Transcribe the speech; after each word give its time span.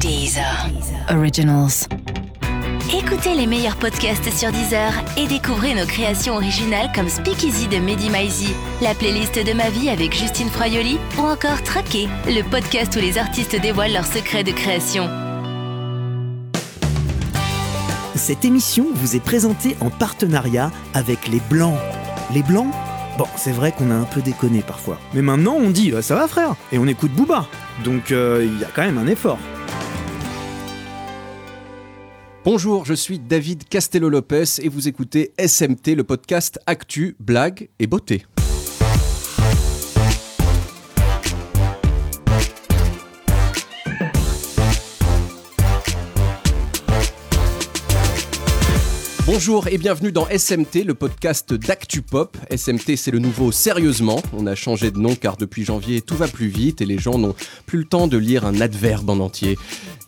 Deezer. 0.00 0.70
Originals. 1.10 1.88
Écoutez 2.94 3.34
les 3.34 3.46
meilleurs 3.46 3.76
podcasts 3.76 4.30
sur 4.30 4.52
Deezer 4.52 4.92
et 5.16 5.26
découvrez 5.26 5.74
nos 5.74 5.86
créations 5.86 6.34
originales 6.34 6.90
comme 6.94 7.08
Speakeasy 7.08 7.66
de 7.68 7.78
Mehdi 7.78 8.10
Maizi, 8.10 8.54
la 8.82 8.94
playlist 8.94 9.38
de 9.38 9.52
ma 9.52 9.70
vie 9.70 9.88
avec 9.88 10.14
Justine 10.14 10.48
Froyoli 10.48 10.98
ou 11.18 11.22
encore 11.22 11.62
Traqué, 11.62 12.08
le 12.26 12.42
podcast 12.42 12.94
où 12.96 13.00
les 13.00 13.18
artistes 13.18 13.60
dévoilent 13.60 13.92
leurs 13.92 14.06
secrets 14.06 14.44
de 14.44 14.52
création. 14.52 15.08
Cette 18.14 18.44
émission 18.44 18.86
vous 18.94 19.16
est 19.16 19.24
présentée 19.24 19.76
en 19.80 19.90
partenariat 19.90 20.70
avec 20.94 21.28
les 21.28 21.40
Blancs. 21.50 21.78
Les 22.34 22.42
Blancs 22.42 22.72
Bon, 23.18 23.24
c'est 23.36 23.52
vrai 23.52 23.72
qu'on 23.72 23.90
a 23.90 23.94
un 23.94 24.04
peu 24.04 24.20
déconné 24.20 24.60
parfois. 24.60 24.98
Mais 25.14 25.22
maintenant, 25.22 25.54
on 25.54 25.70
dit 25.70 25.92
euh, 25.92 26.02
ça 26.02 26.14
va 26.14 26.28
frère 26.28 26.54
Et 26.70 26.78
on 26.78 26.86
écoute 26.86 27.12
Booba. 27.12 27.46
Donc 27.82 28.12
euh, 28.12 28.46
il 28.46 28.60
y 28.60 28.64
a 28.64 28.68
quand 28.74 28.82
même 28.82 28.98
un 28.98 29.06
effort. 29.06 29.38
Bonjour, 32.44 32.84
je 32.84 32.94
suis 32.94 33.18
David 33.18 33.66
Castello-Lopez 33.68 34.60
et 34.62 34.68
vous 34.68 34.86
écoutez 34.86 35.32
SMT, 35.38 35.96
le 35.96 36.04
podcast 36.04 36.60
Actu, 36.66 37.16
Blague 37.18 37.70
et 37.78 37.86
Beauté. 37.86 38.24
Bonjour 49.26 49.66
et 49.66 49.76
bienvenue 49.76 50.12
dans 50.12 50.28
SMT, 50.28 50.84
le 50.84 50.94
podcast 50.94 51.52
d'Actu 51.52 52.00
Pop. 52.00 52.36
SMT, 52.48 52.94
c'est 52.94 53.10
le 53.10 53.18
nouveau 53.18 53.50
Sérieusement. 53.50 54.22
On 54.32 54.46
a 54.46 54.54
changé 54.54 54.92
de 54.92 54.98
nom 54.98 55.16
car 55.16 55.36
depuis 55.36 55.64
janvier, 55.64 56.00
tout 56.00 56.14
va 56.14 56.28
plus 56.28 56.46
vite 56.46 56.80
et 56.80 56.86
les 56.86 56.96
gens 56.96 57.18
n'ont 57.18 57.34
plus 57.66 57.80
le 57.80 57.86
temps 57.86 58.06
de 58.06 58.16
lire 58.16 58.46
un 58.46 58.60
adverbe 58.60 59.10
en 59.10 59.18
entier. 59.18 59.58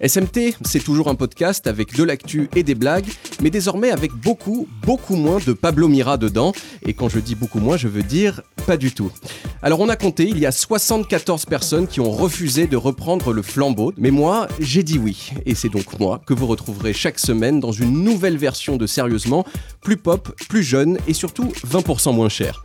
SMT, 0.01 0.55
c'est 0.65 0.85
toujours 0.85 1.09
un 1.09 1.17
podcast 1.17 1.67
avec 1.67 1.97
de 1.97 2.05
l'actu 2.05 2.49
et 2.55 2.63
des 2.63 2.77
blagues, 2.77 3.09
mais 3.43 3.51
désormais 3.51 3.91
avec 3.91 4.13
beaucoup, 4.13 4.69
beaucoup 4.85 5.17
moins 5.17 5.41
de 5.45 5.53
Pablo 5.53 5.89
Mira 5.89 6.17
dedans. 6.17 6.53
Et 6.87 6.95
quand 6.95 7.09
je 7.09 7.19
dis 7.19 7.35
beaucoup 7.35 7.59
moins, 7.59 7.77
je 7.77 7.89
veux 7.89 8.05
dire 8.05 8.43
pas 8.67 8.77
du 8.77 8.93
tout. 8.93 9.11
Alors 9.61 9.81
on 9.81 9.89
a 9.89 9.97
compté, 9.97 10.29
il 10.29 10.39
y 10.39 10.47
a 10.47 10.53
74 10.53 11.45
personnes 11.47 11.89
qui 11.89 11.99
ont 11.99 12.13
refusé 12.13 12.69
de 12.69 12.77
reprendre 12.77 13.33
le 13.33 13.43
flambeau, 13.43 13.93
mais 13.97 14.13
moi, 14.13 14.47
j'ai 14.61 14.85
dit 14.85 14.99
oui. 14.99 15.33
Et 15.47 15.57
c'est 15.57 15.69
donc 15.69 15.99
moi 15.99 16.21
que 16.25 16.33
vous 16.33 16.47
retrouverez 16.47 16.93
chaque 16.93 17.19
semaine 17.19 17.59
dans 17.59 17.73
une 17.73 18.05
nouvelle 18.05 18.37
version 18.37 18.77
de 18.77 18.87
Sérieusement, 18.87 19.45
plus 19.81 19.97
pop, 19.97 20.33
plus 20.49 20.63
jeune 20.63 20.99
et 21.09 21.13
surtout 21.13 21.53
20% 21.67 22.15
moins 22.15 22.29
cher. 22.29 22.63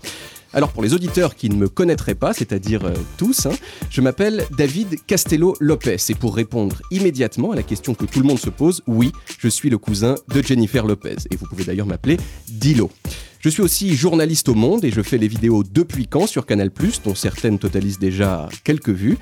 Alors 0.54 0.72
pour 0.72 0.84
les 0.84 0.94
auditeurs 0.94 1.34
qui 1.34 1.50
ne 1.50 1.56
me 1.56 1.68
connaîtraient 1.68 2.14
pas, 2.14 2.32
c'est-à-dire 2.32 2.86
euh, 2.86 2.94
tous, 3.18 3.48
hein, 3.48 3.54
je 3.90 4.02
m'appelle 4.02 4.46
David 4.56 5.04
Castello 5.08 5.56
Lopez 5.60 5.98
et 6.10 6.14
pour 6.14 6.36
répondre 6.36 6.80
immédiatement 6.92 7.54
à 7.54 7.56
la 7.56 7.64
question 7.64 7.96
que 7.96 8.06
tout 8.06 8.20
le 8.20 8.28
monde 8.28 8.38
se 8.38 8.52
pose, 8.52 8.84
oui, 8.86 9.12
je 9.40 9.48
suis 9.48 9.72
le 9.72 9.80
cousin 9.80 10.14
de 10.28 10.44
Jennifer 10.44 10.86
Lopez 10.86 11.16
et 11.32 11.36
vous 11.38 11.48
pouvez 11.48 11.64
d'ailleurs 11.64 11.88
m'appeler 11.88 12.18
Dilo. 12.48 12.92
Je 13.44 13.50
suis 13.50 13.62
aussi 13.62 13.94
journaliste 13.94 14.48
au 14.48 14.54
Monde 14.54 14.86
et 14.86 14.90
je 14.90 15.02
fais 15.02 15.18
les 15.18 15.28
vidéos 15.28 15.66
depuis 15.70 16.08
quand 16.08 16.28
sur 16.28 16.46
Canal+, 16.46 16.70
dont 17.04 17.14
certaines 17.14 17.60
totalisent 17.60 18.00
déjà 18.00 18.48
quelques 18.64 18.88
vues. 18.88 19.18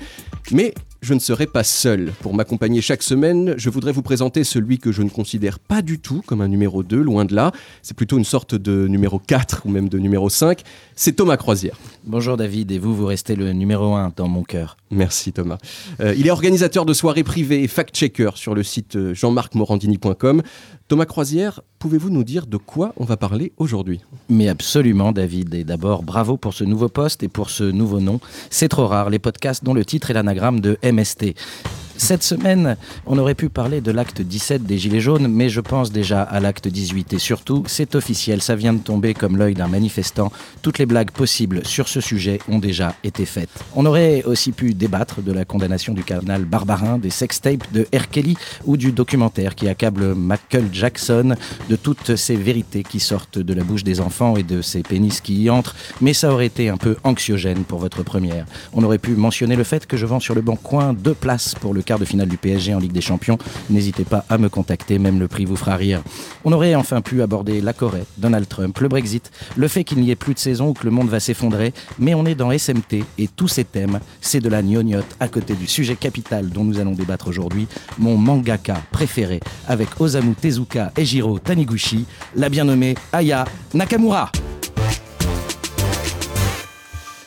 Mais 0.52 0.74
je 1.00 1.14
ne 1.14 1.18
serai 1.18 1.48
pas 1.48 1.64
seul. 1.64 2.12
Pour 2.20 2.32
m'accompagner 2.32 2.80
chaque 2.80 3.02
semaine, 3.02 3.54
je 3.56 3.68
voudrais 3.68 3.90
vous 3.90 4.02
présenter 4.02 4.44
celui 4.44 4.78
que 4.78 4.92
je 4.92 5.02
ne 5.02 5.08
considère 5.08 5.58
pas 5.58 5.82
du 5.82 5.98
tout 5.98 6.22
comme 6.24 6.40
un 6.40 6.46
numéro 6.46 6.84
2, 6.84 7.02
loin 7.02 7.24
de 7.24 7.34
là. 7.34 7.50
C'est 7.82 7.96
plutôt 7.96 8.16
une 8.16 8.24
sorte 8.24 8.54
de 8.54 8.86
numéro 8.86 9.18
4 9.18 9.62
ou 9.64 9.70
même 9.70 9.88
de 9.88 9.98
numéro 9.98 10.30
5. 10.30 10.62
C'est 10.94 11.16
Thomas 11.16 11.36
Croisière. 11.36 11.76
Bonjour 12.04 12.36
David, 12.36 12.70
et 12.70 12.78
vous, 12.78 12.94
vous 12.94 13.06
restez 13.06 13.34
le 13.34 13.52
numéro 13.52 13.96
1 13.96 14.12
dans 14.14 14.28
mon 14.28 14.44
cœur. 14.44 14.76
Merci 14.92 15.32
Thomas. 15.32 15.58
Euh, 16.00 16.14
il 16.16 16.28
est 16.28 16.30
organisateur 16.30 16.84
de 16.84 16.92
soirées 16.92 17.24
privées 17.24 17.64
et 17.64 17.66
fact-checker 17.66 18.30
sur 18.36 18.54
le 18.54 18.62
site 18.62 18.94
euh, 18.94 19.14
jean-marc-morandini.com. 19.14 20.42
Thomas 20.92 21.06
Croisière, 21.06 21.62
pouvez-vous 21.78 22.10
nous 22.10 22.22
dire 22.22 22.46
de 22.46 22.58
quoi 22.58 22.92
on 22.98 23.06
va 23.06 23.16
parler 23.16 23.54
aujourd'hui? 23.56 24.02
Mais 24.28 24.48
absolument 24.48 25.10
David, 25.12 25.54
et 25.54 25.64
d'abord 25.64 26.02
bravo 26.02 26.36
pour 26.36 26.52
ce 26.52 26.64
nouveau 26.64 26.90
poste 26.90 27.22
et 27.22 27.28
pour 27.28 27.48
ce 27.48 27.64
nouveau 27.64 27.98
nom. 27.98 28.20
C'est 28.50 28.68
trop 28.68 28.86
rare, 28.86 29.08
les 29.08 29.18
podcasts 29.18 29.64
dont 29.64 29.72
le 29.72 29.86
titre 29.86 30.10
est 30.10 30.12
l'anagramme 30.12 30.60
de 30.60 30.76
MST. 30.84 31.34
Cette 31.96 32.22
semaine, 32.22 32.76
on 33.06 33.18
aurait 33.18 33.34
pu 33.34 33.48
parler 33.48 33.80
de 33.80 33.90
l'acte 33.90 34.22
17 34.22 34.64
des 34.64 34.78
Gilets 34.78 35.00
jaunes, 35.00 35.28
mais 35.28 35.48
je 35.48 35.60
pense 35.60 35.92
déjà 35.92 36.22
à 36.22 36.40
l'acte 36.40 36.68
18. 36.68 37.12
Et 37.12 37.18
surtout, 37.18 37.64
c'est 37.66 37.94
officiel, 37.94 38.42
ça 38.42 38.56
vient 38.56 38.72
de 38.72 38.80
tomber 38.80 39.14
comme 39.14 39.36
l'œil 39.36 39.54
d'un 39.54 39.68
manifestant. 39.68 40.32
Toutes 40.62 40.78
les 40.78 40.86
blagues 40.86 41.10
possibles 41.10 41.64
sur 41.64 41.88
ce 41.88 42.00
sujet 42.00 42.38
ont 42.48 42.58
déjà 42.58 42.94
été 43.04 43.24
faites. 43.24 43.50
On 43.74 43.86
aurait 43.86 44.22
aussi 44.24 44.52
pu 44.52 44.74
débattre 44.74 45.22
de 45.22 45.32
la 45.32 45.44
condamnation 45.44 45.92
du 45.92 46.02
cardinal 46.02 46.44
Barbarin, 46.44 46.98
des 46.98 47.10
sextapes 47.10 47.72
de 47.72 47.86
R. 47.94 48.08
Kelly 48.10 48.36
ou 48.64 48.76
du 48.76 48.92
documentaire 48.92 49.54
qui 49.54 49.68
accable 49.68 50.14
Michael 50.14 50.68
Jackson 50.72 51.36
de 51.68 51.76
toutes 51.76 52.16
ces 52.16 52.36
vérités 52.36 52.82
qui 52.82 53.00
sortent 53.00 53.38
de 53.38 53.54
la 53.54 53.64
bouche 53.64 53.84
des 53.84 54.00
enfants 54.00 54.36
et 54.36 54.42
de 54.42 54.62
ces 54.62 54.82
pénis 54.82 55.20
qui 55.20 55.42
y 55.42 55.50
entrent. 55.50 55.74
Mais 56.00 56.14
ça 56.14 56.32
aurait 56.32 56.46
été 56.46 56.68
un 56.68 56.76
peu 56.76 56.96
anxiogène 57.04 57.64
pour 57.64 57.78
votre 57.78 58.02
première. 58.02 58.46
On 58.72 58.82
aurait 58.82 58.98
pu 58.98 59.12
mentionner 59.12 59.56
le 59.56 59.64
fait 59.64 59.86
que 59.86 59.96
je 59.96 60.06
vends 60.06 60.20
sur 60.20 60.34
le 60.34 60.40
bon 60.40 60.56
coin 60.56 60.92
deux 60.92 61.14
places 61.14 61.54
pour 61.54 61.74
le 61.74 61.81
de 61.82 62.04
finale 62.04 62.28
du 62.28 62.36
PSG 62.36 62.74
en 62.74 62.78
Ligue 62.78 62.92
des 62.92 63.00
Champions. 63.00 63.38
N'hésitez 63.68 64.04
pas 64.04 64.24
à 64.28 64.38
me 64.38 64.48
contacter, 64.48 64.98
même 64.98 65.18
le 65.18 65.28
prix 65.28 65.44
vous 65.44 65.56
fera 65.56 65.76
rire. 65.76 66.02
On 66.44 66.52
aurait 66.52 66.74
enfin 66.74 67.00
pu 67.00 67.22
aborder 67.22 67.60
la 67.60 67.72
Corée, 67.72 68.04
Donald 68.18 68.48
Trump, 68.48 68.78
le 68.78 68.88
Brexit, 68.88 69.30
le 69.56 69.68
fait 69.68 69.84
qu'il 69.84 69.98
n'y 69.98 70.10
ait 70.10 70.16
plus 70.16 70.34
de 70.34 70.38
saison 70.38 70.68
ou 70.68 70.72
que 70.72 70.84
le 70.84 70.90
monde 70.90 71.08
va 71.08 71.20
s'effondrer, 71.20 71.74
mais 71.98 72.14
on 72.14 72.24
est 72.24 72.34
dans 72.34 72.56
SMT 72.56 73.04
et 73.18 73.28
tous 73.28 73.48
ces 73.48 73.64
thèmes, 73.64 74.00
c'est 74.20 74.40
de 74.40 74.48
la 74.48 74.62
gnognotte 74.62 75.16
à 75.20 75.28
côté 75.28 75.54
du 75.54 75.66
sujet 75.66 75.96
capital 75.96 76.48
dont 76.50 76.64
nous 76.64 76.78
allons 76.78 76.92
débattre 76.92 77.28
aujourd'hui, 77.28 77.66
mon 77.98 78.16
mangaka 78.16 78.80
préféré 78.92 79.40
avec 79.66 80.00
Osamu 80.00 80.34
Tezuka 80.34 80.92
et 80.96 81.04
Jiro 81.04 81.38
Taniguchi, 81.38 82.06
la 82.36 82.48
bien 82.48 82.64
nommée 82.64 82.94
Aya 83.12 83.44
Nakamura. 83.74 84.30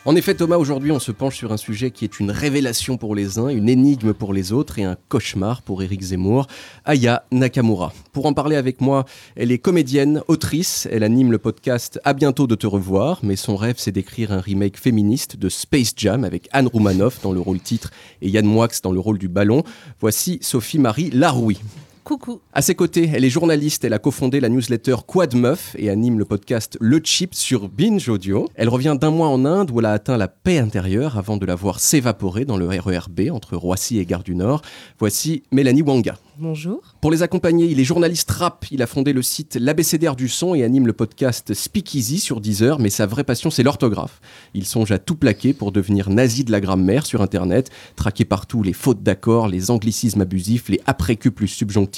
En 0.07 0.15
effet, 0.15 0.35
Thomas, 0.35 0.57
aujourd'hui, 0.57 0.91
on 0.91 0.99
se 0.99 1.11
penche 1.11 1.35
sur 1.35 1.51
un 1.51 1.57
sujet 1.57 1.89
qui 1.89 2.05
est 2.05 2.19
une 2.19 2.29
révélation 2.29 2.95
pour 2.95 3.15
les 3.15 3.39
uns, 3.39 3.47
une 3.47 3.67
énigme 3.67 4.13
pour 4.13 4.33
les 4.33 4.53
autres 4.53 4.77
et 4.77 4.83
un 4.83 4.97
cauchemar 5.09 5.63
pour 5.63 5.81
Éric 5.81 5.99
Zemmour, 5.99 6.45
Aya 6.85 7.25
Nakamura. 7.31 7.91
Pour 8.13 8.27
en 8.27 8.33
parler 8.33 8.55
avec 8.55 8.81
moi, 8.81 9.05
elle 9.35 9.51
est 9.51 9.57
comédienne, 9.57 10.21
autrice, 10.27 10.87
elle 10.91 11.01
anime 11.01 11.31
le 11.31 11.39
podcast 11.39 11.99
À 12.03 12.13
bientôt 12.13 12.45
de 12.45 12.53
te 12.53 12.67
revoir, 12.67 13.19
mais 13.23 13.35
son 13.35 13.55
rêve, 13.55 13.77
c'est 13.79 13.91
d'écrire 13.91 14.31
un 14.31 14.41
remake 14.41 14.77
féministe 14.77 15.37
de 15.37 15.49
Space 15.49 15.93
Jam 15.97 16.23
avec 16.23 16.49
Anne 16.51 16.67
Roumanoff 16.67 17.19
dans 17.23 17.31
le 17.31 17.39
rôle 17.39 17.59
titre 17.59 17.89
et 18.21 18.29
Yann 18.29 18.45
Moix 18.45 18.67
dans 18.83 18.91
le 18.91 18.99
rôle 18.99 19.17
du 19.17 19.27
ballon. 19.27 19.63
Voici 19.99 20.37
Sophie-Marie 20.43 21.09
Laroui. 21.09 21.57
Coucou. 22.05 22.39
À 22.53 22.61
ses 22.61 22.75
côtés, 22.75 23.09
elle 23.11 23.25
est 23.25 23.31
journaliste, 23.31 23.83
elle 23.83 23.93
a 23.93 23.97
cofondé 23.97 24.39
la 24.39 24.47
newsletter 24.47 24.97
Quad 25.07 25.33
Meuf 25.33 25.75
et 25.79 25.89
anime 25.89 26.19
le 26.19 26.25
podcast 26.25 26.77
Le 26.79 27.01
Chip 27.03 27.33
sur 27.33 27.67
Binge 27.67 28.07
Audio. 28.09 28.47
Elle 28.53 28.69
revient 28.69 28.95
d'un 29.01 29.09
mois 29.09 29.29
en 29.29 29.43
Inde 29.43 29.71
où 29.71 29.79
elle 29.79 29.87
a 29.87 29.93
atteint 29.93 30.15
la 30.15 30.27
paix 30.27 30.59
intérieure 30.59 31.17
avant 31.17 31.37
de 31.37 31.47
la 31.47 31.55
voir 31.55 31.79
s'évaporer 31.79 32.45
dans 32.45 32.57
le 32.57 32.67
RERB 32.67 33.31
entre 33.31 33.55
Roissy 33.55 33.97
et 33.97 34.05
Gare 34.05 34.21
du 34.21 34.35
Nord. 34.35 34.61
Voici 34.99 35.41
Mélanie 35.51 35.81
Wanga. 35.81 36.15
Bonjour. 36.37 36.81
Pour 37.01 37.11
les 37.11 37.23
accompagner, 37.23 37.65
il 37.65 37.79
est 37.79 37.85
journaliste 37.85 38.29
rap. 38.29 38.65
Il 38.69 38.83
a 38.83 38.87
fondé 38.87 39.11
le 39.11 39.21
site 39.23 39.57
L'ABCDR 39.59 40.15
du 40.15 40.27
son 40.27 40.53
et 40.53 40.63
anime 40.63 40.85
le 40.85 40.93
podcast 40.93 41.53
Speakeasy 41.53 42.19
sur 42.19 42.39
Deezer, 42.39 42.77
mais 42.77 42.89
sa 42.89 43.05
vraie 43.05 43.23
passion, 43.23 43.49
c'est 43.49 43.63
l'orthographe. 43.63 44.19
Il 44.53 44.65
songe 44.65 44.91
à 44.91 44.99
tout 44.99 45.15
plaquer 45.15 45.53
pour 45.53 45.71
devenir 45.71 46.09
nazi 46.09 46.43
de 46.43 46.51
la 46.51 46.59
grammaire 46.59 47.05
sur 47.05 47.21
Internet, 47.21 47.71
traquer 47.95 48.25
partout 48.25 48.63
les 48.63 48.73
fautes 48.73 49.01
d'accords, 49.01 49.47
les 49.47 49.71
anglicismes 49.71 50.21
abusifs, 50.21 50.67
les 50.67 50.81
après-Q 50.85 51.31
plus 51.31 51.47
subjonctifs. 51.47 51.94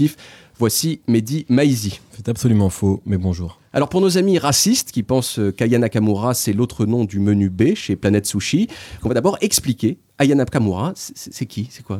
Voici 0.59 1.01
Mehdi 1.07 1.45
Maizi. 1.49 1.99
C'est 2.15 2.29
absolument 2.29 2.71
faux, 2.71 3.03
mais 3.05 3.17
bonjour. 3.17 3.59
Alors 3.73 3.89
pour 3.89 4.01
nos 4.01 4.17
amis 4.17 4.39
racistes 4.39 4.91
qui 4.91 5.03
pensent 5.03 5.39
qu'Aya 5.55 5.77
Nakamura 5.77 6.33
c'est 6.33 6.53
l'autre 6.53 6.87
nom 6.87 7.05
du 7.05 7.19
menu 7.19 7.49
B 7.49 7.75
chez 7.75 7.95
Planète 7.95 8.25
Sushi, 8.25 8.67
on 9.03 9.07
va 9.07 9.13
d'abord 9.13 9.37
expliquer 9.41 9.99
Aya 10.17 10.33
Nakamura, 10.33 10.93
c'est 10.95 11.45
qui? 11.45 11.67
C'est 11.69 11.83
quoi? 11.83 11.99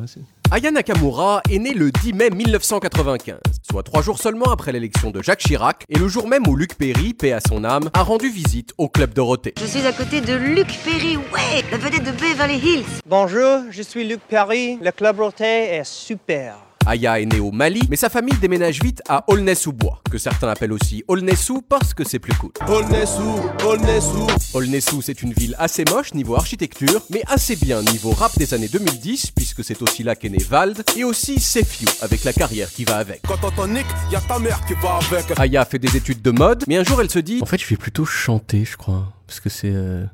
Aya 0.50 0.72
Nakamura 0.72 1.40
est 1.48 1.60
née 1.60 1.72
le 1.72 1.92
10 1.92 2.14
mai 2.14 2.30
1995, 2.30 3.36
soit 3.70 3.84
trois 3.84 4.02
jours 4.02 4.18
seulement 4.18 4.46
après 4.46 4.72
l'élection 4.72 5.12
de 5.12 5.22
Jacques 5.22 5.38
Chirac 5.38 5.84
et 5.88 5.96
le 5.96 6.08
jour 6.08 6.26
même 6.26 6.48
où 6.48 6.56
Luc 6.56 6.74
Perry, 6.74 7.14
paix 7.14 7.32
à 7.32 7.38
son 7.40 7.62
âme, 7.62 7.90
a 7.94 8.02
rendu 8.02 8.28
visite 8.28 8.72
au 8.76 8.88
Club 8.88 9.14
Dorothée. 9.14 9.54
Je 9.60 9.66
suis 9.66 9.86
à 9.86 9.92
côté 9.92 10.20
de 10.20 10.34
Luc 10.34 10.66
Perry, 10.84 11.16
ouais, 11.16 11.64
la 11.70 11.78
vedette 11.78 12.02
de 12.02 12.10
Beverly 12.10 12.58
Hills. 12.58 13.00
Bonjour, 13.06 13.60
je 13.70 13.82
suis 13.82 14.02
Luc 14.02 14.20
Perry, 14.28 14.78
le 14.82 14.90
Club 14.90 15.18
Dorothée 15.18 15.76
est 15.76 15.84
super. 15.84 16.56
Aya 16.88 17.20
est 17.20 17.26
née 17.26 17.38
au 17.38 17.52
Mali, 17.52 17.82
mais 17.90 17.96
sa 17.96 18.08
famille 18.08 18.38
déménage 18.38 18.80
vite 18.82 19.02
à 19.10 19.22
Aulnay-sous-Bois, 19.28 20.00
que 20.10 20.16
certains 20.16 20.48
appellent 20.48 20.72
aussi 20.72 21.04
Aulnay-sous 21.06 21.60
parce 21.60 21.92
que 21.92 22.02
c'est 22.02 22.18
plus 22.18 22.32
cool. 22.32 22.50
Aulnay-sous, 22.66 23.42
Aulnay-sous. 23.62 24.26
Aulnay-sous, 24.54 25.02
c'est 25.02 25.22
une 25.22 25.34
ville 25.34 25.54
assez 25.58 25.84
moche 25.90 26.14
niveau 26.14 26.34
architecture, 26.34 27.02
mais 27.10 27.22
assez 27.26 27.56
bien 27.56 27.82
niveau 27.82 28.12
rap 28.12 28.32
des 28.38 28.54
années 28.54 28.68
2010, 28.68 29.32
puisque 29.32 29.62
c'est 29.62 29.82
aussi 29.82 30.02
là 30.02 30.16
qu'est 30.16 30.30
né 30.30 30.38
Vald, 30.38 30.82
et 30.96 31.04
aussi 31.04 31.38
Sefiu, 31.38 31.86
avec 32.00 32.24
la 32.24 32.32
carrière 32.32 32.70
qui 32.70 32.84
va 32.84 32.96
avec. 32.96 33.20
Quand 33.28 33.36
t'entends 33.36 33.68
Nick, 33.68 33.84
y 34.10 34.16
a 34.16 34.20
ta 34.22 34.38
mère 34.38 34.64
qui 34.64 34.72
va 34.72 34.98
avec. 35.10 35.38
Aya 35.38 35.66
fait 35.66 35.78
des 35.78 35.94
études 35.94 36.22
de 36.22 36.30
mode, 36.30 36.64
mais 36.68 36.78
un 36.78 36.84
jour 36.84 37.02
elle 37.02 37.10
se 37.10 37.18
dit 37.18 37.40
En 37.42 37.46
fait, 37.46 37.60
je 37.60 37.66
vais 37.66 37.76
plutôt 37.76 38.06
chanter, 38.06 38.64
je 38.64 38.78
crois, 38.78 39.12
parce 39.26 39.40
que 39.40 39.50
c'est. 39.50 39.74
Euh, 39.74 40.06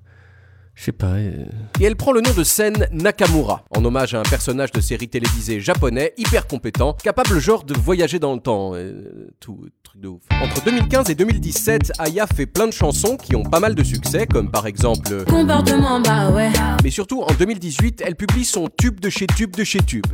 Je 0.75 0.85
sais 0.85 0.93
pas. 0.93 1.12
euh, 1.15 1.44
Et 1.81 1.85
elle 1.85 1.94
prend 1.97 2.11
le 2.12 2.21
nom 2.21 2.32
de 2.37 2.43
Sen 2.43 2.88
Nakamura, 2.91 3.65
en 3.71 3.85
hommage 3.85 4.15
à 4.15 4.21
un 4.21 4.23
personnage 4.25 4.73
de 4.73 4.81
série 4.81 5.09
télévisée 5.09 5.61
japonais 5.61 6.12
hyper 6.17 6.47
compétent, 6.49 6.94
capable 6.94 7.38
genre 7.38 7.62
de 7.65 7.75
voyager 7.75 8.19
dans 8.19 8.35
le 8.35 8.41
temps. 8.41 8.73
euh, 8.75 9.29
tout 9.38 9.61
truc 9.85 10.00
de 10.00 10.09
ouf. 10.09 10.23
Entre 10.43 10.65
2015 10.65 11.11
et 11.11 11.15
2017, 11.15 11.93
Aya 12.00 12.26
fait 12.26 12.47
plein 12.47 12.67
de 12.67 12.73
chansons 12.73 13.17
qui 13.17 13.37
ont 13.37 13.44
pas 13.44 13.61
mal 13.61 13.75
de 13.76 13.85
succès, 13.85 14.26
comme 14.26 14.50
par 14.50 14.67
exemple. 14.67 15.12
euh, 15.12 15.25
Comportement, 15.25 16.00
bah 16.00 16.31
ouais. 16.31 16.50
Mais 16.82 16.91
surtout, 16.91 17.23
en 17.23 17.32
2018, 17.35 18.03
elle 18.05 18.17
publie 18.17 18.44
son 18.44 18.69
tube 18.76 18.99
de 18.99 19.11
chez 19.11 19.26
tube 19.29 19.55
de 19.55 19.62
chez 19.62 19.79
tube, 19.81 20.06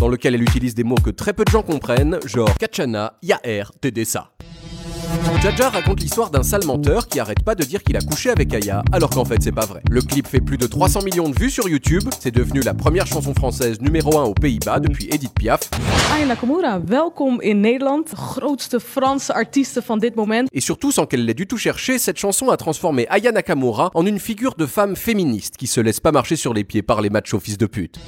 dans 0.00 0.08
lequel 0.08 0.34
elle 0.36 0.42
utilise 0.42 0.74
des 0.74 0.84
mots 0.84 0.94
que 0.96 1.10
très 1.10 1.34
peu 1.34 1.44
de 1.44 1.50
gens 1.50 1.62
comprennent, 1.62 2.18
genre 2.24 2.52
Kachana, 2.58 3.18
Yaer, 3.22 3.64
Tedessa. 3.80 4.30
Jaja 5.42 5.70
raconte 5.70 6.00
l'histoire 6.00 6.30
d'un 6.30 6.42
sale 6.42 6.64
menteur 6.64 7.06
qui 7.06 7.20
arrête 7.20 7.42
pas 7.44 7.54
de 7.54 7.62
dire 7.62 7.82
qu'il 7.82 7.96
a 7.96 8.00
couché 8.00 8.30
avec 8.30 8.52
Aya, 8.52 8.82
alors 8.92 9.10
qu'en 9.10 9.24
fait 9.24 9.40
c'est 9.40 9.52
pas 9.52 9.66
vrai. 9.66 9.82
Le 9.88 10.02
clip 10.02 10.26
fait 10.26 10.40
plus 10.40 10.58
de 10.58 10.66
300 10.66 11.02
millions 11.02 11.28
de 11.28 11.38
vues 11.38 11.50
sur 11.50 11.68
YouTube, 11.68 12.02
c'est 12.18 12.34
devenu 12.34 12.60
la 12.60 12.74
première 12.74 13.06
chanson 13.06 13.32
française 13.34 13.80
numéro 13.80 14.18
1 14.18 14.24
aux 14.24 14.34
Pays-Bas 14.34 14.80
depuis 14.80 15.08
Edith 15.12 15.32
Piaf, 15.34 15.70
Aya 16.12 16.26
Nakamura, 16.26 16.80
welkom 16.80 17.40
in 17.44 17.54
Nederland. 17.54 18.04
De 18.10 18.16
grootste 18.16 18.78
Franse 18.78 19.30
artiesten 19.30 19.82
van 19.86 19.96
dit 19.96 20.12
moment. 20.16 20.44
et 20.52 20.60
surtout 20.60 20.90
sans 20.90 21.06
qu'elle 21.06 21.24
l'ait 21.24 21.34
du 21.34 21.46
tout 21.46 21.58
cherché, 21.58 21.98
cette 21.98 22.18
chanson 22.18 22.50
a 22.50 22.56
transformé 22.56 23.06
Aya 23.08 23.30
Nakamura 23.30 23.90
en 23.94 24.04
une 24.06 24.18
figure 24.18 24.54
de 24.56 24.66
femme 24.66 24.96
féministe 24.96 25.56
qui 25.56 25.66
se 25.68 25.80
laisse 25.80 26.00
pas 26.00 26.12
marcher 26.12 26.36
sur 26.36 26.52
les 26.52 26.64
pieds 26.64 26.82
par 26.82 27.00
les 27.00 27.10
machos 27.10 27.40
fils 27.40 27.58
de 27.58 27.66
pute. 27.66 27.98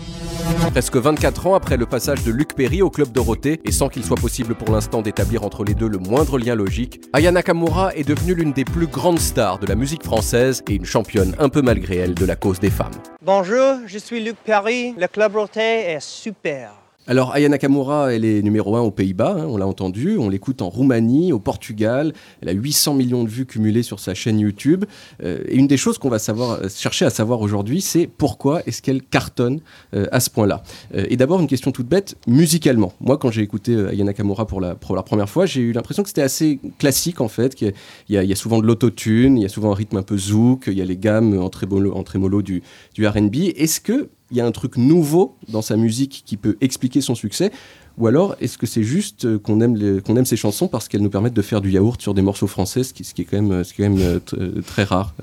Presque 0.73 0.97
24 0.97 1.47
ans 1.47 1.55
après 1.55 1.76
le 1.76 1.87
passage 1.87 2.25
de 2.25 2.32
Luc 2.32 2.55
Perry 2.55 2.82
au 2.82 2.91
club 2.91 3.12
Dorothée, 3.12 3.61
et 3.64 3.73
sans 3.73 3.88
qu'il 3.88 4.05
soit 4.05 4.17
possible 4.17 4.55
pour 4.55 4.70
l'instant 4.73 5.02
d'établir 5.02 5.44
entre 5.44 5.64
les 5.64 5.75
deux 5.75 5.88
le 5.88 5.99
moindre 5.99 6.38
lien 6.38 6.55
logique, 6.55 6.90
Aya 7.13 7.33
Nakamura 7.33 7.95
est 7.95 8.09
devenue 8.09 8.35
l'une 8.35 8.53
des 8.53 8.65
plus 8.65 8.87
grandes 8.87 9.19
stars 9.19 9.59
de 9.59 9.67
la 9.67 9.75
musique 9.75 10.05
française 10.05 10.63
et 10.69 10.75
une 10.75 10.85
championne 10.85 11.35
un 11.39 11.49
peu 11.49 11.63
malgré 11.63 11.97
elle 11.97 12.15
de 12.15 12.25
la 12.25 12.37
cause 12.37 12.61
des 12.61 12.71
femmes. 12.71 12.93
Bonjour, 13.23 13.79
je 13.87 13.99
suis 13.99 14.23
Luc 14.23 14.37
Perry. 14.45 14.95
Le 14.97 15.09
Club 15.09 15.37
Roté 15.37 15.61
est 15.61 16.01
super. 16.01 16.80
Alors 17.11 17.33
Aya 17.33 17.49
Nakamura, 17.49 18.15
elle 18.15 18.25
est 18.25 18.41
numéro 18.41 18.77
1 18.77 18.83
aux 18.83 18.93
Pays-Bas, 18.93 19.39
hein, 19.41 19.47
on 19.49 19.57
l'a 19.57 19.67
entendu, 19.67 20.17
on 20.17 20.29
l'écoute 20.29 20.62
en 20.62 20.69
Roumanie, 20.69 21.33
au 21.33 21.41
Portugal, 21.41 22.12
elle 22.41 22.51
a 22.51 22.53
800 22.53 22.95
millions 22.95 23.25
de 23.25 23.29
vues 23.29 23.47
cumulées 23.47 23.83
sur 23.83 23.99
sa 23.99 24.15
chaîne 24.15 24.39
YouTube. 24.39 24.85
Euh, 25.25 25.43
et 25.49 25.57
une 25.57 25.67
des 25.67 25.77
choses 25.77 25.99
qu'on 25.99 26.09
va 26.09 26.19
euh, 26.29 26.69
chercher 26.69 27.07
à 27.07 27.11
savoir 27.11 27.41
aujourd'hui, 27.41 27.81
c'est 27.81 28.07
pourquoi 28.07 28.62
est-ce 28.65 28.81
qu'elle 28.81 29.03
cartonne 29.03 29.59
euh, 29.93 30.07
à 30.12 30.21
ce 30.21 30.31
point-là. 30.31 30.62
Et 30.95 31.17
d'abord 31.17 31.41
une 31.41 31.49
question 31.49 31.73
toute 31.73 31.89
bête, 31.89 32.15
musicalement. 32.29 32.93
Moi 33.01 33.19
quand 33.19 33.33
j'ai 33.33 33.43
écouté 33.43 33.75
Aya 33.75 34.05
Nakamura 34.05 34.47
pour 34.47 34.61
la, 34.61 34.77
première 34.77 35.29
fois, 35.29 35.47
j'ai 35.47 35.62
eu 35.62 35.73
l'impression 35.73 36.05
que 36.05 36.11
c'était 36.11 36.23
assez 36.23 36.61
classique 36.79 37.21
en 37.21 37.29
fait, 37.29 37.57
qu'il 37.57 37.75
y 38.09 38.15
y, 38.15 38.33
a, 38.33 38.37
souvent 38.37 38.61
de 38.61 38.67
l'autotune, 38.69 39.37
il 39.37 39.43
y 39.43 39.47
a 39.47 39.49
souvent 39.49 39.73
un 39.73 39.75
rythme 39.75 39.97
un 39.97 40.05
peu 40.05 40.17
zouk, 40.17 40.69
il 40.69 40.79
y 40.79 40.81
a 40.81 40.85
les 40.85 40.97
gammes 40.97 41.37
en 41.41 41.49
trémolo, 41.49 41.93
en 41.93 42.05
du 42.05 42.62
R&B. 43.05 43.35
Est-ce 43.57 43.81
que 43.81 44.11
il 44.31 44.37
y 44.37 44.41
a 44.41 44.47
un 44.47 44.53
truc 44.53 44.77
nouveau 44.77 45.37
dans 45.49 45.62
sa 45.62 45.77
musique 45.77 46.23
qui 46.25 46.37
peut 46.37 46.56
expliquer 46.61 47.00
son 47.00 47.15
succès 47.15 47.50
ou 47.99 48.06
alors 48.06 48.35
est-ce 48.41 48.56
que 48.56 48.67
c'est 48.67 48.82
juste 48.82 49.27
euh, 49.27 49.38
qu'on 49.38 49.61
aime, 49.61 50.00
qu'on 50.00 50.17
aime 50.17 50.25
ses 50.25 50.37
chansons 50.37 50.69
parce 50.69 50.88
qu'elles 50.88 51.03
nous 51.03 51.11
permettent 51.11 51.35
de 51.35 51.43
faire 51.43 51.61
du 51.61 51.71
yaourt 51.71 52.00
sur 52.00 52.15
des 52.15 52.23
morceaux 52.23 52.47
français, 52.47 52.82
ce 52.82 52.94
qui, 52.94 53.03
est 53.03 53.25
quand 53.25 53.41
même, 53.41 53.53
euh, 53.53 54.19
euh, 54.35 54.62
très 54.62 54.85
rare 54.85 55.15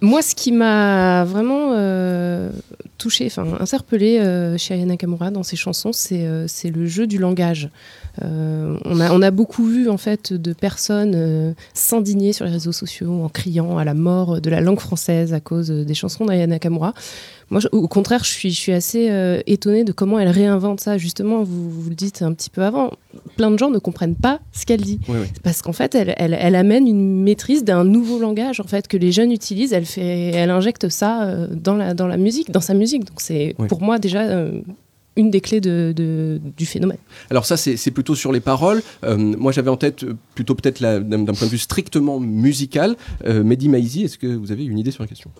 moi, 0.00 0.22
ce 0.22 0.34
qui 0.34 0.52
m'a 0.52 1.24
vraiment 1.24 1.74
touché, 2.98 3.26
enfin 3.26 3.46
interpellé 3.60 4.18
euh, 4.18 4.58
chez 4.58 4.74
Aya 4.74 4.84
Nakamura 4.84 5.30
dans 5.30 5.44
ses 5.44 5.56
chansons, 5.56 5.92
c'est 5.92 6.70
le 6.70 6.86
jeu 6.86 7.06
du 7.06 7.18
langage. 7.18 7.70
Euh, 8.22 8.76
on, 8.84 9.00
a, 9.00 9.12
on 9.12 9.22
a 9.22 9.30
beaucoup 9.30 9.64
vu 9.64 9.88
en 9.88 9.96
fait 9.96 10.32
de 10.32 10.52
personnes 10.52 11.12
euh, 11.14 11.52
s'indigner 11.74 12.32
sur 12.32 12.44
les 12.44 12.52
réseaux 12.52 12.72
sociaux 12.72 13.22
en 13.22 13.28
criant 13.28 13.78
à 13.78 13.84
la 13.84 13.94
mort 13.94 14.40
de 14.40 14.50
la 14.50 14.60
langue 14.60 14.80
française 14.80 15.32
à 15.34 15.40
cause 15.40 15.68
des 15.70 15.94
chansons 15.94 16.24
d'Aya 16.26 16.46
Nakamura. 16.46 16.94
Moi, 17.50 17.60
je- 17.60 17.68
au 17.72 17.88
contraire, 17.88 18.24
je 18.24 18.30
suis, 18.30 18.50
je 18.50 18.58
suis 18.58 18.72
assez 18.72 19.08
euh, 19.10 19.40
étonnée 19.46 19.84
de 19.84 19.92
comment 19.92 20.18
elle 20.18 20.28
réinvente 20.28 20.80
ça. 20.80 20.98
Justement, 20.98 21.42
vous, 21.44 21.70
vous 21.70 21.88
le 21.88 21.94
dites 21.94 22.20
un 22.22 22.32
petit 22.34 22.50
peu 22.50 22.62
avant, 22.62 22.90
plein 23.36 23.50
de 23.50 23.58
gens 23.58 23.70
ne 23.70 23.78
comprennent 23.78 24.16
pas 24.16 24.40
ce 24.52 24.66
qu'elle 24.66 24.82
dit. 24.82 25.00
Oui, 25.08 25.16
oui. 25.20 25.26
C'est 25.32 25.42
Parce 25.42 25.62
qu'en 25.62 25.72
fait, 25.72 25.94
elle, 25.94 26.14
elle, 26.18 26.36
elle 26.38 26.54
amène 26.56 26.86
une 26.86 27.22
maîtrise 27.22 27.64
d'un 27.64 27.84
nouveau 27.84 28.18
langage 28.18 28.60
en 28.60 28.64
fait 28.66 28.86
que 28.88 28.96
les 28.98 29.12
jeunes 29.12 29.32
utilisent. 29.32 29.72
Elle 29.72 29.86
fait, 29.86 30.32
elle 30.34 30.50
injecte 30.50 30.88
ça 30.90 31.22
euh, 31.22 31.46
dans 31.50 31.74
la 31.76 31.94
dans 31.94 32.06
la 32.06 32.16
musique, 32.18 32.50
dans 32.50 32.60
sa 32.60 32.74
musique. 32.74 33.04
Donc 33.06 33.20
c'est 33.20 33.54
Oui. 33.58 33.66
pour 33.68 33.80
moi 33.80 33.98
déjà 33.98 34.22
euh, 34.22 34.60
une 35.18 35.30
des 35.30 35.40
clés 35.42 35.60
de, 35.60 35.92
de- 35.94 36.40
du 36.56 36.64
phénomène. 36.64 36.96
Alors 37.30 37.44
ça, 37.44 37.56
c'est 37.58 37.90
plutôt 37.90 38.14
sur 38.14 38.32
les 38.32 38.40
paroles. 38.40 38.82
Euh, 39.04 39.16
moi, 39.18 39.52
j'avais 39.52 39.68
en 39.70 39.76
tête 39.76 40.04
euh, 40.04 40.14
plutôt 40.34 40.54
peut-être 40.54 40.80
d'un 40.82 41.24
point 41.24 41.46
de 41.46 41.52
vue 41.52 41.58
strictement 41.58 42.18
musical. 42.20 42.96
Euh, 43.26 43.44
Mehdi 43.44 43.68
Maizi, 43.68 44.04
est-ce 44.04 44.16
que 44.16 44.28
vous 44.28 44.52
avez 44.52 44.64
une 44.64 44.78
idée 44.78 44.90
sur 44.92 45.02
la 45.02 45.08
question? 45.08 45.30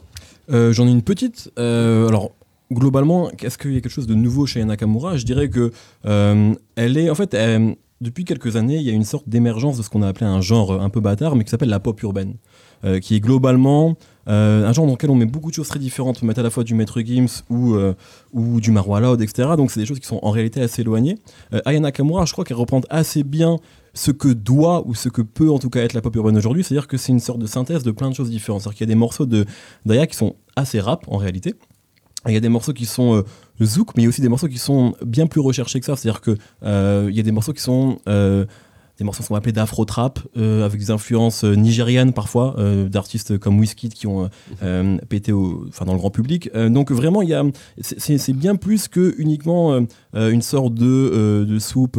Euh, 0.50 0.72
J'en 0.72 0.86
ai 0.86 0.90
une 0.90 1.02
petite. 1.02 1.50
Euh, 1.58 2.08
alors, 2.08 2.32
globalement, 2.72 3.30
est-ce 3.42 3.56
qu'il 3.56 3.72
y 3.72 3.76
a 3.76 3.80
quelque 3.80 3.90
chose 3.92 4.06
de 4.06 4.14
nouveau 4.14 4.44
chez 4.46 4.64
Nakamura? 4.64 5.16
Je 5.16 5.24
dirais 5.24 5.48
que 5.48 5.70
euh, 6.06 6.54
elle 6.76 6.98
est, 6.98 7.08
en 7.08 7.14
fait, 7.14 7.32
elle- 7.34 7.76
depuis 8.00 8.24
quelques 8.24 8.54
années, 8.56 8.76
il 8.76 8.82
y 8.82 8.90
a 8.90 8.92
une 8.92 9.04
sorte 9.04 9.28
d'émergence 9.28 9.76
de 9.78 9.82
ce 9.82 9.90
qu'on 9.90 10.02
a 10.02 10.08
appelé 10.08 10.26
un 10.26 10.40
genre 10.40 10.80
un 10.80 10.88
peu 10.88 11.00
bâtard, 11.00 11.34
mais 11.34 11.42
qui 11.44 11.50
s'appelle 11.50 11.68
la 11.68 11.80
pop 11.80 12.00
urbaine, 12.02 12.34
euh, 12.84 13.00
qui 13.00 13.16
est 13.16 13.20
globalement 13.20 13.96
euh, 14.28 14.66
un 14.66 14.72
genre 14.72 14.86
dans 14.86 14.92
lequel 14.92 15.10
on 15.10 15.14
met 15.14 15.24
beaucoup 15.24 15.50
de 15.50 15.54
choses 15.54 15.68
très 15.68 15.78
différentes. 15.78 16.18
On 16.18 16.20
peut 16.20 16.26
mettre 16.26 16.40
à 16.40 16.42
la 16.42 16.50
fois 16.50 16.64
du 16.64 16.74
Maître 16.74 17.00
Gims 17.00 17.42
ou, 17.48 17.74
euh, 17.74 17.94
ou 18.32 18.60
du 18.60 18.70
Marwa 18.70 19.00
Loud, 19.00 19.22
etc. 19.22 19.50
Donc, 19.56 19.70
c'est 19.70 19.80
des 19.80 19.86
choses 19.86 20.00
qui 20.00 20.06
sont 20.06 20.20
en 20.22 20.30
réalité 20.30 20.60
assez 20.60 20.82
éloignées. 20.82 21.16
Euh, 21.54 21.60
Aya 21.64 21.80
Nakamura, 21.80 22.26
je 22.26 22.32
crois 22.32 22.44
qu'elle 22.44 22.58
représente 22.58 22.86
assez 22.90 23.22
bien 23.22 23.56
ce 23.94 24.10
que 24.10 24.28
doit 24.28 24.86
ou 24.86 24.94
ce 24.94 25.08
que 25.08 25.22
peut 25.22 25.50
en 25.50 25.58
tout 25.58 25.70
cas 25.70 25.80
être 25.80 25.94
la 25.94 26.02
pop 26.02 26.14
urbaine 26.14 26.36
aujourd'hui, 26.36 26.62
c'est-à-dire 26.62 26.86
que 26.86 26.96
c'est 26.98 27.10
une 27.10 27.20
sorte 27.20 27.38
de 27.38 27.46
synthèse 27.46 27.82
de 27.82 27.90
plein 27.90 28.10
de 28.10 28.14
choses 28.14 28.30
différentes. 28.30 28.60
C'est-à-dire 28.60 28.76
qu'il 28.76 28.86
y 28.86 28.90
a 28.90 28.94
des 28.94 28.98
morceaux 28.98 29.26
de 29.26 29.46
d'Aya 29.86 30.06
qui 30.06 30.16
sont 30.16 30.36
assez 30.56 30.78
rap 30.78 31.06
en 31.08 31.16
réalité. 31.16 31.54
Il 32.26 32.34
y 32.34 32.36
a 32.36 32.40
des 32.40 32.48
morceaux 32.48 32.72
qui 32.72 32.84
sont 32.84 33.24
zouk, 33.62 33.96
mais 33.96 34.02
il 34.02 34.04
y 34.04 34.06
a 34.06 34.08
aussi 34.10 34.20
des 34.20 34.28
morceaux 34.28 34.48
qui 34.48 34.58
sont 34.58 34.94
bien 35.04 35.26
plus 35.26 35.40
recherchés 35.40 35.80
que 35.80 35.86
ça. 35.86 35.96
C'est-à-dire 35.96 36.20
que 36.20 36.36
euh, 36.64 37.08
y 37.12 37.20
a 37.20 37.22
des 37.22 37.32
morceaux 37.32 37.52
qui 37.52 37.62
sont 37.62 37.98
des 38.98 39.04
morceaux 39.04 39.22
qu'on 39.22 39.34
va 39.34 39.38
appeler 39.38 39.52
d'afro 39.52 39.84
trap 39.84 40.18
euh, 40.36 40.64
avec 40.64 40.80
des 40.80 40.90
influences 40.90 41.44
euh, 41.44 41.54
nigérianes 41.54 42.12
parfois 42.12 42.56
euh, 42.58 42.88
d'artistes 42.88 43.38
comme 43.38 43.58
Wizkid 43.58 43.94
qui 43.94 44.06
ont 44.06 44.28
pété 45.08 45.32
au, 45.32 45.66
dans 45.84 45.92
le 45.92 45.98
grand 45.98 46.10
public. 46.10 46.50
Donc 46.54 46.90
vraiment 46.90 47.22
il 47.22 47.28
y 47.28 47.34
a 47.34 47.44
c'est- 47.80 48.32
bien 48.32 48.56
plus 48.56 48.88
que 48.88 49.14
uniquement 49.18 49.80
une 50.14 50.42
sorte 50.42 50.74
de, 50.74 51.58
soupe 51.58 51.98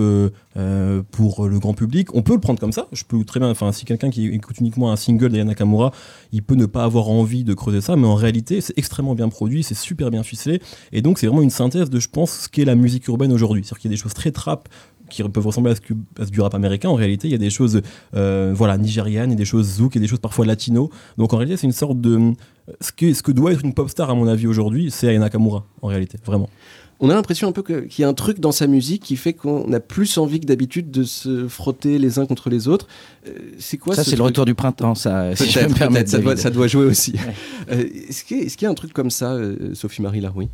pour 1.12 1.48
le 1.48 1.60
grand 1.60 1.74
public. 1.74 2.13
On 2.13 2.22
peut 2.22 2.34
le 2.34 2.40
prendre 2.40 2.60
comme 2.60 2.72
ça. 2.72 2.88
Je 2.92 3.04
peux 3.04 3.24
très 3.24 3.40
bien. 3.40 3.50
Enfin 3.50 3.72
si 3.72 3.86
quelqu'un 3.86 4.10
qui 4.10 4.28
écoute 4.28 4.60
uniquement 4.60 4.92
un 4.92 4.95
single 4.95 5.30
d'Aya 5.30 5.44
Nakamura, 5.44 5.92
il 6.31 6.44
peut 6.44 6.56
ne 6.56 6.66
pas 6.66 6.84
avoir 6.84 7.10
envie 7.10 7.44
de 7.44 7.54
creuser 7.54 7.81
ça, 7.81 7.95
mais 7.95 8.07
en 8.07 8.16
réalité 8.16 8.62
c'est 8.62 8.78
extrêmement 8.78 9.16
bien 9.16 9.30
produit, 9.30 9.63
c'est 9.63 9.75
super 9.75 10.12
bien 10.12 10.24
ficelé 10.24 10.62
et 10.92 11.02
donc 11.02 11.19
c'est 11.19 11.28
vraiment 11.28 11.42
une 11.42 11.50
synthèse 11.50 11.90
de 11.90 12.00
je 12.00 12.10
pense 12.10 12.31
ce 12.31 12.50
qu'est 12.50 12.66
la 12.66 12.75
musique 12.75 13.07
urbaine 13.07 13.31
aujourd'hui. 13.31 13.63
C'est-à-dire 13.63 13.80
qu'il 13.80 13.92
y 13.92 13.94
a 13.94 13.95
des 13.95 14.02
choses 14.02 14.13
très 14.13 14.31
trap 14.31 14.69
qui 15.09 15.23
peuvent 15.23 15.45
ressembler 15.45 15.71
à 15.71 15.75
ce, 15.75 15.81
que, 15.81 15.94
à 16.19 16.25
ce 16.25 16.31
du 16.31 16.42
rap 16.42 16.54
américain. 16.56 16.89
En 16.89 16.95
réalité, 16.95 17.28
il 17.28 17.31
y 17.31 17.35
a 17.35 17.39
des 17.39 17.49
choses 17.49 17.81
euh, 18.16 18.54
voilà, 18.56 18.78
nigérianes, 18.78 19.31
et 19.31 19.35
des 19.35 19.45
choses 19.45 19.66
zouk, 19.78 19.95
et 19.95 19.99
des 19.99 20.07
choses 20.07 20.19
parfois 20.19 20.45
latino. 20.45 20.89
Donc 21.18 21.33
en 21.33 21.37
réalité, 21.37 21.57
c'est 21.57 21.68
une 21.68 21.73
sorte 21.73 21.99
de... 21.99 22.33
Ce 22.81 22.92
que, 22.92 23.13
ce 23.13 23.23
que 23.23 23.31
doit 23.31 23.51
être 23.51 23.66
une 23.66 23.73
pop 23.73 23.89
star, 23.89 24.11
à 24.11 24.13
mon 24.13 24.28
avis, 24.28 24.45
aujourd'hui, 24.45 24.92
c'est 24.92 25.07
Aya 25.07 25.19
Nakamura, 25.19 25.66
en 25.81 25.87
réalité, 25.87 26.19
vraiment. 26.23 26.49
On 27.01 27.09
a 27.09 27.13
l'impression 27.13 27.47
un 27.47 27.54
peu 27.54 27.63
qu'il 27.63 28.01
y 28.01 28.04
a 28.04 28.09
un 28.09 28.13
truc 28.13 28.42
dans 28.42 28.51
sa 28.51 28.68
musique 28.68 29.04
qui 29.04 29.16
fait 29.16 29.31
qu'on 29.33 29.71
a 29.71 29.80
plus 29.80 30.18
envie 30.18 30.42
que 30.42 30.45
d'habitude 30.45 30.92
de 30.92 31.04
se 31.04 31.47
frotter 31.47 31.97
les 31.97 32.19
uns 32.19 32.25
contre 32.25 32.49
les 32.49 32.68
autres. 32.68 32.87
Euh, 33.25 33.31
c'est 33.57 33.78
quoi 33.78 33.95
ça, 33.95 34.04
ce 34.04 34.09
c'est 34.09 34.16
le 34.18 34.23
retour 34.23 34.44
du 34.44 34.54
printemps, 34.54 34.95
ça. 34.95 35.33
Si 35.33 35.49
je 35.49 35.59
peux 35.59 35.69
me 35.69 35.73
permettre, 35.73 36.09
ça, 36.09 36.18
doit, 36.18 36.31
David. 36.31 36.44
ça 36.44 36.49
doit 36.49 36.68
jouer 36.68 36.85
aussi. 36.85 37.13
Euh, 37.71 37.85
est-ce 38.09 38.25
qu'il 38.25 38.44
y, 38.44 38.63
y 38.63 38.66
a 38.66 38.69
un 38.69 38.73
truc 38.73 38.92
comme 38.92 39.11
ça, 39.11 39.31
euh, 39.31 39.73
Sophie-Marie 39.75 40.19
Laroui? 40.19 40.49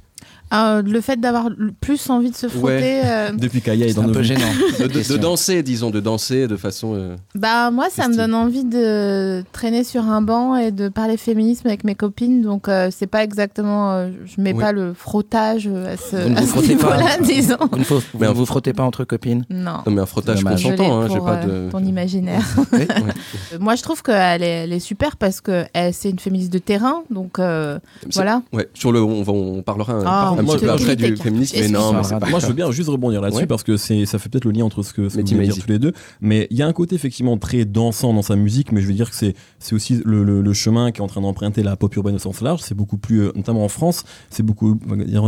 Euh, 0.53 0.81
le 0.83 1.01
fait 1.01 1.19
d'avoir 1.19 1.49
plus 1.81 2.09
envie 2.09 2.29
de 2.29 2.35
se 2.35 2.47
frotter. 2.47 2.65
Ouais. 2.75 3.01
euh, 3.03 3.31
Depuis 3.37 3.61
qu'Aya 3.61 3.87
est 3.87 3.93
dans 3.95 4.03
un 4.03 4.07
nos 4.07 4.13
peu 4.13 4.21
gênant. 4.23 4.41
de, 4.79 4.83
de- 4.83 4.87
de 4.87 4.93
Question. 4.93 5.17
danser, 5.17 5.63
disons, 5.63 5.89
de 5.89 5.99
danser 5.99 6.47
de 6.47 6.55
façon. 6.55 6.93
euh, 6.95 7.15
Bah 7.33 7.71
moi 7.71 7.87
ça 7.89 8.07
me 8.07 8.15
donne 8.15 8.33
envie 8.35 8.63
de 8.63 9.43
traîner 9.51 9.83
sur 9.83 10.03
un 10.03 10.21
banc 10.21 10.55
et 10.55 10.71
de 10.71 10.87
parler 10.87 11.17
féminisme 11.17 11.67
avec 11.67 11.83
mes 11.83 11.95
copines 11.95 12.41
donc 12.43 12.67
euh, 12.69 12.89
c'est 12.95 13.07
pas 13.07 13.23
exactement 13.23 13.91
euh, 13.93 14.09
je 14.25 14.39
mets 14.39 14.53
Oui. 14.53 14.61
pas 14.61 14.71
le 14.71 14.93
frottage 14.93 15.67
à 15.67 15.97
ce, 15.97 16.15
Vous 16.15 16.29
ne 16.29 16.35
à 16.37 16.41
vous 16.41 16.45
ce 16.45 16.51
frottez 16.51 16.75
pas. 16.75 16.95
niveau-là 16.97 17.17
disons. 17.21 17.57
Vous 17.71 17.77
ne 17.79 17.83
faut- 17.83 17.97
vous 17.97 18.19
Mais 18.19 18.27
un- 18.27 18.33
vous 18.33 18.45
frottez 18.45 18.73
pas 18.73 18.83
entre 18.83 19.03
copines? 19.03 19.45
Non. 19.49 19.77
Non, 19.85 19.91
mais 19.93 20.01
un 20.01 20.05
frottage 20.05 20.43
consentant, 20.43 21.01
hein, 21.01 21.07
j'ai 21.11 21.19
pas 21.19 21.37
de. 21.37 21.69
ton 21.71 21.83
imaginaire. 21.83 22.43
Oui, 22.71 22.79
ouais. 22.81 23.57
Moi 23.59 23.75
je 23.75 23.81
trouve 23.81 24.03
qu'elle 24.03 24.43
est, 24.43 24.63
elle 24.65 24.73
est 24.73 24.79
super 24.79 25.17
parce 25.17 25.41
que 25.41 25.65
elle 25.73 25.93
c'est 25.93 26.11
une 26.11 26.19
féministe 26.19 26.53
de 26.53 26.59
terrain 26.59 27.01
donc 27.09 27.39
euh, 27.39 27.79
voilà. 28.13 28.41
Ouais, 28.53 28.69
sur 28.75 28.91
le, 28.91 29.01
on, 29.01 29.23
va, 29.23 29.33
on 29.33 29.61
parlera 29.63 29.93
un, 29.93 30.03
Ah, 30.05 30.34
un 30.39 30.43
Moi, 30.43 30.55
petit 30.55 30.65
peu 30.65 30.71
après 30.71 30.95
du 30.95 31.17
féminisme, 31.17 31.57
mais 31.59 31.67
non. 31.69 31.93
Moi, 32.29 32.39
je 32.39 32.47
veux 32.47 32.53
bien 32.53 32.71
juste 32.71 32.89
rebondir 32.89 33.21
là-dessus 33.21 33.47
parce 33.47 33.63
que 33.63 33.77
ça 33.77 34.19
fait 34.19 34.29
peut-être 34.29 34.45
le 34.45 34.51
lien 34.51 34.65
entre 34.65 34.83
ce 34.83 34.93
que, 34.93 35.01
vous 35.01 35.09
voulez 35.09 35.23
dire 35.47 35.55
tous 35.63 35.69
les 35.71 35.79
deux. 35.79 35.93
Mais 36.21 36.47
il 36.51 36.57
y 36.57 36.61
a 36.61 36.67
un 36.67 36.73
côté 36.73 36.95
effectivement 36.95 37.37
très 37.37 37.65
dansant 37.65 38.13
dans 38.13 38.21
sa 38.21 38.35
musique, 38.35 38.71
mais 38.71 38.81
je 38.81 38.87
veux 38.87 38.93
dire 38.93 39.09
que 39.09 39.15
c'est, 39.15 39.35
c'est 39.59 39.75
aussi 39.75 40.01
le, 40.05 40.23
le- 40.23 40.41
le 40.41 40.53
chemin 40.53 40.91
qui 40.91 40.99
est 41.01 41.03
en 41.03 41.07
train 41.07 41.21
d'emprunter 41.21 41.63
la 41.63 41.75
pop 41.75 41.95
urbaine 41.95 42.15
au 42.15 42.19
sens 42.19 42.41
large. 42.41 42.61
C'est 42.61 42.75
beaucoup 42.75 42.97
plus, 42.97 43.21
euh, 43.21 43.31
notamment 43.35 43.63
en 43.63 43.69
France, 43.69 44.03
c'est 44.29 44.43
beaucoup, 44.43 44.79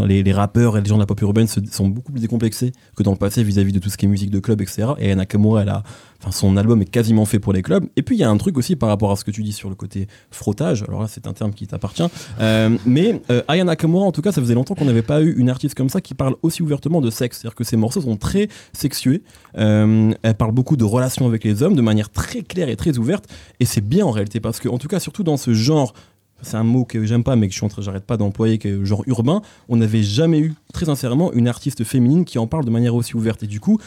les, 0.08 0.24
les 0.24 0.34
rappeurs 0.34 0.78
et 0.78 0.82
les 0.82 0.88
gens 0.90 0.96
de 0.96 1.02
la 1.02 1.06
pop 1.06 1.20
urbaine 1.22 1.48
se- 1.48 1.60
sont 1.72 1.88
beaucoup 1.88 2.12
plus 2.12 2.22
décomplexés 2.22 2.72
que 2.96 3.04
dans 3.04 3.12
le 3.12 3.18
passé 3.18 3.44
vis-à-vis 3.44 3.72
de 3.74 3.80
tout 3.80 3.90
ce 3.90 3.98
qui 3.98 4.06
est 4.06 4.10
musique 4.10 4.30
de 4.32 4.40
club, 4.40 4.62
etc. 4.62 4.90
Et 5.00 5.14
Nakamura, 5.16 5.62
elle 5.64 5.70
a, 5.70 5.84
son 6.32 6.58
album 6.58 6.82
est 6.82 6.86
quasiment 6.86 7.26
fait 7.26 7.40
pour 7.40 7.54
les 7.54 7.62
clubs. 7.62 7.86
Et 7.96 8.02
puis 8.02 8.16
il 8.16 8.20
y 8.20 8.24
a 8.24 8.30
un 8.30 8.38
truc 8.38 8.58
aussi 8.58 8.76
par 8.76 8.90
rapport 8.90 9.12
à 9.12 9.16
ce 9.16 9.24
que 9.24 9.32
tu 9.32 9.44
dis 9.44 9.54
sur 9.54 9.70
le 9.70 9.76
côté 9.76 10.08
frottage. 10.32 10.84
Alors 10.84 11.02
là, 11.02 11.08
c'est 11.08 11.28
un 11.28 11.34
terme 11.34 11.54
qui 11.54 11.68
t'appartient. 11.68 12.04
Euh, 12.40 12.78
mais 12.86 13.22
euh, 13.30 13.42
Aya 13.48 13.64
Nakamura, 13.64 14.06
en 14.06 14.12
tout 14.12 14.22
cas, 14.22 14.32
ça 14.32 14.42
faisait 14.42 14.54
longtemps 14.54 14.76
qu'on 14.76 14.86
n'avait 14.86 15.02
pas 15.02 15.22
eu 15.22 15.34
une 15.38 15.50
artiste 15.50 15.76
comme 15.76 15.90
ça 15.90 16.02
qui 16.02 16.14
parle 16.14 16.36
aussi 16.42 16.64
ouvertement 16.64 17.02
de 17.02 17.10
sexe. 17.10 17.40
C'est-à-dire 17.40 17.56
que 17.56 17.64
ses 17.64 17.78
morceaux 17.78 18.02
sont 18.02 18.18
très 18.18 18.50
sexués. 18.74 19.22
Euh, 19.58 20.14
elle 20.24 20.36
parle 20.36 20.52
beaucoup 20.52 20.78
de 20.78 20.84
relations 20.84 21.28
avec 21.28 21.44
les 21.44 21.64
hommes 21.64 21.76
de 21.76 21.82
manière 21.82 22.10
très 22.10 22.42
claire 22.42 22.70
et 22.70 22.76
très 22.76 22.98
ouverte. 22.98 23.26
Et 23.60 23.66
c'est 23.66 23.82
bien 23.82 24.06
en 24.06 24.12
réalité 24.12 24.40
parce 24.40 24.60
que, 24.60 24.70
en 24.70 24.78
tout 24.78 24.88
cas, 24.88 25.00
surtout 25.00 25.24
dans 25.24 25.38
ce 25.38 25.54
genre. 25.54 25.94
C'est 26.44 26.56
un 26.56 26.64
mot 26.64 26.86
que 26.86 27.04
j'aime 27.04 27.24
pas, 27.24 27.36
mais 27.36 27.48
que 27.48 27.54
je 27.54 27.58
suis 27.58 27.66
en 27.66 27.70
train, 27.70 27.82
j'arrête 27.82 28.06
pas 28.06 28.16
d'employer, 28.16 28.60
que 28.60 28.86
genre 28.86 29.02
urbain. 29.08 29.42
On 29.70 29.78
n'avait 29.78 30.04
jamais 30.04 30.38
eu, 30.38 30.54
très 30.72 30.86
sincèrement, 30.86 31.34
une 31.34 31.48
artiste 31.48 31.84
féminine 31.84 32.26
qui 32.26 32.38
en 32.38 32.46
parle 32.46 32.64
de 32.64 32.70
manière 32.70 32.94
aussi 32.94 33.16
ouverte. 33.16 33.42
Et 33.42 33.48
du 33.48 33.60
coup, 33.60 33.80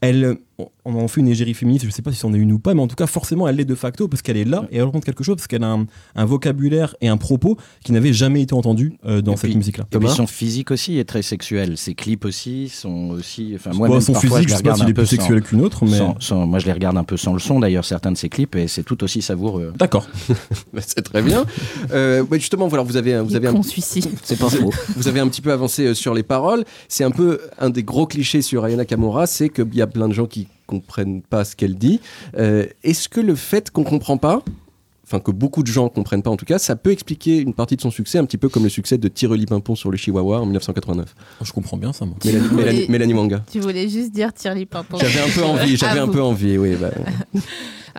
elle, 0.00 0.38
on 0.84 0.94
en 0.96 1.08
fait 1.08 1.20
une 1.20 1.28
égérie 1.28 1.54
féministe, 1.54 1.84
je 1.86 1.90
sais 1.90 2.02
pas 2.02 2.12
si 2.12 2.18
c'en 2.18 2.32
est 2.34 2.38
une 2.38 2.52
ou 2.52 2.58
pas, 2.58 2.74
mais 2.74 2.82
en 2.82 2.86
tout 2.88 2.94
cas, 2.96 3.06
forcément, 3.06 3.48
elle 3.48 3.56
l'est 3.56 3.64
de 3.64 3.74
facto 3.74 4.06
parce 4.08 4.22
qu'elle 4.22 4.36
est 4.36 4.44
là 4.44 4.66
et 4.70 4.76
elle 4.76 4.84
raconte 4.84 5.04
quelque 5.04 5.24
chose 5.24 5.36
parce 5.36 5.46
qu'elle 5.46 5.64
a 5.64 5.70
un, 5.72 5.86
un 6.14 6.24
vocabulaire 6.24 6.94
et 7.00 7.08
un 7.08 7.16
propos 7.16 7.56
qui 7.84 7.92
n'avaient 7.92 8.12
jamais 8.12 8.42
été 8.42 8.54
entendus 8.54 8.92
euh, 9.06 9.22
dans 9.22 9.32
Et 9.32 9.36
cette 9.36 9.54
musique-là. 9.54 9.84
Et 9.92 9.98
puis 9.98 10.08
son 10.08 10.26
physique 10.26 10.70
aussi 10.70 10.98
est 10.98 11.04
très 11.04 11.22
sexuel. 11.22 11.76
Ses 11.76 11.94
clips 11.94 12.24
aussi 12.24 12.68
sont 12.68 13.10
aussi. 13.10 13.52
Enfin, 13.56 13.70
moi, 13.74 13.88
Bon, 13.88 13.94
même 13.94 14.02
son 14.02 14.12
parfois, 14.12 14.30
physique, 14.38 14.48
je 14.50 14.56
sais 14.56 14.62
pas 14.62 14.74
s'il 14.74 14.84
un 14.84 14.88
est 14.88 14.94
plus 14.94 15.06
sexuel 15.06 15.42
qu'une 15.42 15.62
autre, 15.62 15.84
mais- 15.84 15.98
sans- 15.98 16.16
sans- 16.20 16.46
moi, 16.46 16.58
je 16.58 16.66
les 16.66 16.72
regarde 16.72 16.96
un 16.96 17.04
peu 17.04 17.16
sans 17.16 17.32
le 17.32 17.38
son 17.40 17.58
d'ailleurs, 17.60 17.84
certains 17.84 18.12
de 18.12 18.16
ses 18.18 18.28
clips, 18.28 18.54
et 18.56 18.68
c'est 18.68 18.82
tout 18.82 19.02
aussi 19.04 19.22
savoureux. 19.22 19.72
D'accord. 19.78 20.06
Bah, 20.72 20.80
c'est 20.86 21.02
très 21.02 21.22
bien. 21.22 21.44
Euh, 21.92 22.24
justement, 22.32 22.66
voilà, 22.68 22.82
vous 22.84 22.96
avez, 22.96 23.14
un- 23.14 23.22
vous 23.22 23.30
Il 23.30 23.36
avez 23.36 23.48
un. 23.48 23.60
C'est 24.22 24.38
pas 24.38 24.48
faux. 24.48 24.70
vous 24.96 25.08
avez 25.08 25.20
un 25.20 25.28
petit 25.28 25.40
peu 25.42 25.52
avancé 25.52 25.86
euh, 25.86 25.94
sur 25.94 26.14
les 26.14 26.22
paroles. 26.22 26.64
C'est 26.88 27.04
un 27.04 27.10
peu 27.10 27.40
un 27.58 27.70
des 27.70 27.82
gros 27.82 28.06
clichés 28.06 28.42
sur 28.42 28.64
Ayana 28.64 28.84
Kamura, 28.84 29.26
c'est 29.26 29.48
qu'il 29.48 29.74
y 29.74 29.82
a 29.82 29.86
plein 29.86 30.08
de 30.08 30.12
gens 30.14 30.26
qui 30.26 30.48
comprennent 30.80 31.22
pas 31.22 31.44
ce 31.44 31.54
qu'elle 31.56 31.76
dit. 31.76 32.00
Euh, 32.38 32.66
Est-ce 32.82 33.08
que 33.08 33.20
le 33.20 33.34
fait 33.34 33.70
qu'on 33.70 33.84
comprend 33.84 34.16
pas, 34.16 34.42
enfin 35.04 35.20
que 35.20 35.30
beaucoup 35.30 35.62
de 35.62 35.68
gens 35.68 35.88
comprennent 35.90 36.22
pas 36.22 36.30
en 36.30 36.36
tout 36.36 36.46
cas, 36.46 36.58
ça 36.58 36.76
peut 36.76 36.90
expliquer 36.92 37.38
une 37.38 37.52
partie 37.54 37.76
de 37.76 37.82
son 37.82 37.90
succès, 37.90 38.18
un 38.18 38.24
petit 38.24 38.38
peu 38.38 38.48
comme 38.48 38.62
le 38.64 38.70
succès 38.70 38.96
de 38.98 39.08
Tireli 39.08 39.44
Pimpon 39.46 39.74
sur 39.74 39.90
le 39.90 39.96
Chihuahua 39.98 40.38
en 40.40 40.46
1989. 40.46 41.14
Je 41.42 41.52
comprends 41.52 41.76
bien 41.76 41.92
ça, 41.92 42.06
moi. 42.06 42.16
Mélanie, 42.24 42.48
Mélanie- 42.54 42.88
Mélanie 42.88 43.14
Manga. 43.14 43.44
Tu 43.52 43.60
voulais 43.60 43.88
juste 43.88 44.12
dire 44.12 44.32
Tirli 44.32 44.64
Pimpon. 44.66 44.96
J'avais 44.98 45.20
un 45.20 45.28
peu 45.34 45.44
envie, 45.44 45.76
j'avais 45.76 46.00
un 46.00 46.08
peu 46.08 46.22
envie, 46.22 46.56
oui. 46.58 46.76
bah. 46.80 46.90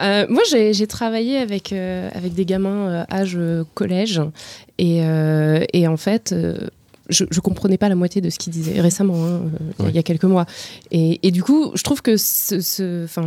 Euh, 0.02 0.26
moi, 0.28 0.42
j'ai 0.50 0.88
travaillé 0.88 1.38
avec, 1.38 1.72
euh, 1.72 2.10
avec 2.16 2.34
des 2.34 2.46
gamins 2.46 2.88
euh, 2.90 3.04
âge 3.12 3.38
collège. 3.76 4.20
Et, 4.80 5.02
euh, 5.04 5.64
et 5.72 5.88
en 5.88 5.98
fait, 5.98 6.32
euh, 6.32 6.58
je, 7.10 7.26
je 7.30 7.40
comprenais 7.40 7.78
pas 7.78 7.90
la 7.90 7.96
moitié 7.96 8.22
de 8.22 8.30
ce 8.30 8.38
qu'ils 8.40 8.54
disaient 8.54 8.80
récemment, 8.80 9.16
hein, 9.26 9.42
euh, 9.44 9.72
il 9.80 9.86
y 9.86 9.88
a- 9.88 9.90
il 9.90 9.96
y 9.96 10.00
a 10.00 10.04
quelques 10.04 10.24
mois. 10.26 10.46
Et, 10.92 11.20
et 11.28 11.32
du 11.32 11.44
coup, 11.44 11.72
je 11.76 11.84
trouve 11.84 12.02
que 12.02 12.18
ce, 12.18 12.62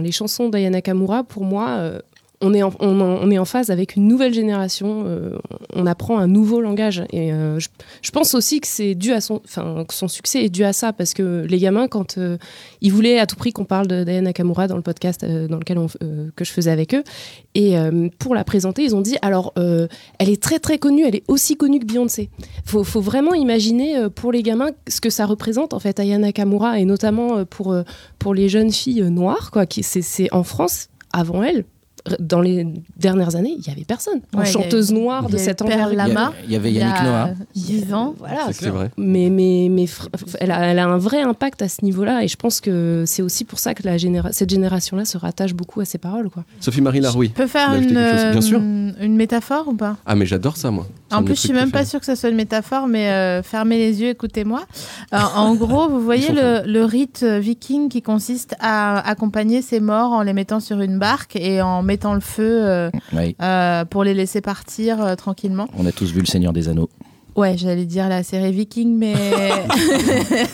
les 0.01 0.13
chansons 0.13 0.49
d'Ayana 0.49 0.81
Kamura, 0.83 1.25
pour 1.25 1.45
moi, 1.45 1.69
euh, 1.71 2.01
on 2.41 2.53
est, 2.53 2.63
en, 2.63 2.73
on, 2.81 3.31
est 3.31 3.39
en 3.39 3.45
phase 3.45 3.71
avec 3.71 3.97
une 3.97 4.07
nouvelle 4.07 4.35
génération. 4.35 5.05
euh, 5.07 5.39
on 5.75 5.87
apprend 5.87 6.19
un 6.19 6.27
nouveau 6.27 6.61
langage. 6.61 7.05
Et 7.11 7.33
euh, 7.33 7.59
je, 7.59 8.11
pense 8.11 8.35
aussi 8.35 8.61
que 8.61 8.67
c'est 8.67 8.95
dû 8.95 9.13
à 9.13 9.21
son, 9.21 9.39
que 9.39 9.95
son 9.95 10.09
succès 10.09 10.45
est 10.45 10.49
dû 10.49 10.65
à 10.65 10.73
ça, 10.73 10.93
parce 10.93 11.15
que 11.15 11.47
les 11.49 11.59
gamins, 11.59 11.89
quand 11.89 12.19
euh, 12.19 12.37
ils 12.81 12.93
voulaient 12.93 13.19
à 13.19 13.27
tout 13.27 13.37
prix 13.37 13.53
qu'on 13.53 13.65
parle 13.65 13.87
de 13.87 14.05
Diana 14.05 14.23
Nakamura 14.23 14.69
dans 14.69 14.77
le 14.77 14.83
podcast 14.83 15.25
dans 15.25 15.59
lequel 15.59 15.79
que 16.35 16.45
je 16.45 16.51
faisais 16.51 16.71
avec 16.71 16.95
eux, 16.95 17.05
et 17.55 17.77
pour 18.19 18.35
la 18.35 18.45
présenter, 18.45 18.83
ils 18.83 18.95
ont 18.97 19.01
dit 19.01 19.17
alors, 19.23 19.53
elle 19.57 20.31
est 20.31 20.43
très 20.43 20.59
très 20.59 20.79
connue, 20.79 21.05
elle 21.05 21.17
est 21.17 21.25
aussi 21.29 21.57
connue 21.57 21.79
que 21.79 21.87
Beyoncé. 21.87 22.31
Faut, 22.65 22.85
faut 22.85 23.01
vraiment 23.01 23.35
imaginer 23.35 24.09
pour 24.15 24.33
les 24.33 24.43
gamins 24.43 24.71
ce 24.89 25.01
que 25.01 25.11
ça 25.11 25.27
représente 25.27 25.75
en 25.75 25.79
fait 25.79 26.01
Aya 26.01 26.19
Nakamura, 26.19 26.79
et 26.79 26.85
notamment 26.85 27.45
pour 27.45 27.77
pour 28.19 28.35
les 28.35 28.49
jeunes 28.49 28.73
filles 28.73 29.03
noires, 29.11 29.51
quoi. 29.51 29.67
Qui 29.67 29.83
c'est 29.83 30.03
c'est 30.03 30.33
en 30.33 30.43
France 30.43 30.89
avant 31.13 31.43
elle. 31.43 31.65
Dans 32.21 32.41
les 32.41 32.67
dernières 32.97 33.37
années, 33.37 33.55
il 33.59 33.67
y 33.67 33.71
avait 33.71 33.85
personne. 33.85 34.21
En 34.35 34.39
Ouais, 34.41 34.47
chanteuse 34.47 34.93
noire 34.93 35.29
de 35.29 35.37
a 35.37 35.39
cette. 35.39 35.61
Lama. 35.63 36.33
Il 36.45 36.53
y 36.53 36.57
avait 36.57 36.73
Yannick 36.73 36.95
Il 36.99 37.03
y 37.03 37.07
a 37.07 37.11
Noah. 37.11 37.31
10 37.55 37.95
ans. 37.95 38.15
Voilà, 38.19 38.49
C'est 38.53 38.69
vrai. 38.71 38.91
mais, 38.97 39.29
mais, 39.31 39.69
mais 39.71 39.85
fr- 39.85 40.09
elle, 40.41 40.51
a, 40.51 40.67
elle 40.67 40.79
a 40.79 40.87
un 40.87 40.99
vrai 40.99 41.23
impact 41.23 41.63
à 41.63 41.69
ce 41.69 41.85
niveau-là 41.85 42.23
et 42.25 42.29
je 42.29 42.37
pense 42.37 42.61
que 42.61 43.05
c'est 43.07 43.23
aussi 43.23 43.45
pour 43.45 43.59
ça 43.59 43.75
que 43.75 43.83
la 43.85 43.97
généra- 43.97 44.33
cette 44.33 44.51
génération-là 44.51 45.05
se 45.05 45.17
rattache 45.19 45.55
beaucoup 45.55 45.81
à 45.81 45.85
ses 45.85 45.99
paroles. 45.99 46.29
Quoi. 46.31 46.45
Sophie-Marie 46.61 47.01
Laroui. 47.01 47.29
Tu 47.29 47.35
peux 47.35 47.47
faire 47.47 47.73
une, 47.75 47.79
ajouter 47.79 47.95
quelque 47.95 48.13
chose? 48.23 48.31
Bien 48.33 48.41
sûr. 48.41 48.61
euh, 48.63 48.93
une 49.01 49.17
métaphore 49.17 49.69
ou 49.69 49.75
pas? 49.75 49.97
Ah, 50.07 50.15
mais 50.15 50.27
j'adore 50.27 50.57
ça, 50.57 50.71
moi. 50.71 50.87
En 51.13 51.23
plus, 51.23 51.35
je 51.37 51.41
suis 51.41 51.53
même 51.53 51.71
pas 51.71 51.85
sûre 51.85 52.01
que 52.01 52.07
ça 52.07 52.17
soit 52.17 52.31
une 52.31 52.37
métaphore, 52.37 52.87
mais 52.89 53.11
euh, 53.11 53.43
fermez 53.43 53.79
les 53.79 54.01
yeux, 54.03 54.09
écoutez-moi. 54.09 54.65
Euh, 55.15 55.19
en 55.37 55.55
gros, 55.57 55.89
vous 55.89 56.01
voyez 56.01 56.33
le, 56.33 56.63
le 56.67 56.85
rite 56.85 57.23
euh, 57.23 57.39
viking 57.39 57.89
qui 57.89 58.03
consiste 58.03 58.57
à 58.61 58.99
accompagner 59.09 59.63
ses 59.63 59.79
morts 59.81 60.13
en 60.13 60.23
les 60.23 60.33
mettant 60.33 60.59
sur 60.61 60.81
une 60.81 60.99
barque 60.99 61.37
et 61.37 61.63
en 61.63 61.83
mettant 61.83 62.15
le 62.15 62.21
feu 62.21 62.61
euh, 62.65 62.91
Oui. 63.13 63.37
pour 63.91 64.03
les 64.05 64.15
laisser 64.15 64.41
partir 64.41 65.17
tranquillement. 65.17 65.69
On 65.79 65.87
a 65.87 65.93
tous 65.93 66.11
vu 66.13 66.21
Le 66.21 66.27
Seigneur 66.27 66.53
des 66.53 66.69
Anneaux. 66.69 66.91
Ouais, 67.37 67.57
j'allais 67.59 67.85
dire 67.85 68.09
la 68.09 68.23
série 68.23 68.51
Viking, 68.51 68.97
mais 68.97 69.15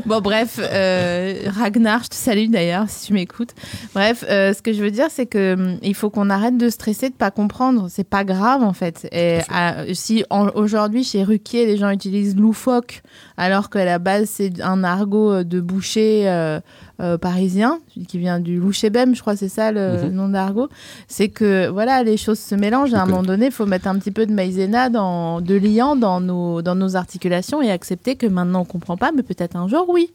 bon, 0.06 0.20
bref, 0.20 0.58
euh, 0.60 1.34
Ragnar, 1.48 2.04
je 2.04 2.08
te 2.10 2.14
salue 2.14 2.48
d'ailleurs 2.48 2.84
si 2.88 3.06
tu 3.06 3.12
m'écoutes. 3.12 3.50
Bref, 3.94 4.24
euh, 4.28 4.52
ce 4.52 4.62
que 4.62 4.72
je 4.72 4.82
veux 4.82 4.90
dire, 4.90 5.08
c'est 5.10 5.26
que 5.26 5.54
hum, 5.54 5.78
il 5.82 5.94
faut 5.94 6.10
qu'on 6.10 6.30
arrête 6.30 6.56
de 6.56 6.68
stresser, 6.70 7.10
de 7.10 7.14
pas 7.14 7.30
comprendre. 7.30 7.88
C'est 7.90 8.08
pas 8.08 8.24
grave 8.24 8.62
en 8.62 8.72
fait. 8.72 9.08
Et 9.12 9.38
à- 9.52 9.84
si 9.94 10.24
aujourd'hui 10.54 11.04
chez 11.04 11.22
Ruquier, 11.24 11.66
les 11.66 11.76
gens 11.76 11.90
utilisent 11.90 12.36
loufoque, 12.36 13.02
alors 13.36 13.70
qu'à 13.70 13.84
la 13.84 13.98
base 13.98 14.28
c'est 14.30 14.60
un 14.60 14.84
argot 14.84 15.32
euh, 15.32 15.44
de 15.44 15.60
boucher. 15.60 16.28
euh, 16.28 16.60
euh, 17.02 17.18
parisien 17.18 17.80
qui 18.08 18.18
vient 18.18 18.38
du 18.40 18.58
louchébem, 18.58 19.14
je 19.14 19.20
crois 19.20 19.36
c'est 19.36 19.48
ça 19.48 19.72
le 19.72 20.04
Mhm. 20.04 20.10
nom 20.12 20.28
d'argot. 20.28 20.68
C'est 21.08 21.28
que 21.28 21.68
voilà, 21.68 22.02
les 22.02 22.16
choses 22.16 22.38
se 22.38 22.54
mélangent. 22.54 22.94
À 22.94 23.02
un 23.02 23.06
moment 23.06 23.22
donné, 23.22 23.46
il 23.46 23.52
faut 23.52 23.66
mettre 23.66 23.88
un 23.88 23.98
petit 23.98 24.10
peu 24.12 24.24
de 24.26 24.32
maïzena, 24.32 24.88
dans, 24.88 25.40
de 25.40 25.54
liant 25.56 25.96
dans 25.96 26.20
nos, 26.20 26.62
dans 26.62 26.74
nos 26.76 26.94
articulations 26.96 27.60
et 27.60 27.70
accepter 27.70 28.16
que 28.16 28.26
maintenant 28.26 28.60
on 28.60 28.64
comprend 28.64 28.96
pas, 28.96 29.10
mais 29.14 29.22
peut-être 29.22 29.56
un 29.56 29.68
jour 29.68 29.86
oui. 29.88 30.10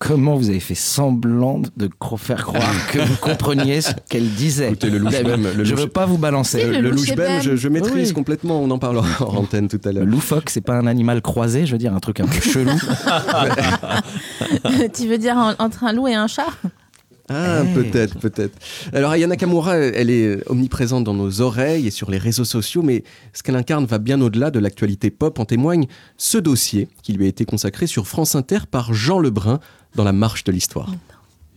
Comment 0.00 0.34
vous 0.36 0.50
avez 0.50 0.60
fait 0.60 0.74
semblant 0.74 1.62
de 1.76 1.88
faire 2.18 2.44
croire 2.44 2.86
que 2.90 2.98
vous 2.98 3.16
compreniez 3.16 3.80
ce 3.80 3.92
qu'elle 4.08 4.28
disait 4.28 4.66
Écoutez, 4.66 4.90
le 4.90 4.98
louche 4.98 5.22
même, 5.22 5.46
le 5.56 5.64
Je 5.64 5.72
louche- 5.74 5.82
veux 5.82 5.88
pas 5.88 6.04
vous 6.04 6.18
balancer. 6.18 6.60
Si, 6.60 6.66
le 6.66 6.80
Le 6.80 6.90
louche 6.90 7.14
bem. 7.14 7.40
je, 7.40 7.54
je 7.54 7.68
maîtrise 7.68 8.08
Oui. 8.08 8.14
complètement, 8.14 8.60
on 8.60 8.70
en 8.72 8.78
parlera 8.78 9.24
en 9.24 9.36
antenne 9.36 9.68
tout 9.68 9.80
à 9.84 9.92
Le 9.92 10.00
l'heure. 10.00 10.06
loufoque, 10.06 10.50
c'est 10.50 10.60
pas 10.60 10.74
un 10.76 10.88
animal 10.88 11.22
croisé, 11.22 11.64
je 11.64 11.72
veux 11.72 11.78
dire, 11.78 11.94
un 11.94 12.00
truc 12.00 12.18
un 12.20 12.26
peu 12.26 12.40
chelou. 12.40 12.72
tu 14.94 15.08
veux 15.08 15.18
dire 15.18 15.36
en- 15.36 15.54
entre 15.64 15.84
un 15.84 15.92
loup 15.92 16.08
et 16.08 16.14
un 16.14 16.26
chat? 16.26 16.48
Ah, 17.30 17.62
peut-être, 17.74 18.18
peut-être. 18.18 18.52
Alors, 18.92 19.12
Aya 19.12 19.26
Nakamura, 19.26 19.76
elle 19.78 20.10
est 20.10 20.46
omniprésente 20.50 21.04
dans 21.04 21.14
nos 21.14 21.40
oreilles 21.40 21.86
et 21.86 21.90
sur 21.90 22.10
les 22.10 22.18
réseaux 22.18 22.44
sociaux, 22.44 22.82
mais 22.82 23.02
ce 23.32 23.42
qu'elle 23.42 23.56
incarne 23.56 23.86
va 23.86 23.96
bien 23.96 24.20
au-delà 24.20 24.50
de 24.50 24.58
l'actualité 24.58 25.08
pop. 25.10 25.38
En 25.38 25.46
témoigne 25.46 25.86
ce 26.18 26.36
dossier 26.36 26.86
qui 27.02 27.14
lui 27.14 27.24
a 27.24 27.28
été 27.28 27.46
consacré 27.46 27.86
sur 27.86 28.06
France 28.06 28.34
Inter 28.34 28.58
par 28.70 28.92
Jean 28.92 29.18
Lebrun 29.20 29.58
dans 29.94 30.04
La 30.04 30.12
Marche 30.12 30.44
de 30.44 30.52
l'Histoire. 30.52 30.88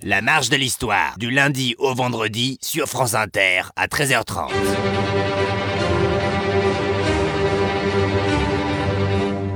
La 0.04 0.22
marche 0.22 0.50
de 0.50 0.56
l'histoire, 0.56 1.18
du 1.18 1.32
lundi 1.32 1.74
au 1.80 1.96
vendredi 1.96 2.60
sur 2.62 2.86
France 2.86 3.16
Inter 3.16 3.64
à 3.76 3.88
13h30. 3.88 4.52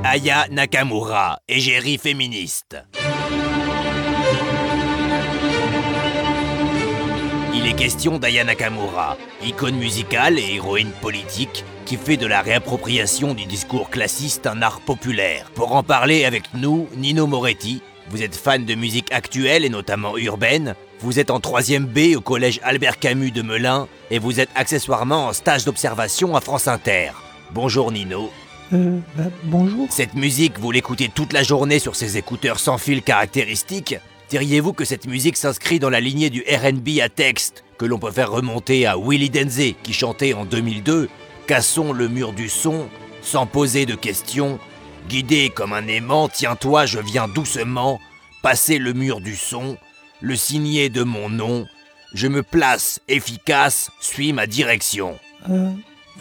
Aya 0.03 0.47
Nakamura, 0.49 1.39
égérie 1.47 1.99
féministe. 1.99 2.77
Il 7.53 7.67
est 7.67 7.75
question 7.75 8.17
d'Aya 8.17 8.43
Nakamura, 8.43 9.15
icône 9.45 9.75
musicale 9.75 10.39
et 10.39 10.55
héroïne 10.55 10.91
politique 11.01 11.63
qui 11.85 11.97
fait 11.97 12.17
de 12.17 12.25
la 12.25 12.41
réappropriation 12.41 13.35
du 13.35 13.45
discours 13.45 13.91
classiste 13.91 14.47
un 14.47 14.63
art 14.63 14.81
populaire. 14.81 15.51
Pour 15.53 15.75
en 15.75 15.83
parler 15.83 16.25
avec 16.25 16.45
nous, 16.55 16.87
Nino 16.97 17.27
Moretti, 17.27 17.83
vous 18.09 18.23
êtes 18.23 18.35
fan 18.35 18.65
de 18.65 18.75
musique 18.75 19.11
actuelle 19.11 19.65
et 19.65 19.69
notamment 19.69 20.17
urbaine, 20.17 20.75
vous 20.99 21.19
êtes 21.19 21.31
en 21.31 21.39
3ème 21.39 21.85
B 21.85 22.15
au 22.15 22.21
collège 22.21 22.59
Albert 22.63 22.99
Camus 22.99 23.31
de 23.31 23.41
Melun 23.41 23.87
et 24.09 24.19
vous 24.19 24.39
êtes 24.39 24.49
accessoirement 24.55 25.27
en 25.27 25.33
stage 25.33 25.65
d'observation 25.65 26.35
à 26.35 26.41
France 26.41 26.67
Inter. 26.67 27.11
Bonjour 27.53 27.91
Nino. 27.91 28.31
Euh, 28.73 28.99
bah, 29.15 29.25
bonjour. 29.43 29.87
Cette 29.89 30.15
musique, 30.15 30.59
vous 30.59 30.71
l'écoutez 30.71 31.09
toute 31.09 31.33
la 31.33 31.43
journée 31.43 31.79
sur 31.79 31.95
ces 31.95 32.17
écouteurs 32.17 32.59
sans 32.59 32.77
fil 32.77 33.01
caractéristiques 33.01 33.95
Diriez-vous 34.31 34.71
que 34.71 34.85
cette 34.85 35.07
musique 35.07 35.35
s'inscrit 35.35 35.79
dans 35.79 35.89
la 35.89 35.99
lignée 35.99 36.29
du 36.29 36.41
RB 36.49 37.01
à 37.01 37.09
texte, 37.09 37.65
que 37.77 37.83
l'on 37.83 37.99
peut 37.99 38.11
faire 38.11 38.31
remonter 38.31 38.85
à 38.85 38.95
Willy 38.97 39.29
Denze, 39.29 39.73
qui 39.83 39.91
chantait 39.91 40.33
en 40.33 40.45
2002 40.45 41.09
Cassons 41.47 41.91
le 41.91 42.07
mur 42.07 42.31
du 42.31 42.47
son, 42.47 42.87
sans 43.21 43.45
poser 43.45 43.85
de 43.85 43.93
questions, 43.93 44.57
Guidé 45.11 45.49
comme 45.53 45.73
un 45.73 45.87
aimant, 45.87 46.29
tiens-toi, 46.29 46.85
je 46.85 46.97
viens 46.97 47.27
doucement, 47.27 47.99
passer 48.41 48.77
le 48.77 48.93
mur 48.93 49.19
du 49.19 49.35
son, 49.35 49.77
le 50.21 50.37
signer 50.37 50.87
de 50.87 51.03
mon 51.03 51.27
nom, 51.27 51.67
je 52.13 52.29
me 52.29 52.43
place, 52.43 53.01
efficace, 53.09 53.91
suis 53.99 54.31
ma 54.31 54.47
direction. 54.47 55.19
Euh, 55.49 55.69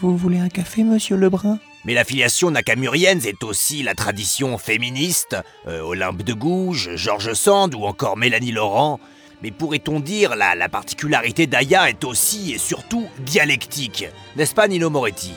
vous 0.01 0.17
voulez 0.17 0.39
un 0.39 0.49
café, 0.49 0.83
monsieur 0.83 1.15
Lebrun? 1.15 1.57
Mais 1.85 1.93
la 1.93 2.03
filiation 2.03 2.51
nakamurienne 2.51 3.25
est 3.25 3.43
aussi 3.43 3.81
la 3.81 3.95
tradition 3.95 4.57
féministe, 4.57 5.37
euh, 5.69 5.79
Olympe 5.79 6.23
de 6.23 6.33
Gouges, 6.33 6.89
Georges 6.97 7.31
Sand 7.31 7.73
ou 7.75 7.85
encore 7.85 8.17
Mélanie 8.17 8.51
Laurent. 8.51 8.99
Mais 9.41 9.51
pourrait-on 9.51 10.01
dire 10.01 10.35
la, 10.35 10.53
la 10.53 10.67
particularité 10.67 11.47
d'Aya 11.47 11.89
est 11.89 12.03
aussi 12.03 12.51
et 12.51 12.57
surtout 12.57 13.07
dialectique, 13.19 14.07
n'est-ce 14.35 14.53
pas 14.53 14.67
Nino 14.67 14.89
Moretti? 14.89 15.31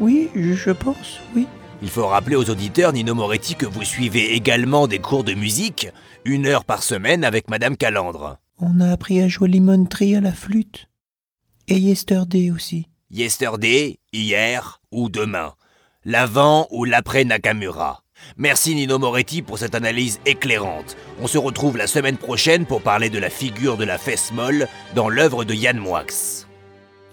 Oui, 0.00 0.30
je 0.34 0.70
pense, 0.70 1.20
oui. 1.36 1.46
Il 1.80 1.90
faut 1.90 2.06
rappeler 2.06 2.34
aux 2.34 2.50
auditeurs, 2.50 2.92
Nino 2.92 3.14
Moretti, 3.14 3.54
que 3.54 3.66
vous 3.66 3.84
suivez 3.84 4.34
également 4.34 4.88
des 4.88 4.98
cours 4.98 5.22
de 5.22 5.34
musique, 5.34 5.88
une 6.24 6.46
heure 6.46 6.64
par 6.64 6.82
semaine 6.82 7.24
avec 7.24 7.48
Madame 7.48 7.76
Calandre. 7.76 8.38
On 8.58 8.80
a 8.80 8.90
appris 8.90 9.20
à 9.20 9.28
jouer 9.28 9.48
Lemon 9.48 9.84
Tree 9.84 10.16
à 10.16 10.20
la 10.20 10.32
flûte. 10.32 10.88
Et 11.68 11.78
Yesterday 11.78 12.50
aussi. 12.50 12.88
Yesterday, 13.10 14.00
hier 14.12 14.80
ou 14.90 15.08
demain. 15.08 15.54
L'avant 16.04 16.66
ou 16.70 16.84
l'après 16.84 17.24
Nakamura. 17.24 18.02
Merci 18.36 18.74
Nino 18.74 18.98
Moretti 18.98 19.42
pour 19.42 19.58
cette 19.58 19.76
analyse 19.76 20.18
éclairante. 20.26 20.96
On 21.20 21.28
se 21.28 21.38
retrouve 21.38 21.76
la 21.76 21.86
semaine 21.86 22.16
prochaine 22.16 22.66
pour 22.66 22.82
parler 22.82 23.10
de 23.10 23.18
la 23.18 23.30
figure 23.30 23.76
de 23.76 23.84
la 23.84 23.98
fesse 23.98 24.32
molle 24.32 24.66
dans 24.96 25.08
l'œuvre 25.08 25.44
de 25.44 25.54
Yann 25.54 25.78
Moix. 25.78 26.04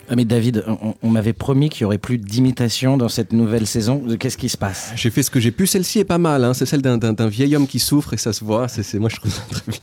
Ah, 0.08 0.16
mais 0.16 0.26
David, 0.26 0.64
on, 0.68 0.94
on 1.02 1.10
m'avait 1.10 1.34
promis 1.34 1.70
qu'il 1.70 1.82
y 1.82 1.86
aurait 1.86 1.98
plus 1.98 2.20
d'imitations 2.20 2.96
dans 2.96 3.10
cette 3.10 3.34
nouvelle 3.34 3.66
saison. 3.66 4.04
Qu'est-ce 4.20 4.38
qui 4.38 4.50
se 4.50 4.58
passe? 4.58 4.92
J'ai 4.96 5.10
fait 5.10 5.24
ce 5.24 5.32
que 5.32 5.40
j'ai 5.40 5.52
pu. 5.52 5.66
Celle-ci 5.66 6.00
est 6.00 6.06
pas 6.06 6.20
mal. 6.20 6.44
hein. 6.44 6.54
C'est 6.54 6.68
celle 6.68 6.84
d'un- 6.84 7.28
vieil 7.28 7.56
homme 7.56 7.66
qui 7.68 7.80
souffre 7.80 8.14
et 8.14 8.18
ça 8.18 8.32
se 8.32 8.44
voit. 8.46 8.68
C'est 8.68 9.00
moi, 9.00 9.10
je 9.10 9.16
trouve 9.16 9.32
ça 9.32 9.42
très 9.50 9.64
bien. 9.68 9.80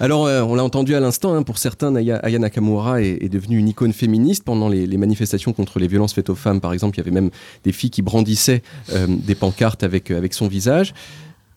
Alors, 0.00 0.26
euh, 0.26 0.42
on 0.42 0.54
l'a 0.54 0.64
entendu 0.64 0.94
à 0.94 1.00
l'instant, 1.00 1.34
hein, 1.34 1.42
pour 1.42 1.58
certains, 1.58 1.90
Naya- 1.90 2.16
Aya 2.24 2.38
Nakamura 2.38 3.00
est, 3.02 3.22
est 3.22 3.28
devenue 3.28 3.58
une 3.58 3.68
icône 3.68 3.92
féministe. 3.92 4.44
Pendant 4.44 4.68
les, 4.68 4.86
les 4.86 4.96
manifestations 4.96 5.52
contre 5.52 5.78
les 5.78 5.86
violences 5.86 6.14
faites 6.14 6.30
aux 6.30 6.34
femmes, 6.34 6.60
par 6.60 6.72
exemple, 6.72 6.96
il 6.96 7.00
y 7.00 7.02
avait 7.02 7.10
même 7.12 7.30
des 7.64 7.72
filles 7.72 7.90
qui 7.90 8.02
brandissaient 8.02 8.62
euh, 8.92 9.06
des 9.08 9.34
pancartes 9.34 9.82
avec, 9.82 10.10
euh, 10.10 10.16
avec 10.18 10.32
son 10.34 10.48
visage. 10.48 10.94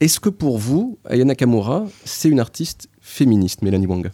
Est-ce 0.02 0.20
que 0.20 0.30
pour 0.30 0.58
vous, 0.60 1.00
Aya 1.10 1.24
Nakamura, 1.26 1.86
c'est 2.06 2.30
une 2.30 2.40
artiste 2.40 2.90
féministe, 3.02 3.62
Mélanie 3.64 3.88
Wang? 3.88 4.12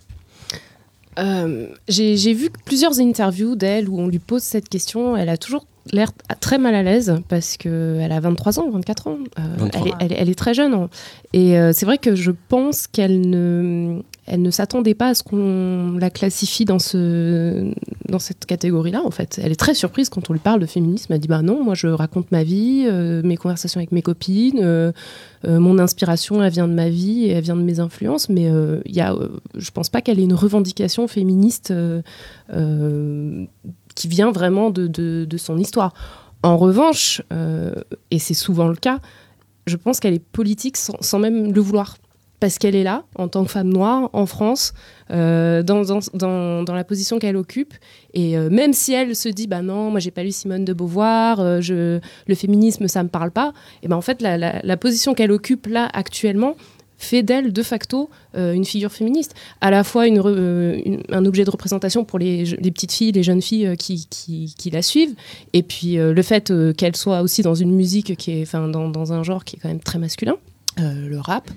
Euh, 1.20 1.68
J'ai 1.88 2.18
j'ai 2.18 2.34
vu 2.34 2.50
plusieurs 2.66 3.00
interviews 3.00 3.56
d'elle 3.56 3.90
où 3.90 4.00
on 4.00 4.08
lui 4.08 4.20
pose 4.20 4.42
cette 4.44 4.70
question. 4.70 5.16
Elle 5.16 5.30
a 5.30 5.38
toujours 5.38 5.66
l'air 5.92 6.12
très 6.40 6.58
mal 6.58 6.76
à 6.76 6.84
l'aise 6.84 7.16
parce 7.28 7.58
qu'elle 7.58 8.12
a 8.12 8.20
23 8.20 8.60
ans, 8.60 8.70
24 8.72 9.08
ans. 9.08 9.18
Euh, 9.40 9.42
23. 9.58 9.82
Elle, 9.82 9.88
est, 9.88 9.94
elle 10.00 10.12
est- 10.14 10.22
elle 10.22 10.30
est 10.30 10.36
très 10.36 10.54
jeune. 10.54 10.74
hein. 10.74 10.90
Et 11.34 11.58
euh, 11.60 11.72
c'est 11.74 11.86
vrai 11.86 11.98
que 11.98 12.16
je 12.16 12.32
pense 12.48 12.88
qu'elle 12.88 13.30
ne, 13.30 14.00
elle 14.26 14.42
ne 14.42 14.52
s'attendait 14.52 14.94
pas 14.94 15.10
à 15.10 15.14
ce 15.14 15.24
qu'on 15.24 15.98
la 16.00 16.10
classifie 16.10 16.64
dans, 16.64 16.80
ce, 16.80 17.74
dans 18.08 18.20
cette 18.20 18.46
catégorie-là, 18.46 19.02
en 19.06 19.12
fait. 19.12 19.40
Elle 19.44 19.52
est 19.52 19.60
très 19.60 19.74
surprise 19.74 20.08
quand 20.10 20.30
on 20.30 20.34
lui 20.34 20.40
parle 20.40 20.62
de 20.62 20.66
féminisme. 20.66 21.12
Elle 21.12 21.20
dit 21.20 21.28
Bah 21.28 21.42
non, 21.42 21.64
moi 21.64 21.74
je 21.76 21.88
raconte 21.88 22.32
ma 22.32 22.44
vie, 22.44 22.86
euh, 22.88 23.22
mes 23.24 23.36
conversations 23.36 23.80
avec 23.80 23.92
mes 23.92 24.02
copines, 24.02 24.94
mon 25.46 25.78
inspiration, 25.80 26.42
elle 26.42 26.54
vient 26.54 26.70
de 26.70 26.74
ma 26.74 26.88
vie 26.88 27.26
et 27.26 27.32
elle 27.32 27.44
vient 27.44 27.58
de 27.58 27.62
mes 27.64 27.82
influences. 27.82 28.30
Mais 28.30 28.50
y 28.86 29.02
a, 29.02 29.14
je 29.56 29.72
pense 29.72 29.90
pas 29.90 30.00
qu'elle 30.02 30.18
ait 30.20 30.24
une 30.24 30.34
revendication 30.34 31.08
féministe 31.10 31.74
qui 33.96 34.08
vient 34.08 34.32
vraiment 34.32 34.70
de, 34.70 34.88
de- 34.88 35.38
son 35.38 35.58
histoire. 35.58 35.94
En 36.44 36.58
revanche, 36.58 37.22
euh, 37.32 37.74
et 38.12 38.20
c'est 38.20 38.34
souvent 38.34 38.68
le 38.68 38.76
cas, 38.76 39.00
je 39.66 39.78
pense 39.78 40.00
qu'elle 40.00 40.14
est 40.14 40.24
politique 40.24 40.78
sans, 40.78 41.20
même 41.20 41.54
le 41.54 41.62
vouloir. 41.62 41.98
Parce 42.40 42.58
qu'elle 42.58 42.76
est 42.76 42.84
là, 42.84 43.06
en 43.16 43.30
tant 43.30 43.46
que 43.46 43.52
femme 43.52 43.70
noire, 43.70 44.10
en 44.12 44.26
France, 44.26 44.74
euh, 45.12 45.64
dans, 45.64 45.84
dans, 46.14 46.74
la 46.74 46.84
position 46.84 47.18
qu'elle 47.18 47.38
occupe. 47.38 47.74
Et 48.14 48.38
euh, 48.38 48.50
même 48.50 48.74
si 48.74 48.92
elle 48.92 49.16
se 49.16 49.30
dit, 49.30 49.48
bah 49.48 49.62
non, 49.62 49.90
moi 49.92 50.02
j'ai 50.02 50.12
pas 50.12 50.24
lu 50.24 50.34
Simone 50.34 50.66
de 50.66 50.74
Beauvoir, 50.74 51.62
je, 51.62 52.02
le 52.28 52.36
féminisme, 52.36 52.90
ça 52.90 53.02
me 53.02 53.08
parle 53.08 53.32
pas, 53.32 53.54
et 53.82 53.88
ben 53.88 53.96
en 53.96 54.02
fait, 54.02 54.22
la- 54.22 54.38
la 54.38 54.78
position 54.78 55.14
qu'elle 55.14 55.32
occupe 55.32 55.68
là, 55.68 55.88
actuellement, 55.94 56.58
fait 56.98 57.24
d'elle 57.24 57.52
de 57.52 57.64
facto 57.64 58.10
euh, 58.36 58.54
une 58.54 58.66
figure 58.66 58.92
féministe, 58.92 59.36
à 59.62 59.72
la 59.72 59.84
fois 59.84 60.06
euh, 60.08 60.98
un 61.10 61.26
objet 61.26 61.44
de 61.44 61.50
représentation 61.50 62.06
pour 62.06 62.20
les, 62.20 62.44
petites 62.72 62.92
filles, 62.92 63.12
les 63.12 63.24
jeunes 63.24 63.42
filles 63.42 63.68
euh, 63.68 63.76
qui, 63.76 64.70
la 64.72 64.82
suivent, 64.82 65.16
et 65.54 65.64
puis 65.64 65.96
le 65.96 66.22
fait 66.22 66.52
qu'elle 66.78 66.96
soit 66.96 67.22
aussi 67.22 67.42
dans 67.42 67.56
une 67.56 67.72
musique 67.72 68.16
qui 68.16 68.32
est, 68.32 68.42
enfin, 68.44 68.68
dans, 68.68 69.14
un 69.14 69.24
genre 69.24 69.44
qui 69.44 69.58
est 69.58 69.60
quand 69.60 69.68
même 69.68 69.80
très 69.80 70.00
masculin, 70.00 70.36
le 70.78 71.18
rap, 71.20 71.50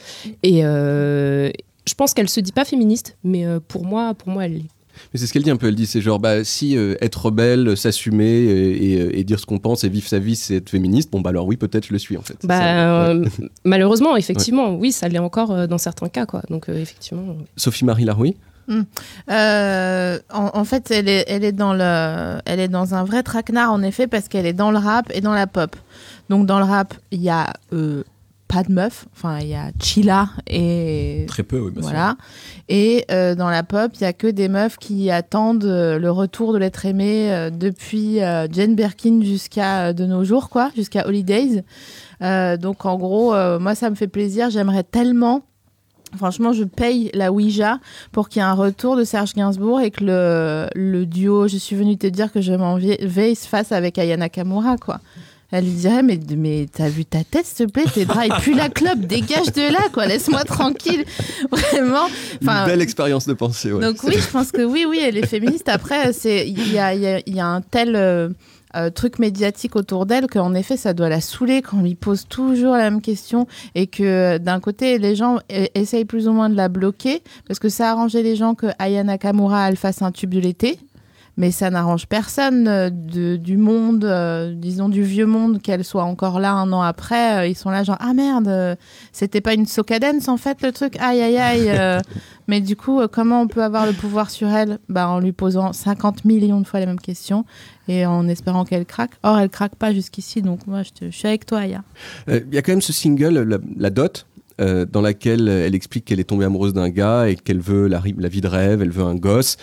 et 0.42 0.62
je 0.62 1.94
pense 1.96 2.14
qu'elle 2.14 2.28
se 2.28 2.40
dit 2.40 2.52
pas 2.52 2.64
féministe, 2.64 3.16
mais 3.24 3.46
pour 3.68 3.84
moi, 3.84 4.14
pour 4.14 4.28
moi, 4.28 4.44
elle 4.46 4.54
l'est. 4.54 4.75
Mais 5.12 5.20
c'est 5.20 5.26
ce 5.26 5.32
qu'elle 5.32 5.42
dit 5.42 5.50
un 5.50 5.56
peu. 5.56 5.68
Elle 5.68 5.74
dit 5.74 5.86
c'est 5.86 6.00
genre, 6.00 6.18
bah, 6.18 6.44
si 6.44 6.76
euh, 6.76 6.94
être 7.00 7.26
rebelle, 7.26 7.76
s'assumer 7.76 8.24
et, 8.26 8.92
et- 8.92 9.18
et 9.20 9.24
dire 9.24 9.38
ce 9.40 9.46
qu'on 9.46 9.58
pense 9.58 9.84
et 9.84 9.88
vivre 9.88 10.08
sa 10.08 10.18
vie, 10.18 10.36
c'est 10.36 10.56
être 10.56 10.70
féministe, 10.70 11.10
bon, 11.12 11.20
bah 11.20 11.30
alors 11.30 11.46
oui, 11.46 11.56
peut-être 11.56 11.86
je 11.86 11.92
le 11.92 11.98
suis 11.98 12.16
en 12.16 12.22
fait. 12.22 12.36
Bah, 12.44 12.58
ça. 12.58 13.08
euh, 13.08 13.24
malheureusement, 13.64 14.16
effectivement, 14.16 14.74
oui, 14.74 14.92
ça 14.92 15.08
l'est 15.08 15.18
encore 15.18 15.50
euh, 15.52 15.66
dans 15.66 15.78
certains 15.78 16.08
cas, 16.08 16.26
quoi. 16.26 16.42
Donc 16.50 16.68
euh, 16.68 16.76
effectivement. 16.80 17.36
Sophie-Marie 17.56 18.04
Laroui 18.04 18.36
Hmm. 18.68 18.82
Euh, 19.30 20.18
en, 20.32 20.50
en 20.54 20.64
fait, 20.64 20.90
elle 20.90 21.08
est, 21.08 21.24
elle, 21.28 21.44
est 21.44 21.52
dans 21.52 21.72
le, 21.72 22.40
elle 22.46 22.58
est 22.58 22.66
dans 22.66 22.94
un 22.94 23.04
vrai 23.04 23.22
traquenard, 23.22 23.72
en 23.72 23.80
effet, 23.82 24.08
parce 24.08 24.26
qu'elle 24.26 24.44
est 24.46 24.52
dans 24.52 24.70
le 24.72 24.78
rap 24.78 25.10
et 25.14 25.20
dans 25.20 25.34
la 25.34 25.46
pop. 25.46 25.76
Donc, 26.30 26.46
dans 26.46 26.58
le 26.58 26.64
rap, 26.64 26.92
il 27.12 27.22
y 27.22 27.28
a 27.30 27.52
euh, 27.72 28.02
pas 28.48 28.62
de 28.62 28.72
meufs. 28.72 29.06
Enfin, 29.14 29.38
il 29.40 29.48
y 29.48 29.54
a 29.54 29.70
Chila 29.80 30.28
et. 30.46 31.24
Très 31.28 31.42
peu, 31.42 31.58
oui, 31.58 31.70
bien 31.70 31.82
sûr. 31.82 31.90
Voilà. 31.90 32.16
Et 32.68 33.04
euh, 33.10 33.34
dans 33.34 33.50
la 33.50 33.62
pop, 33.62 33.92
il 33.94 34.02
y 34.02 34.04
a 34.04 34.12
que 34.12 34.26
des 34.26 34.48
meufs 34.48 34.76
qui 34.76 35.10
attendent 35.10 35.64
euh, 35.64 35.98
le 35.98 36.10
retour 36.10 36.52
de 36.52 36.58
l'être 36.58 36.86
aimé 36.86 37.32
euh, 37.32 37.50
depuis 37.50 38.16
Jane 38.16 38.74
Birkin 38.74 39.20
jusqu'à 39.22 39.92
de 39.92 40.06
nos 40.06 40.24
jours, 40.24 40.48
quoi, 40.48 40.70
jusqu'à 40.76 41.06
Holidays. 41.06 41.64
Donc, 42.20 42.84
en 42.86 42.96
gros, 42.96 43.34
moi, 43.58 43.74
ça 43.74 43.90
me 43.90 43.94
fait 43.94 44.08
plaisir. 44.08 44.50
J'aimerais 44.50 44.84
tellement. 44.84 45.42
Franchement, 46.16 46.52
je 46.52 46.64
paye 46.64 47.10
la 47.14 47.32
Ouija 47.32 47.78
pour 48.12 48.28
qu'il 48.28 48.40
y 48.40 48.44
ait 48.44 48.48
un 48.48 48.54
retour 48.54 48.96
de 48.96 49.04
Serge 49.04 49.34
Gainsbourg 49.34 49.80
et 49.80 49.90
que 49.90 50.04
le, 50.04 50.68
le 50.74 51.04
duo 51.04 51.48
Je 51.48 51.56
suis 51.56 51.76
venue 51.76 51.98
te 51.98 52.06
dire 52.06 52.32
que 52.32 52.40
je 52.40 52.52
m'en 52.52 52.76
vais 52.76 53.34
se 53.34 53.46
fasse 53.46 53.72
avec 53.72 53.98
Aya 53.98 54.16
Nakamura, 54.16 54.76
quoi. 54.76 55.00
Elle 55.52 55.64
lui 55.64 55.72
dirait 55.72 56.02
mais, 56.02 56.18
mais 56.36 56.66
t'as 56.72 56.88
vu 56.88 57.04
ta 57.04 57.22
tête 57.24 57.46
s'il 57.46 57.66
te 57.66 57.72
plaît? 57.72 57.84
Tes 57.92 58.02
ils 58.02 58.32
puent 58.42 58.54
la 58.56 58.68
clope 58.68 58.98
dégage 59.00 59.52
de 59.52 59.72
là 59.72 59.78
quoi 59.92 60.06
laisse-moi 60.06 60.42
tranquille 60.44 61.04
vraiment 61.52 62.06
Enfin, 62.42 62.62
Une 62.64 62.66
belle 62.70 62.82
expérience 62.82 63.26
de 63.26 63.32
pensée, 63.34 63.72
ouais. 63.72 63.80
donc 63.84 64.02
oui, 64.04 64.14
je 64.18 64.28
pense 64.30 64.50
que 64.52 64.62
oui, 64.62 64.84
oui, 64.88 65.00
elle 65.02 65.16
est 65.16 65.26
féministe. 65.26 65.68
Après, 65.68 66.12
c'est 66.12 66.48
il 66.48 66.72
y 66.72 66.78
a, 66.78 66.94
y 66.94 67.06
a- 67.06 67.20
y 67.26 67.40
a 67.40 67.46
un 67.46 67.60
tel 67.60 67.94
euh, 67.96 68.28
euh, 68.74 68.90
truc 68.90 69.18
médiatique 69.18 69.76
autour 69.76 70.04
d'elle 70.04 70.26
qu'en 70.26 70.52
effet, 70.54 70.76
ça 70.76 70.92
doit 70.92 71.08
la 71.08 71.20
saouler 71.20 71.62
quand 71.62 71.78
on 71.78 71.82
lui 71.82 71.94
pose 71.94 72.26
toujours 72.28 72.72
la 72.74 72.90
même 72.90 73.00
question 73.00 73.46
et 73.74 73.86
que 73.86 74.38
d'un 74.38 74.58
côté, 74.60 74.98
les 74.98 75.14
gens 75.14 75.38
e- 75.52 75.68
essayent 75.74 76.04
plus 76.04 76.26
ou 76.28 76.32
moins 76.32 76.50
de 76.50 76.56
la 76.56 76.68
bloquer 76.68 77.22
parce 77.46 77.58
que 77.60 77.68
ça 77.68 77.90
arrangeait 77.92 78.22
les 78.22 78.36
gens 78.36 78.54
que 78.54 78.66
Aya 78.78 79.04
Nakamura 79.04 79.68
elle 79.68 79.76
fasse 79.76 80.02
un 80.02 80.10
tube 80.12 80.34
de 80.34 80.40
l'été. 80.40 80.78
Mais 81.38 81.50
ça 81.50 81.68
n'arrange 81.70 82.06
personne 82.06 82.66
euh, 82.66 82.88
de- 82.90 83.36
du 83.36 83.58
monde, 83.58 84.04
euh, 84.04 84.54
disons 84.54 84.88
du 84.88 85.02
vieux 85.02 85.26
monde, 85.26 85.60
qu'elle 85.60 85.84
soit 85.84 86.04
encore 86.04 86.40
là 86.40 86.52
un 86.52 86.72
an 86.72 86.80
après. 86.80 87.40
euh, 87.40 87.46
ils 87.46 87.54
sont 87.54 87.68
là 87.68 87.84
genre 87.84 87.98
ah 88.00 88.14
merde, 88.14 88.48
euh, 88.48 88.74
c'était 89.12 89.42
pas 89.42 89.52
une 89.52 89.66
socadence 89.66 90.28
en 90.28 90.38
fait 90.38 90.62
le 90.62 90.72
truc? 90.72 90.96
Aïe 90.98 91.20
aïe 91.20 91.36
aïe. 91.36 92.00
mais 92.48 92.60
du 92.62 92.74
coup, 92.74 93.00
comment 93.12 93.42
on 93.42 93.48
peut 93.48 93.62
avoir 93.62 93.84
le 93.84 93.92
pouvoir 93.92 94.30
sur 94.30 94.48
elle? 94.48 94.78
Bah, 94.88 95.08
En 95.08 95.20
lui 95.20 95.32
posant 95.32 95.72
50 95.74 96.24
millions 96.24 96.60
de 96.62 96.66
fois 96.66 96.80
les 96.80 96.86
mêmes 96.86 97.00
questions 97.00 97.44
et 97.88 98.06
en 98.06 98.26
espérant 98.28 98.64
qu'elle 98.64 98.86
craque. 98.86 99.10
Or, 99.22 99.38
elle 99.38 99.50
craque 99.50 99.76
pas 99.76 99.92
jusqu'ici, 99.92 100.40
donc 100.42 100.66
moi, 100.66 100.82
je, 100.84 100.90
te- 100.90 101.04
je 101.10 101.16
suis 101.16 101.28
avec 101.28 101.44
toi, 101.44 101.58
Aya. 101.60 101.82
Il 102.28 102.46
y 102.54 102.58
a 102.58 102.62
quand 102.62 102.72
même 102.72 102.80
ce 102.80 102.92
single, 102.94 103.40
la, 103.42 103.58
la 103.76 103.90
dot, 103.90 104.26
dans 104.58 105.02
laquelle 105.02 105.48
elle 105.48 105.74
explique 105.74 106.06
qu'elle 106.06 106.18
est 106.18 106.24
tombée 106.24 106.46
amoureuse 106.46 106.72
d'un 106.72 106.88
gars 106.88 107.28
et 107.28 107.34
qu'elle 107.36 107.60
veut 107.60 107.88
la 107.88 108.00
vie 108.00 108.40
de 108.40 108.48
rêve, 108.48 108.80
elle 108.80 108.90
veut 108.90 109.04
un 109.04 109.14
gosse. 109.16 109.58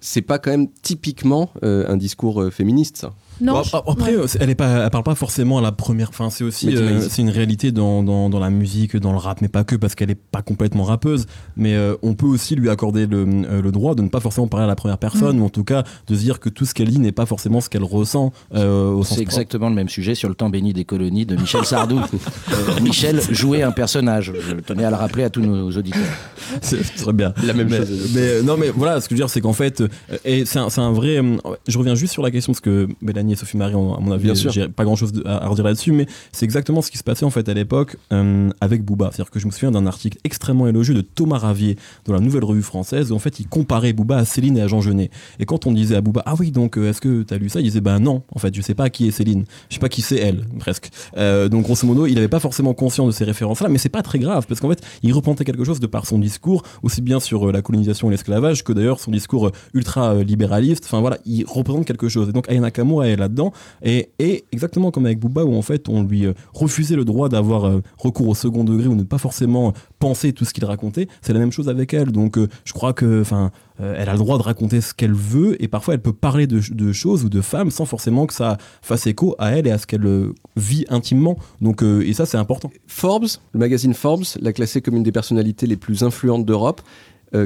C'est 0.00 0.22
pas 0.22 0.38
quand 0.38 0.50
même 0.50 0.68
typiquement 0.82 1.50
euh, 1.62 1.86
un 1.88 1.96
discours 1.96 2.42
euh, 2.42 2.50
féministe, 2.50 2.96
ça. 2.98 3.12
Non, 3.40 3.52
Bon, 3.54 3.62
après, 3.92 4.16
ouais. 4.16 4.24
elle 4.40 4.50
est 4.50 4.54
pas, 4.54 4.84
elle 4.84 4.90
parle 4.90 5.04
pas 5.04 5.14
forcément 5.14 5.58
à 5.58 5.62
la 5.62 5.72
première. 5.72 6.08
Enfin, 6.08 6.30
c'est 6.30 6.44
aussi, 6.44 6.74
euh, 6.76 7.00
c'est 7.08 7.22
une 7.22 7.30
réalité 7.30 7.72
dans, 7.72 8.02
dans, 8.02 8.28
dans 8.30 8.38
la 8.40 8.50
musique, 8.50 8.96
dans 8.96 9.12
le 9.12 9.18
rap, 9.18 9.40
mais 9.42 9.48
pas 9.48 9.64
que 9.64 9.76
parce 9.76 9.94
qu'elle 9.94 10.10
est 10.10 10.14
pas 10.20 10.42
complètement 10.42 10.84
rappeuse. 10.84 11.26
Mais 11.56 11.74
euh, 11.74 11.94
on 12.02 12.14
peut 12.14 12.26
aussi 12.26 12.54
lui 12.56 12.68
accorder 12.70 13.06
le, 13.06 13.24
euh, 13.28 13.62
le 13.62 13.72
droit 13.72 13.94
de 13.94 14.02
ne 14.02 14.08
pas 14.08 14.20
forcément 14.20 14.48
parler 14.48 14.64
à 14.64 14.68
la 14.68 14.76
première 14.76 14.98
personne, 14.98 15.38
Mm. 15.38 15.42
ou 15.42 15.44
en 15.46 15.50
tout 15.50 15.64
cas 15.64 15.84
de 16.06 16.14
se 16.14 16.20
dire 16.20 16.40
que 16.40 16.48
tout 16.48 16.64
ce 16.64 16.74
qu'elle 16.74 16.88
dit 16.88 16.98
n'est 16.98 17.12
pas 17.12 17.26
forcément 17.26 17.60
ce 17.60 17.68
qu'elle 17.68 17.82
ressent 17.84 18.32
euh, 18.54 18.96
C'est 19.02 19.08
propre. 19.08 19.20
exactement 19.22 19.68
le 19.68 19.74
même 19.74 19.88
sujet 19.88 20.14
sur 20.14 20.28
le 20.28 20.34
temps 20.34 20.48
béni 20.50 20.72
des 20.72 20.84
colonies 20.84 21.26
de 21.26 21.36
Michel 21.36 21.64
Sardou. 21.64 22.00
Euh, 22.50 22.80
Michel 22.82 23.20
jouait 23.30 23.62
un 23.62 23.72
personnage. 23.72 24.32
Je 24.48 24.54
tenais 24.56 24.84
à 24.84 24.90
le 24.90 24.96
rappeler 24.96 25.22
à 25.24 25.30
tous 25.30 25.40
nos 25.42 25.70
auditeurs. 25.70 26.00
C'est 26.62 26.82
très 26.96 27.12
bien. 27.12 27.32
La 27.44 27.52
même 27.52 27.68
mais, 27.68 27.78
chose. 27.78 28.10
mais, 28.14 28.20
euh, 28.20 28.42
non, 28.42 28.56
mais 28.56 28.70
voilà, 28.74 29.00
ce 29.00 29.08
que 29.08 29.14
je 29.14 29.20
veux 29.20 29.24
dire, 29.26 29.30
c'est 29.30 29.40
qu'en 29.40 29.52
fait, 29.52 29.80
euh, 29.82 29.88
et 30.24 30.44
c'est 30.46 30.58
un, 30.58 30.92
vrai. 30.92 31.18
euh, 31.18 31.36
Je 31.66 31.78
reviens 31.78 31.94
juste 31.94 32.12
sur 32.12 32.22
la 32.22 32.30
question 32.30 32.52
parce 32.52 32.60
que 32.60 32.88
Mélanie 33.02 33.27
accompagné 33.28 33.36
Sophie 33.36 33.56
Marie, 33.56 33.74
à 33.74 33.76
mon 33.76 34.12
avis, 34.12 34.34
j'ai 34.34 34.68
pas 34.68 34.84
grand 34.84 34.96
chose 34.96 35.12
à, 35.24 35.44
à 35.44 35.48
redire 35.48 35.64
là-dessus, 35.64 35.92
mais 35.92 36.06
c'est 36.32 36.44
exactement 36.44 36.82
ce 36.82 36.90
qui 36.90 36.98
se 36.98 37.04
passait 37.04 37.24
en 37.24 37.30
fait 37.30 37.48
à 37.48 37.54
l'époque 37.54 37.96
euh, 38.12 38.50
avec 38.60 38.84
Booba. 38.84 39.10
C'est-à-dire 39.12 39.30
que 39.30 39.38
je 39.38 39.46
me 39.46 39.52
souviens 39.52 39.70
d'un 39.70 39.86
article 39.86 40.18
extrêmement 40.24 40.66
élogieux 40.66 40.94
de 40.94 41.00
Thomas 41.00 41.38
Ravier 41.38 41.76
dans 42.04 42.14
la 42.14 42.20
Nouvelle 42.20 42.44
Revue 42.44 42.62
Française 42.62 43.12
où 43.12 43.14
en 43.14 43.18
fait 43.18 43.40
il 43.40 43.48
comparait 43.48 43.92
Booba 43.92 44.16
à 44.18 44.24
Céline 44.24 44.56
et 44.58 44.62
à 44.62 44.66
Jean 44.66 44.80
Genet. 44.80 45.10
Et 45.38 45.44
quand 45.44 45.66
on 45.66 45.72
disait 45.72 45.96
à 45.96 46.00
Booba, 46.00 46.22
ah 46.26 46.34
oui, 46.38 46.50
donc 46.50 46.78
euh, 46.78 46.90
est-ce 46.90 47.00
que 47.00 47.22
tu 47.22 47.34
as 47.34 47.38
lu 47.38 47.48
ça? 47.48 47.60
Il 47.60 47.64
disait, 47.64 47.80
ben 47.80 47.98
non, 47.98 48.22
en 48.34 48.38
fait, 48.38 48.54
je 48.54 48.62
sais 48.62 48.74
pas 48.74 48.90
qui 48.90 49.08
est 49.08 49.10
Céline, 49.10 49.44
je 49.68 49.74
sais 49.74 49.80
pas 49.80 49.88
qui 49.88 50.02
c'est 50.02 50.16
elle, 50.16 50.44
presque. 50.58 50.90
Euh, 51.16 51.48
donc 51.48 51.64
grosso 51.64 51.86
modo, 51.86 52.06
il 52.06 52.14
n'avait 52.14 52.28
pas 52.28 52.40
forcément 52.40 52.74
conscience 52.74 53.08
de 53.08 53.12
ces 53.12 53.24
références-là, 53.24 53.68
mais 53.68 53.78
c'est 53.78 53.88
pas 53.88 54.02
très 54.02 54.18
grave 54.18 54.46
parce 54.46 54.60
qu'en 54.60 54.68
fait, 54.68 54.82
il 55.02 55.12
représentait 55.12 55.44
quelque 55.44 55.64
chose 55.64 55.80
de 55.80 55.86
par 55.86 56.06
son 56.06 56.18
discours, 56.18 56.62
aussi 56.82 57.02
bien 57.02 57.20
sur 57.20 57.52
la 57.52 57.62
colonisation 57.62 58.08
et 58.08 58.12
l'esclavage 58.12 58.64
que 58.64 58.72
d'ailleurs 58.72 59.00
son 59.00 59.10
discours 59.10 59.50
ultra 59.74 60.14
libéraliste. 60.22 60.84
Enfin 60.86 61.00
voilà, 61.00 61.18
il 61.26 61.44
représente 61.46 61.84
quelque 61.84 62.08
chose. 62.08 62.28
Et 62.28 62.32
donc 62.32 62.48
Aya 62.48 62.60
Nakamura 62.60 63.08
est 63.08 63.16
là-dedans. 63.18 63.52
Et, 63.82 64.10
et 64.18 64.44
exactement 64.52 64.90
comme 64.90 65.06
avec 65.06 65.18
Booba, 65.18 65.44
où 65.44 65.54
en 65.54 65.62
fait 65.62 65.88
on 65.88 66.02
lui 66.02 66.26
euh, 66.26 66.32
refusait 66.52 66.96
le 66.96 67.04
droit 67.04 67.28
d'avoir 67.28 67.66
euh, 67.66 67.82
recours 67.98 68.28
au 68.28 68.34
second 68.34 68.64
degré 68.64 68.88
ou 68.88 68.94
ne 68.94 69.02
pas 69.02 69.18
forcément 69.18 69.72
penser 69.98 70.32
tout 70.32 70.44
ce 70.44 70.52
qu'il 70.52 70.64
racontait, 70.64 71.08
c'est 71.22 71.32
la 71.32 71.38
même 71.38 71.52
chose 71.52 71.68
avec 71.68 71.92
elle. 71.94 72.12
Donc 72.12 72.38
euh, 72.38 72.48
je 72.64 72.72
crois 72.72 72.92
que, 72.92 73.20
enfin, 73.20 73.50
elle 73.80 74.08
a 74.08 74.12
le 74.12 74.18
droit 74.18 74.38
de 74.38 74.42
raconter 74.42 74.80
ce 74.80 74.92
qu'elle 74.92 75.12
veut 75.12 75.62
et 75.62 75.68
parfois 75.68 75.94
elle 75.94 76.02
peut 76.02 76.12
parler 76.12 76.48
de, 76.48 76.60
choses 76.92 77.24
ou 77.24 77.28
de 77.28 77.40
femmes 77.40 77.70
sans 77.70 77.84
forcément 77.84 78.26
que 78.26 78.34
ça 78.34 78.58
fasse 78.82 79.06
écho 79.06 79.36
à 79.38 79.52
elle 79.52 79.68
et 79.68 79.70
à 79.70 79.78
ce 79.78 79.86
qu'elle 79.86 80.32
vit 80.56 80.84
intimement. 80.88 81.36
Donc 81.60 81.82
et 81.82 82.12
ça 82.12 82.26
c'est 82.26 82.38
important. 82.38 82.72
Forbes, 82.88 83.28
le 83.52 83.60
magazine 83.60 83.94
Forbes, 83.94 84.24
l'a 84.40 84.52
classée 84.52 84.80
comme 84.80 84.96
une 84.96 85.04
des 85.04 85.12
personnalités 85.12 85.68
les 85.68 85.76
plus 85.76 86.02
influentes 86.02 86.44
d'Europe. 86.44 86.80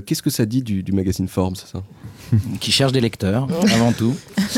Qu'est-ce 0.06 0.22
que 0.22 0.30
ça 0.30 0.46
dit 0.46 0.62
du, 0.62 0.82
du 0.82 0.92
magazine 0.92 1.28
Forbes, 1.28 1.56
ça? 1.56 1.82
Qui 2.60 2.72
cherchent 2.72 2.92
des 2.92 3.00
lecteurs, 3.02 3.46
avant 3.74 3.92
tout, 3.92 4.14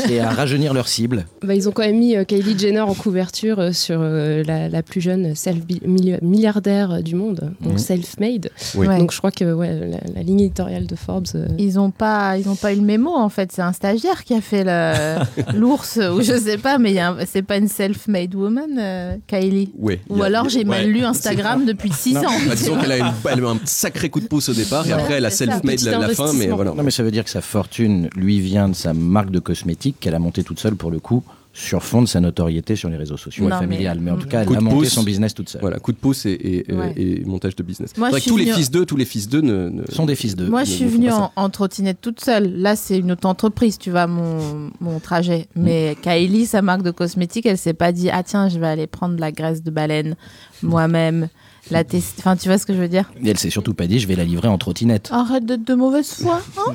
et 0.09 0.19
à 0.21 0.29
rajeunir 0.29 0.73
leur 0.73 0.87
cible. 0.87 1.25
Bah, 1.43 1.55
ils 1.55 1.67
ont 1.67 1.71
quand 1.73 1.81
même 1.83 1.97
mis 1.99 2.15
euh, 2.15 2.23
Kylie 2.23 2.57
Jenner 2.57 2.79
en 2.79 2.93
couverture 2.93 3.59
euh, 3.59 3.71
sur 3.73 3.99
euh, 4.01 4.43
la, 4.43 4.69
la 4.69 4.81
plus 4.81 5.01
jeune 5.01 5.35
self-milliardaire 5.35 6.91
euh, 6.91 7.01
du 7.01 7.15
monde, 7.15 7.51
donc 7.61 7.79
self-made. 7.79 8.49
Oui. 8.75 8.87
Ouais. 8.87 8.97
Donc 8.99 9.11
je 9.11 9.17
crois 9.17 9.31
que 9.31 9.53
ouais, 9.53 9.73
la, 9.89 9.97
la 10.15 10.23
ligne 10.23 10.41
éditoriale 10.41 10.85
de 10.87 10.95
Forbes. 10.95 11.27
euh, 11.35 11.47
Ils 11.57 11.79
ont 11.79 11.91
pas, 11.91 12.37
ils 12.37 12.47
ont 12.49 12.55
pas 12.55 12.73
eu 12.73 12.77
le 12.77 12.81
mémo 12.81 13.11
en 13.13 13.29
fait. 13.29 13.51
C'est 13.51 13.61
un 13.61 13.73
stagiaire 13.73 14.23
qui 14.23 14.33
a 14.33 14.41
fait 14.41 14.63
l'ours 15.53 15.97
ou 16.13 16.21
je 16.21 16.37
sais 16.39 16.57
pas, 16.57 16.77
mais 16.77 16.95
c'est 17.25 17.41
pas 17.43 17.57
une 17.57 17.67
self-made 17.67 18.35
woman, 18.35 18.77
euh, 18.79 19.15
Kylie? 19.27 19.71
Ouais, 19.77 19.99
Ou 20.09 20.21
a- 20.23 20.27
alors 20.27 20.49
j'ai 20.49 20.63
mal 20.63 20.87
lu 20.87 21.03
Instagram 21.03 21.65
depuis 21.65 21.91
6 21.91 22.17
ans. 22.17 22.21
Bah, 22.47 22.55
disons 22.55 22.77
qu'elle 22.79 23.01
a, 23.01 23.07
a 23.07 23.49
un 23.51 23.59
sacré 23.65 24.09
coup 24.09 24.19
de 24.19 24.27
pouce 24.27 24.49
au 24.49 24.53
départ 24.53 24.87
et 24.87 24.91
après 24.91 25.15
elle 25.15 25.25
a 25.25 25.29
ça, 25.29 25.45
self-made 25.45 25.81
la, 25.81 25.99
la 25.99 26.09
fin, 26.09 26.31
mais 26.33 26.47
voilà. 26.47 26.71
Non, 26.73 26.83
mais 26.83 26.91
ça 26.91 27.03
veut 27.03 27.11
dire 27.11 27.23
que 27.23 27.29
sa 27.29 27.41
fortune 27.69 28.09
lui 28.15 28.39
vient 28.39 28.69
de 28.69 28.75
sa 28.75 28.93
marque 28.93 29.31
de 29.31 29.39
cosmétiques 29.39 29.95
qu'elle 29.99 30.13
a 30.15 30.19
montée 30.19 30.43
toute 30.43 30.59
seule 30.59 30.75
pour 30.75 30.91
le 30.91 30.99
coup, 30.99 31.23
sur 31.51 31.81
fond 31.83 32.01
de 32.03 32.07
sa 32.07 32.19
notoriété 32.19 32.75
sur 32.75 32.89
les 32.89 32.97
réseaux 32.97 33.17
sociaux 33.17 33.45
Non, 33.49 33.55
et 33.55 33.59
familiales. 33.59 33.97
Mais, 33.99 34.11
mais- 34.11 34.17
en 34.17 34.17
tout 34.19 34.27
cas, 34.27 34.43
elle 34.43 34.55
a 34.55 34.59
monté 34.61 34.75
pouce. 34.75 34.89
son 34.89 35.03
business 35.03 35.33
toute 35.33 35.49
seule. 35.49 35.61
Voilà, 35.61 35.79
coup 35.79 35.91
de 35.93 35.97
pouce 35.97 36.25
et, 36.27 36.33
et- 36.67 36.73
Ouais. 36.73 36.93
et 36.97 37.23
montage 37.25 37.55
de 37.55 37.63
business. 37.63 37.95
Moi, 37.97 38.09
je 38.09 38.15
que 38.15 38.19
tous 38.19 38.35
suis 38.35 38.37
les 38.45 38.51
venue- 38.51 38.55
fils 38.57 38.69
d'eux, 38.71 38.85
tous 38.85 38.97
les 38.97 39.05
fils 39.05 39.29
d'eux 39.29 39.41
ne, 39.41 39.69
ne- 39.69 39.83
sont 39.89 40.05
des 40.05 40.15
fils 40.15 40.35
d'eux. 40.35 40.47
Moi, 40.49 40.61
ne- 40.61 40.65
je 40.65 40.71
suis 40.71 40.85
venue 40.85 41.09
en, 41.11 41.31
en 41.35 41.49
trottinette 41.49 41.99
toute 42.01 42.19
seule. 42.19 42.53
Là, 42.57 42.75
c'est 42.75 42.99
une 42.99 43.11
autre 43.13 43.25
entreprise, 43.27 43.77
tu 43.79 43.89
vois, 43.89 44.05
mon, 44.05 44.69
mon 44.81 44.99
trajet. 44.99 45.47
Mais 45.55 45.95
Kylie, 46.03 46.45
sa 46.45 46.61
marque 46.61 46.83
de 46.83 46.91
cosmétiques, 46.91 47.45
elle 47.47 47.57
s'est 47.57 47.73
pas 47.73 47.91
dit 47.93 48.09
Ah, 48.11 48.21
tiens, 48.21 48.47
je 48.49 48.59
vais 48.59 48.67
aller 48.67 48.85
prendre 48.85 49.15
de 49.15 49.21
la 49.21 49.31
graisse 49.31 49.63
de 49.63 49.71
baleine 49.71 50.15
moi-même. 50.61 51.29
La 51.71 51.83
tester. 51.83 52.15
Enfin, 52.19 52.35
tu 52.35 52.47
vois 52.47 52.57
ce 52.57 52.65
que 52.65 52.73
je 52.73 52.79
veux 52.79 52.87
dire 52.87 53.11
Et 53.23 53.29
elle 53.29 53.37
s'est 53.39 53.49
surtout 53.49 53.73
pas 53.73 53.87
dit, 53.87 53.99
je 53.99 54.07
vais 54.07 54.15
la 54.15 54.23
livrer 54.23 54.47
en 54.47 54.57
trottinette. 54.57 55.09
Arrête 55.11 55.45
d'être 55.45 55.63
de 55.65 55.73
mauvaise 55.73 56.11
foi. 56.13 56.41
hein 56.57 56.73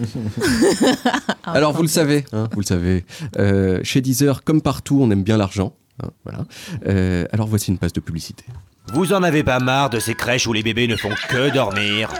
Alors 1.44 1.72
vous 1.72 1.82
le 1.82 1.88
savez, 1.88 2.24
hein, 2.32 2.48
vous 2.52 2.60
le 2.60 2.66
savez. 2.66 3.04
Euh, 3.38 3.80
chez 3.84 4.00
Deezer, 4.00 4.42
comme 4.44 4.62
partout, 4.62 4.98
on 5.00 5.10
aime 5.10 5.22
bien 5.22 5.36
l'argent. 5.36 5.74
hein, 6.02 6.08
voilà. 6.24 6.44
Euh, 6.86 7.24
alors 7.32 7.46
voici 7.46 7.70
une 7.70 7.78
passe 7.78 7.92
de 7.92 8.00
publicité. 8.00 8.44
Vous 8.92 9.12
en 9.12 9.22
avez 9.22 9.44
pas 9.44 9.60
marre 9.60 9.90
de 9.90 10.00
ces 10.00 10.14
crèches 10.14 10.46
où 10.48 10.52
les 10.52 10.62
bébés 10.64 10.88
ne 10.88 10.96
font 10.96 11.10
que 11.28 11.52
dormir 11.54 12.10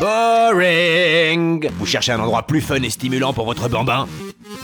Boring 0.00 1.68
Vous 1.78 1.86
cherchez 1.86 2.12
un 2.12 2.20
endroit 2.20 2.46
plus 2.46 2.60
fun 2.60 2.82
et 2.82 2.90
stimulant 2.90 3.32
pour 3.32 3.46
votre 3.46 3.68
bambin 3.68 4.06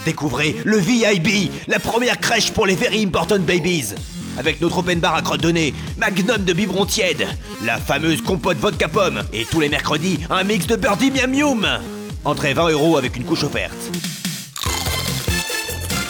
Découvrez 0.05 0.55
le 0.63 0.77
VIB, 0.77 1.51
la 1.67 1.79
première 1.79 2.19
crèche 2.19 2.51
pour 2.51 2.65
les 2.65 2.75
Very 2.75 3.03
Important 3.03 3.39
Babies 3.39 3.95
avec 4.37 4.61
notre 4.61 4.79
open 4.79 4.99
bar 4.99 5.15
à 5.15 5.21
crotte 5.21 5.41
de 5.41 5.51
nez, 5.51 5.73
magnum 5.97 6.37
de 6.43 6.53
biberon 6.53 6.85
tiède, 6.85 7.27
la 7.63 7.77
fameuse 7.77 8.21
compote 8.21 8.57
vodka 8.57 8.87
pomme, 8.87 9.23
et 9.33 9.45
tous 9.45 9.59
les 9.59 9.69
mercredis, 9.69 10.19
un 10.29 10.43
mix 10.43 10.67
de 10.67 10.75
birdie 10.75 11.11
miam 11.11 11.31
miam. 11.31 11.67
Entrez 12.23 12.53
20 12.53 12.69
euros 12.69 12.97
avec 12.97 13.15
une 13.17 13.23
couche 13.23 13.43
offerte. 13.43 13.91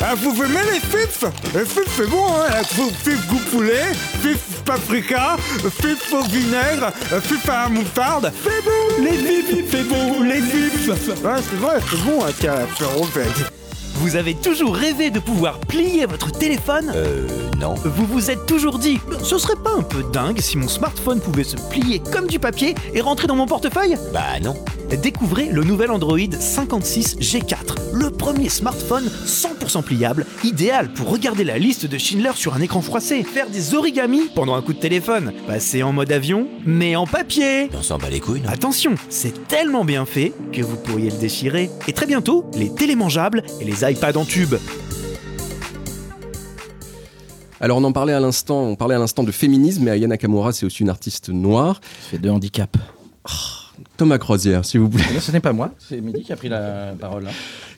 Ah, 0.08 0.14
vous 0.14 0.44
aimez 0.44 0.60
les 0.72 0.80
fifs? 0.80 1.26
Les 1.56 1.66
fifs, 1.66 1.92
c'est 1.98 2.08
bon, 2.08 2.28
hein. 2.28 2.62
Fif 3.04 3.28
goût 3.28 3.42
poulet, 3.50 3.86
fif 4.22 4.38
paprika, 4.64 5.36
fif 5.82 6.14
au 6.14 6.22
vinaigre, 6.24 6.92
fif 7.24 7.50
à 7.50 7.64
la 7.64 7.70
moutarde. 7.70 8.32
C'est 8.44 8.64
bon. 8.64 9.04
Les 9.04 9.18
fifs, 9.18 9.66
c'est 9.72 9.84
bon, 9.88 10.22
les 10.22 10.42
fifs. 10.42 10.90
Ouais, 10.90 10.96
c'est 11.06 11.56
vrai, 11.56 11.80
c'est 11.90 12.04
bon, 12.04 12.24
hein, 12.24 12.30
tiens, 12.40 12.68
fait. 13.14 13.52
Vous 13.96 14.16
avez 14.16 14.36
toujours 14.36 14.76
rêvé 14.76 15.10
de 15.10 15.20
pouvoir 15.20 15.58
plier 15.60 16.06
votre 16.06 16.32
téléphone? 16.32 16.92
Euh, 16.94 17.28
non. 17.60 17.76
Vous 17.84 18.06
vous 18.06 18.32
êtes 18.32 18.46
toujours 18.46 18.80
dit, 18.80 19.00
ce 19.24 19.38
serait 19.38 19.56
pas 19.56 19.74
un 19.78 19.84
peu 19.84 20.04
dingue 20.12 20.39
si 20.39 20.58
mon 20.58 20.68
smartphone 20.68 21.20
pouvait 21.20 21.44
se 21.44 21.56
plier 21.70 22.02
comme 22.12 22.28
du 22.28 22.39
papier 22.39 22.76
et 22.94 23.02
rentrer 23.02 23.28
dans 23.28 23.36
mon 23.36 23.46
portefeuille? 23.46 23.98
Bah 24.13 24.39
non. 24.41 24.56
Découvrez 25.02 25.48
le 25.48 25.63
nouvel 25.63 25.91
Android 25.91 26.20
56 26.39 27.18
G4, 27.18 27.94
le 27.94 28.12
premier 28.12 28.50
smartphone 28.50 29.06
100% 29.26 29.84
pliable, 29.84 30.26
idéal 30.44 30.94
pour 30.94 31.10
regarder 31.10 31.44
la 31.44 31.58
liste 31.58 31.86
de 31.86 31.98
Schindler 31.98 32.32
sur 32.36 32.54
un 32.54 32.62
écran 32.62 32.82
froissé, 32.82 33.24
faire 33.24 33.50
des 33.50 33.74
origamis 33.74 34.30
pendant 34.36 34.56
un 34.56 34.62
coup 34.62 34.74
de 34.74 34.80
téléphone, 34.80 35.34
passer 35.48 35.84
en 35.84 35.91
mode 35.91 36.12
avion, 36.12 36.48
mais 36.65 36.96
en 36.96 37.08
papier. 37.08 37.70
On 37.74 37.82
s'en 37.82 37.98
bat 37.98 38.10
les 38.10 38.20
couilles, 38.20 38.41
non? 38.41 38.50
Attention, 38.50 38.96
c'est 39.10 39.48
tellement 39.48 39.86
bien 39.86 40.06
fait 40.06 40.34
que 40.54 40.62
vous 40.62 40.78
pourriez 40.78 41.10
le 41.10 41.18
déchirer. 41.18 41.70
Et 41.88 41.94
très 41.94 42.06
bientôt, 42.06 42.46
les 42.56 42.74
télémangeables 42.74 43.44
et 43.60 43.65
les 43.65 43.89
iPads 43.89 44.18
en 44.18 44.26
tube. 44.26 44.56
Alors 47.62 47.78
on 47.78 47.84
en 47.84 47.91
parlait 47.94 48.13
à 48.13 48.20
l'instant, 48.20 48.63
on 48.63 48.76
parlait 48.76 48.96
à 48.96 49.00
l'instant 49.00 49.24
de 49.24 49.32
féminisme, 49.32 49.84
mais 49.84 49.91
Aya 49.91 50.08
Nakamura 50.08 50.52
c'est 50.52 50.65
aussi 50.65 50.84
une 50.84 50.89
artiste 50.89 51.30
noire. 51.30 51.80
fait 52.10 52.18
de 52.18 52.30
handicap. 52.30 52.76
Thomas 53.98 54.18
Crozière, 54.18 54.65
s'il 54.65 54.82
vous 54.82 54.89
plaît. 54.89 55.04
ce 55.20 55.32
n'est 55.32 55.39
pas 55.39 55.54
moi, 55.54 55.72
c'est 55.80 56.02
Midi 56.02 56.24
qui 56.24 56.34
a 56.34 56.36
pris 56.36 56.50
la 56.50 56.94
parole 57.00 57.24
là. 57.26 57.32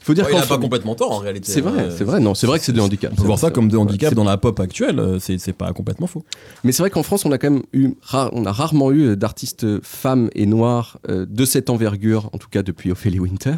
Il 0.07 0.11
faut 0.11 0.13
dire 0.13 0.25
Ouais, 0.25 0.31
qu'en 0.31 0.37
il 0.37 0.43
a 0.43 0.47
pas 0.47 0.57
complètement 0.57 0.95
tort 0.95 1.11
en 1.11 1.17
réalité. 1.17 1.51
C'est 1.51 1.59
vrai, 1.59 1.81
Euh, 1.83 1.95
c'est 1.97 2.05
vrai. 2.05 2.21
Non, 2.21 2.33
c'est 2.33 2.47
vrai 2.47 2.59
que 2.59 2.63
c'est 2.65 2.71
de 2.71 2.79
handicap. 2.79 3.11
On 3.11 3.15
peut 3.17 3.23
voir 3.27 3.37
ça 3.39 3.51
comme 3.51 3.67
de 3.67 3.75
handicap 3.75 4.11
Ouais, 4.11 4.15
dans 4.15 4.23
la 4.23 4.37
pop 4.37 4.57
actuelle, 4.61 4.99
euh, 4.99 5.19
c'est 5.19 5.51
pas 5.51 5.73
complètement 5.73 6.07
faux. 6.07 6.23
Mais 6.63 6.71
c'est 6.71 6.81
vrai 6.81 6.89
qu'en 6.89 7.03
France, 7.03 7.25
on 7.25 7.31
a 7.33 7.37
quand 7.37 7.51
même 7.51 7.63
eu, 7.73 7.89
on 8.31 8.45
a 8.45 8.51
rarement 8.53 8.91
eu 8.91 9.01
euh, 9.09 9.15
d'artistes 9.17 9.81
femmes 9.83 10.29
et 10.33 10.45
noires 10.45 10.99
euh, 11.09 11.25
de 11.29 11.43
cette 11.43 11.69
envergure, 11.69 12.29
en 12.31 12.37
tout 12.37 12.47
cas 12.49 12.63
depuis 12.63 12.89
Ophélie 12.91 13.19
Winter. 13.19 13.55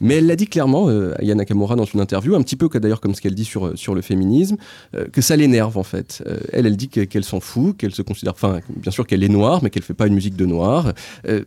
Mais 0.00 0.16
elle 0.16 0.26
l'a 0.26 0.36
dit 0.36 0.46
clairement, 0.46 0.88
euh, 0.90 1.14
Aya 1.20 1.34
Nakamura, 1.36 1.76
dans 1.76 1.84
une 1.84 2.00
interview, 2.00 2.34
un 2.34 2.42
petit 2.42 2.56
peu 2.56 2.68
d'ailleurs 2.78 3.00
comme 3.00 3.14
ce 3.14 3.20
qu'elle 3.22 3.34
dit 3.34 3.44
sur, 3.46 3.68
euh, 3.68 3.76
sur 3.76 3.94
le 3.94 4.02
féminisme, 4.02 4.56
euh, 4.94 5.06
que 5.06 5.22
ça 5.22 5.36
l'énerve 5.36 5.78
en 5.78 5.84
fait. 5.84 6.22
Euh, 6.26 6.36
elle, 6.52 6.66
elle 6.66 6.76
dit 6.76 6.88
que- 6.88 7.00
qu'elle 7.04 7.24
s'en 7.24 7.40
fout, 7.40 7.76
qu'elle 7.76 7.94
se 7.94 8.02
considère, 8.02 8.32
enfin, 8.34 8.60
bien 8.68 8.90
sûr 8.92 9.06
qu'elle 9.06 9.22
est 9.22 9.28
noire, 9.28 9.60
mais 9.62 9.70
qu'elle 9.70 9.84
fait 9.84 9.94
pas 9.94 10.06
une 10.06 10.14
musique 10.14 10.36
de 10.36 10.44
noir. 10.46 10.92
Euh, 11.28 11.42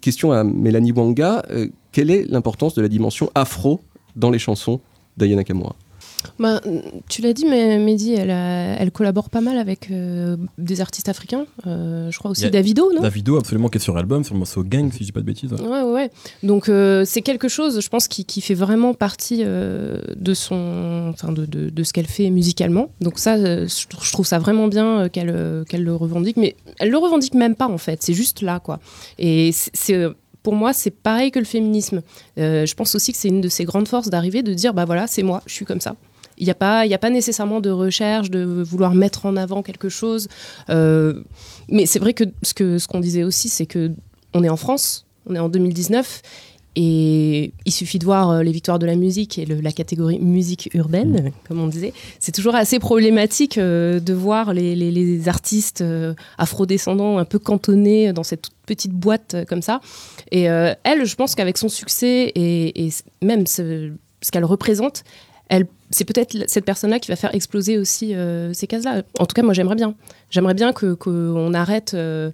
question 0.00 0.30
à 0.32 0.44
Mélanie 0.44 0.92
Wanga, 0.92 1.42
euh, 1.50 1.66
quelle 1.92 2.10
est 2.10 2.24
l'importance 2.28 2.74
de 2.74 2.82
la 2.82 2.88
dimension 2.88 3.30
afro 3.34 3.80
dans 4.16 4.30
les 4.30 4.38
chansons 4.38 4.80
d'Aya 5.16 5.36
Nakamura? 5.36 5.74
Bah, 6.38 6.60
tu 7.08 7.22
l'as 7.22 7.32
dit, 7.32 7.46
mais 7.46 7.78
Mehdi, 7.78 8.12
elle, 8.12 8.30
a- 8.30 8.74
elle 8.78 8.90
collabore 8.90 9.30
pas 9.30 9.40
mal 9.40 9.56
avec 9.56 9.90
euh, 9.90 10.36
des 10.58 10.82
artistes 10.82 11.08
africains. 11.08 11.46
Euh, 11.66 12.10
je 12.10 12.18
crois 12.18 12.30
aussi 12.30 12.50
Davido, 12.50 12.92
non? 12.94 13.00
Davido, 13.00 13.38
absolument, 13.38 13.68
qui 13.68 13.78
est 13.78 13.80
sur 13.80 13.94
l'album, 13.94 14.22
sur 14.22 14.34
le 14.34 14.40
morceau 14.40 14.62
Gang, 14.62 14.92
si 14.92 14.98
je 14.98 15.04
dis 15.04 15.12
pas 15.12 15.20
de 15.20 15.24
bêtises. 15.24 15.50
ouais. 15.52 15.60
Ouais, 15.66 15.82
ouais. 15.82 16.10
Donc 16.42 16.68
euh, 16.68 17.04
c'est 17.06 17.22
quelque 17.22 17.48
chose, 17.48 17.80
je 17.80 17.88
pense, 17.88 18.06
qui, 18.06 18.26
qui 18.26 18.42
fait 18.42 18.52
vraiment 18.54 18.92
partie 18.92 19.42
euh, 19.44 19.98
de 20.14 20.34
son, 20.34 21.10
enfin 21.14 21.32
de, 21.32 21.46
de, 21.46 21.70
de 21.70 21.82
ce 21.84 21.92
qu'elle 21.94 22.06
fait 22.06 22.28
musicalement. 22.28 22.90
Donc 23.00 23.18
ça, 23.18 23.36
euh, 23.36 23.66
je 23.66 23.86
trou- 23.88 24.04
je 24.04 24.12
trouve 24.12 24.26
ça 24.26 24.38
vraiment 24.38 24.68
bien 24.68 25.00
euh, 25.04 25.08
qu'elle 25.08 25.30
euh, 25.34 25.64
le 25.72 25.94
revendique, 25.94 26.36
mais 26.36 26.54
elle 26.80 26.90
le 26.90 26.98
revendique 26.98 27.32
même 27.34 27.54
pas 27.54 27.68
en 27.68 27.78
fait. 27.78 28.02
C'est 28.02 28.14
juste 28.14 28.42
là, 28.42 28.60
quoi. 28.60 28.78
Et 29.18 29.52
c'est- 29.52 29.70
c'est 29.72 29.94
euh, 29.94 30.12
pour 30.42 30.54
moi, 30.54 30.72
c'est 30.72 30.90
pareil 30.90 31.30
que 31.30 31.38
le 31.38 31.44
féminisme. 31.44 32.02
Euh, 32.38 32.66
je 32.66 32.74
pense 32.74 32.94
aussi 32.94 33.12
que 33.12 33.18
c'est 33.18 33.28
une 33.28 33.40
de 33.40 33.48
ses 33.48 33.64
grandes 33.64 33.88
forces 33.88 34.08
d'arriver, 34.08 34.42
de 34.42 34.54
dire, 34.54 34.72
bah 34.74 34.84
voilà, 34.84 35.06
c'est 35.06 35.22
moi, 35.22 35.42
je 35.46 35.52
suis 35.54 35.64
comme 35.64 35.80
ça. 35.80 35.96
Il 36.38 36.44
n'y 36.44 36.50
a, 36.50 36.54
pas- 36.54 36.86
a 36.94 36.98
pas 36.98 37.10
nécessairement 37.10 37.60
de 37.60 37.68
recherche, 37.70 38.30
de 38.30 38.62
vouloir 38.62 38.94
mettre 38.94 39.26
en 39.26 39.36
avant 39.36 39.62
quelque 39.62 39.90
chose. 39.90 40.28
Euh, 40.70 41.22
mais 41.68 41.84
c'est 41.84 41.98
vrai 41.98 42.14
que 42.14 42.24
ce 42.42 42.54
qu'on 42.54 42.78
ce 42.78 42.86
disait 43.00 43.24
aussi, 43.24 43.48
c'est 43.50 43.66
que 43.66 43.90
on 44.32 44.42
est 44.42 44.48
en 44.48 44.56
France, 44.56 45.06
on 45.26 45.34
est 45.34 45.38
en 45.38 45.50
2019, 45.50 46.22
et 46.76 47.52
il 47.66 47.72
suffit 47.72 47.98
de 47.98 48.04
voir 48.04 48.30
euh, 48.30 48.42
les 48.42 48.52
victoires 48.52 48.78
de 48.78 48.86
la 48.86 48.94
musique 48.94 49.38
et 49.38 49.44
le- 49.44 49.60
la 49.60 49.72
catégorie 49.72 50.18
musique 50.20 50.70
urbaine, 50.74 51.32
comme 51.48 51.60
on 51.60 51.66
disait. 51.66 51.92
C'est 52.20 52.32
toujours 52.32 52.54
assez 52.54 52.78
problématique 52.78 53.58
euh, 53.58 53.98
de 54.00 54.14
voir 54.14 54.54
les, 54.54 54.76
les- 54.76 54.90
les 54.92 55.28
artistes 55.28 55.80
euh, 55.80 56.14
afrodescendants 56.38 57.18
un 57.18 57.24
peu 57.24 57.38
cantonnés 57.38 58.12
dans 58.12 58.22
cette 58.22 58.42
toute 58.42 58.54
petite 58.66 58.92
boîte 58.92 59.36
comme 59.48 59.62
ça. 59.62 59.80
Et 60.30 60.42
elle, 60.44 61.04
je 61.04 61.16
pense 61.16 61.34
qu'avec 61.34 61.58
son 61.58 61.68
succès 61.68 62.30
et, 62.36 62.88
même 63.20 63.46
ce, 63.48 63.90
ce 64.22 64.30
qu'elle 64.30 64.44
représente, 64.44 65.02
elle 65.48 65.66
c'est 65.92 66.04
peut-être 66.04 66.36
cette 66.46 66.64
personne-là 66.64 67.00
qui 67.00 67.08
va 67.10 67.16
faire 67.16 67.34
exploser 67.34 67.76
aussi 67.76 68.14
euh, 68.14 68.52
ces 68.52 68.68
cases-là. 68.68 69.02
En 69.18 69.26
tout 69.26 69.34
cas, 69.34 69.42
moi, 69.42 69.54
j'aimerais 69.54 69.74
bien. 69.74 69.94
J'aimerais 70.30 70.54
bien 70.54 70.72
que 70.72 70.94
qu'on 70.94 71.52
arrête. 71.52 71.94
euh, 71.94 72.30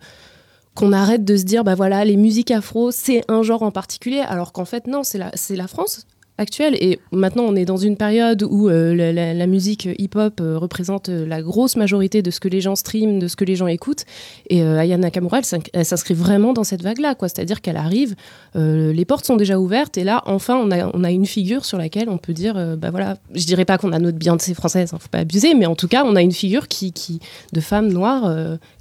qu'on 0.77 0.93
arrête 0.93 1.25
de 1.25 1.37
se 1.37 1.43
dire, 1.43 1.65
bah 1.65 1.75
voilà, 1.75 2.05
les 2.05 2.17
musiques 2.17 2.53
afro, 2.53 2.91
c'est 2.93 3.25
un 3.29 3.43
genre 3.43 3.63
en 3.63 3.73
particulier, 3.73 4.21
alors 4.21 4.53
qu'en 4.53 4.67
fait, 4.67 4.87
non, 4.87 5.03
c'est 5.03 5.19
la, 5.19 5.67
France 5.67 6.07
actuelle. 6.39 6.77
Et 6.81 7.01
maintenant, 7.13 7.45
on 7.45 7.57
est 7.57 7.65
dans 7.65 7.79
une 7.79 7.97
période 7.97 8.43
où 8.43 8.69
euh, 8.69 8.95
la, 8.95 9.47
musique 9.47 9.89
hip-hop 9.99 10.39
euh, 10.43 10.59
représente 10.59 11.09
euh, 11.09 11.27
la 11.27 11.41
grosse 11.41 11.77
majorité 11.77 12.21
de 12.21 12.31
ce 12.31 12.41
que 12.41 12.49
les 12.49 12.61
gens 12.61 12.77
streament, 12.77 13.19
de 13.19 13.27
ce 13.27 13.37
que 13.37 13.45
les 13.47 13.57
gens 13.57 13.69
écoutent. 13.69 14.05
Et 14.51 14.63
euh, 14.63 14.79
Aya 14.79 14.99
Nakamura, 14.99 15.39
elle 15.39 15.47
s'in- 15.47 15.59
elle 15.73 15.87
s'inscrit 15.87 16.13
vraiment 16.13 16.53
dans 16.53 16.63
cette 16.63 16.83
vague-là, 16.83 17.15
quoi. 17.15 17.31
C'est-à-dire 17.31 17.63
qu'elle 17.63 17.79
arrive, 17.79 18.15
les 18.55 19.05
portes 19.07 19.25
sont 19.25 19.37
déjà 19.37 19.59
ouvertes, 19.59 19.97
et 19.97 20.05
là, 20.05 20.23
enfin, 20.27 20.57
on 20.57 21.05
a, 21.05 21.11
une 21.11 21.27
figure 21.27 21.65
sur 21.65 21.79
laquelle 21.79 22.11
on 22.11 22.19
peut 22.19 22.35
dire, 22.35 22.77
bah 22.77 22.91
voilà, 22.91 23.17
je 23.35 23.47
dirais 23.47 23.65
pas 23.65 23.79
qu'on 23.79 23.93
a 23.93 23.99
notre 23.99 24.19
Beyoncé 24.19 24.53
française, 24.53 24.93
hein, 24.93 24.99
faut 25.01 25.09
pas 25.09 25.21
abuser, 25.21 25.55
mais 25.55 25.67
en 25.67 25.75
tout 25.75 25.89
cas, 25.89 26.05
on 26.05 26.17
a 26.17 26.23
une 26.23 26.33
figure 26.33 26.69
qui, 26.69 26.93
qui 26.93 27.21
de 27.53 27.61
femme 27.61 27.89
noire 27.89 28.31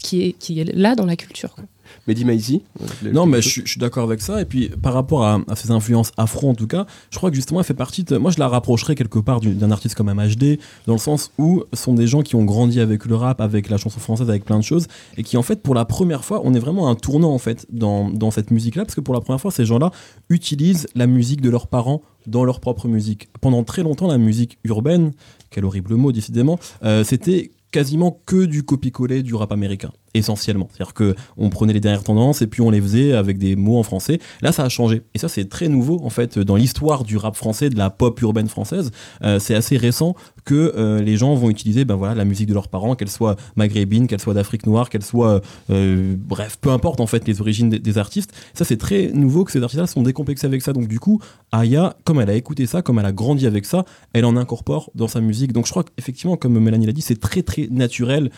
qui, 0.03 0.23
est, 0.23 0.31
qui 0.33 0.59
est 0.59 0.75
là 0.75 0.95
dans 0.95 1.05
la 1.05 1.15
culture. 1.15 1.55
quoi. 1.55 1.63
Mehdi 2.07 2.25
Maizi 2.25 2.61
Non, 3.13 3.25
mais 3.25 3.41
je, 3.41 3.61
suis- 3.65 3.79
d'accord 3.79 4.03
avec 4.03 4.21
ça. 4.21 4.41
Et 4.41 4.45
puis, 4.45 4.69
par 4.69 4.93
rapport 4.93 5.23
à, 5.25 5.39
à 5.47 5.55
ses 5.55 5.71
influences 5.71 6.11
afro, 6.17 6.49
en 6.49 6.53
tout 6.55 6.67
cas, 6.67 6.85
je 7.09 7.17
crois 7.17 7.29
que 7.31 7.35
justement, 7.35 7.59
elle 7.61 7.65
fait 7.65 7.73
partie. 7.73 8.03
De, 8.03 8.17
moi, 8.17 8.29
je 8.31 8.39
la 8.39 8.47
rapprocherais 8.47 8.95
quelque 8.95 9.19
part 9.19 9.39
du- 9.39 9.53
d'un 9.55 9.71
artiste 9.71 9.95
comme 9.95 10.11
MHD, 10.13 10.59
dans 10.87 10.93
le 10.93 10.99
sens 10.99 11.31
où 11.37 11.63
sont 11.73 11.93
des 11.93 12.07
gens 12.07 12.21
qui 12.21 12.35
ont 12.35 12.45
grandi 12.45 12.79
avec 12.79 13.05
le 13.05 13.15
rap, 13.15 13.41
avec 13.41 13.69
la 13.69 13.77
chanson 13.77 13.99
française, 13.99 14.29
avec 14.29 14.45
plein 14.45 14.57
de 14.59 14.63
choses, 14.63 14.87
et 15.17 15.23
qui, 15.23 15.37
en 15.37 15.41
fait, 15.43 15.61
pour 15.63 15.73
la 15.75 15.85
première 15.85 16.23
fois, 16.23 16.41
on 16.43 16.53
est 16.53 16.59
vraiment 16.59 16.89
un 16.89 16.95
tournant, 16.95 17.33
en 17.33 17.39
fait, 17.39 17.65
dans, 17.71 18.09
dans 18.09 18.31
cette 18.31 18.51
musique-là, 18.51 18.83
parce 18.85 18.95
que 18.95 19.01
pour 19.01 19.13
la 19.13 19.21
première 19.21 19.41
fois, 19.41 19.51
ces 19.51 19.65
gens-là 19.65 19.91
utilisent 20.29 20.87
la 20.95 21.07
musique 21.07 21.41
de 21.41 21.49
leurs 21.49 21.67
parents 21.67 22.01
dans 22.27 22.43
leur 22.43 22.59
propre 22.59 22.87
musique. 22.87 23.29
Pendant 23.41 23.63
très 23.63 23.83
longtemps, 23.83 24.07
la 24.07 24.17
musique 24.17 24.57
urbaine, 24.63 25.11
quel 25.51 25.65
horrible 25.65 25.95
mot, 25.95 26.11
décidément, 26.11 26.59
euh, 26.83 27.03
c'était 27.03 27.51
quasiment 27.71 28.19
que 28.25 28.45
du 28.45 28.63
copier-coller 28.63 29.21
du 29.21 29.35
rap 29.35 29.51
américain 29.51 29.91
essentiellement. 30.15 30.67
C'est 30.71 30.81
à 30.81 30.85
dire 30.85 30.93
que 30.93 31.15
on 31.37 31.49
prenait 31.49 31.73
les 31.73 31.79
dernières 31.79 32.03
tendances 32.03 32.41
et 32.41 32.47
puis 32.47 32.61
on 32.61 32.71
les 32.71 32.81
faisait 32.81 33.13
avec 33.13 33.37
des 33.37 33.55
mots 33.55 33.77
en 33.77 33.83
français. 33.83 34.19
Là 34.41 34.51
ça 34.51 34.63
a 34.63 34.69
changé. 34.69 35.03
Et 35.13 35.19
ça 35.19 35.27
c'est 35.27 35.47
très 35.49 35.67
nouveau 35.67 36.01
en 36.03 36.09
fait 36.09 36.39
dans 36.39 36.55
l'histoire 36.55 37.03
du 37.03 37.17
rap 37.17 37.35
français 37.35 37.69
de 37.69 37.77
la 37.77 37.89
pop 37.89 38.19
urbaine 38.21 38.47
française. 38.47 38.91
Euh, 39.23 39.39
c'est 39.39 39.55
assez 39.55 39.77
récent 39.77 40.15
que 40.45 40.73
euh, 40.77 41.01
les 41.01 41.17
gens 41.17 41.35
vont 41.35 41.49
utiliser 41.49 41.85
ben 41.85 41.95
voilà 41.95 42.15
la 42.15 42.25
musique 42.25 42.47
de 42.47 42.53
leurs 42.53 42.67
parents 42.67 42.95
qu'elle 42.95 43.09
soit 43.09 43.35
maghrébine 43.55 44.07
qu'elle 44.07 44.21
soit 44.21 44.33
d'Afrique 44.33 44.65
noire 44.65 44.89
qu'elle 44.89 45.03
soit 45.03 45.41
euh, 45.69 46.15
bref 46.17 46.57
peu 46.59 46.69
importe 46.69 46.99
en 46.99 47.07
fait 47.07 47.27
les 47.27 47.41
origines 47.41 47.69
des, 47.69 47.79
des 47.79 47.97
artistes. 47.97 48.31
Ça 48.53 48.65
c'est 48.65 48.77
très 48.77 49.11
nouveau 49.13 49.43
que 49.43 49.51
ces 49.51 49.61
artistes 49.61 49.81
là 49.81 49.87
sont 49.87 50.03
décomplexés 50.03 50.47
avec 50.47 50.61
ça. 50.61 50.73
Donc 50.73 50.87
du 50.87 50.99
coup 50.99 51.19
Aya 51.51 51.95
comme 52.03 52.19
elle 52.21 52.29
a 52.29 52.35
écouté 52.35 52.65
ça 52.65 52.81
comme 52.81 52.99
elle 52.99 53.05
a 53.05 53.11
grandi 53.11 53.47
avec 53.47 53.65
ça 53.65 53.85
elle 54.13 54.25
en 54.25 54.37
incorpore 54.37 54.91
dans 54.95 55.07
sa 55.07 55.21
musique. 55.21 55.53
Donc 55.53 55.65
je 55.65 55.71
crois 55.71 55.83
qu'effectivement 55.83 56.37
comme 56.37 56.57
Mélanie 56.59 56.85
l'a 56.85 56.93
dit 56.93 57.01
c'est 57.01 57.19
très 57.19 57.43
très 57.43 57.67
naturel 57.71 58.29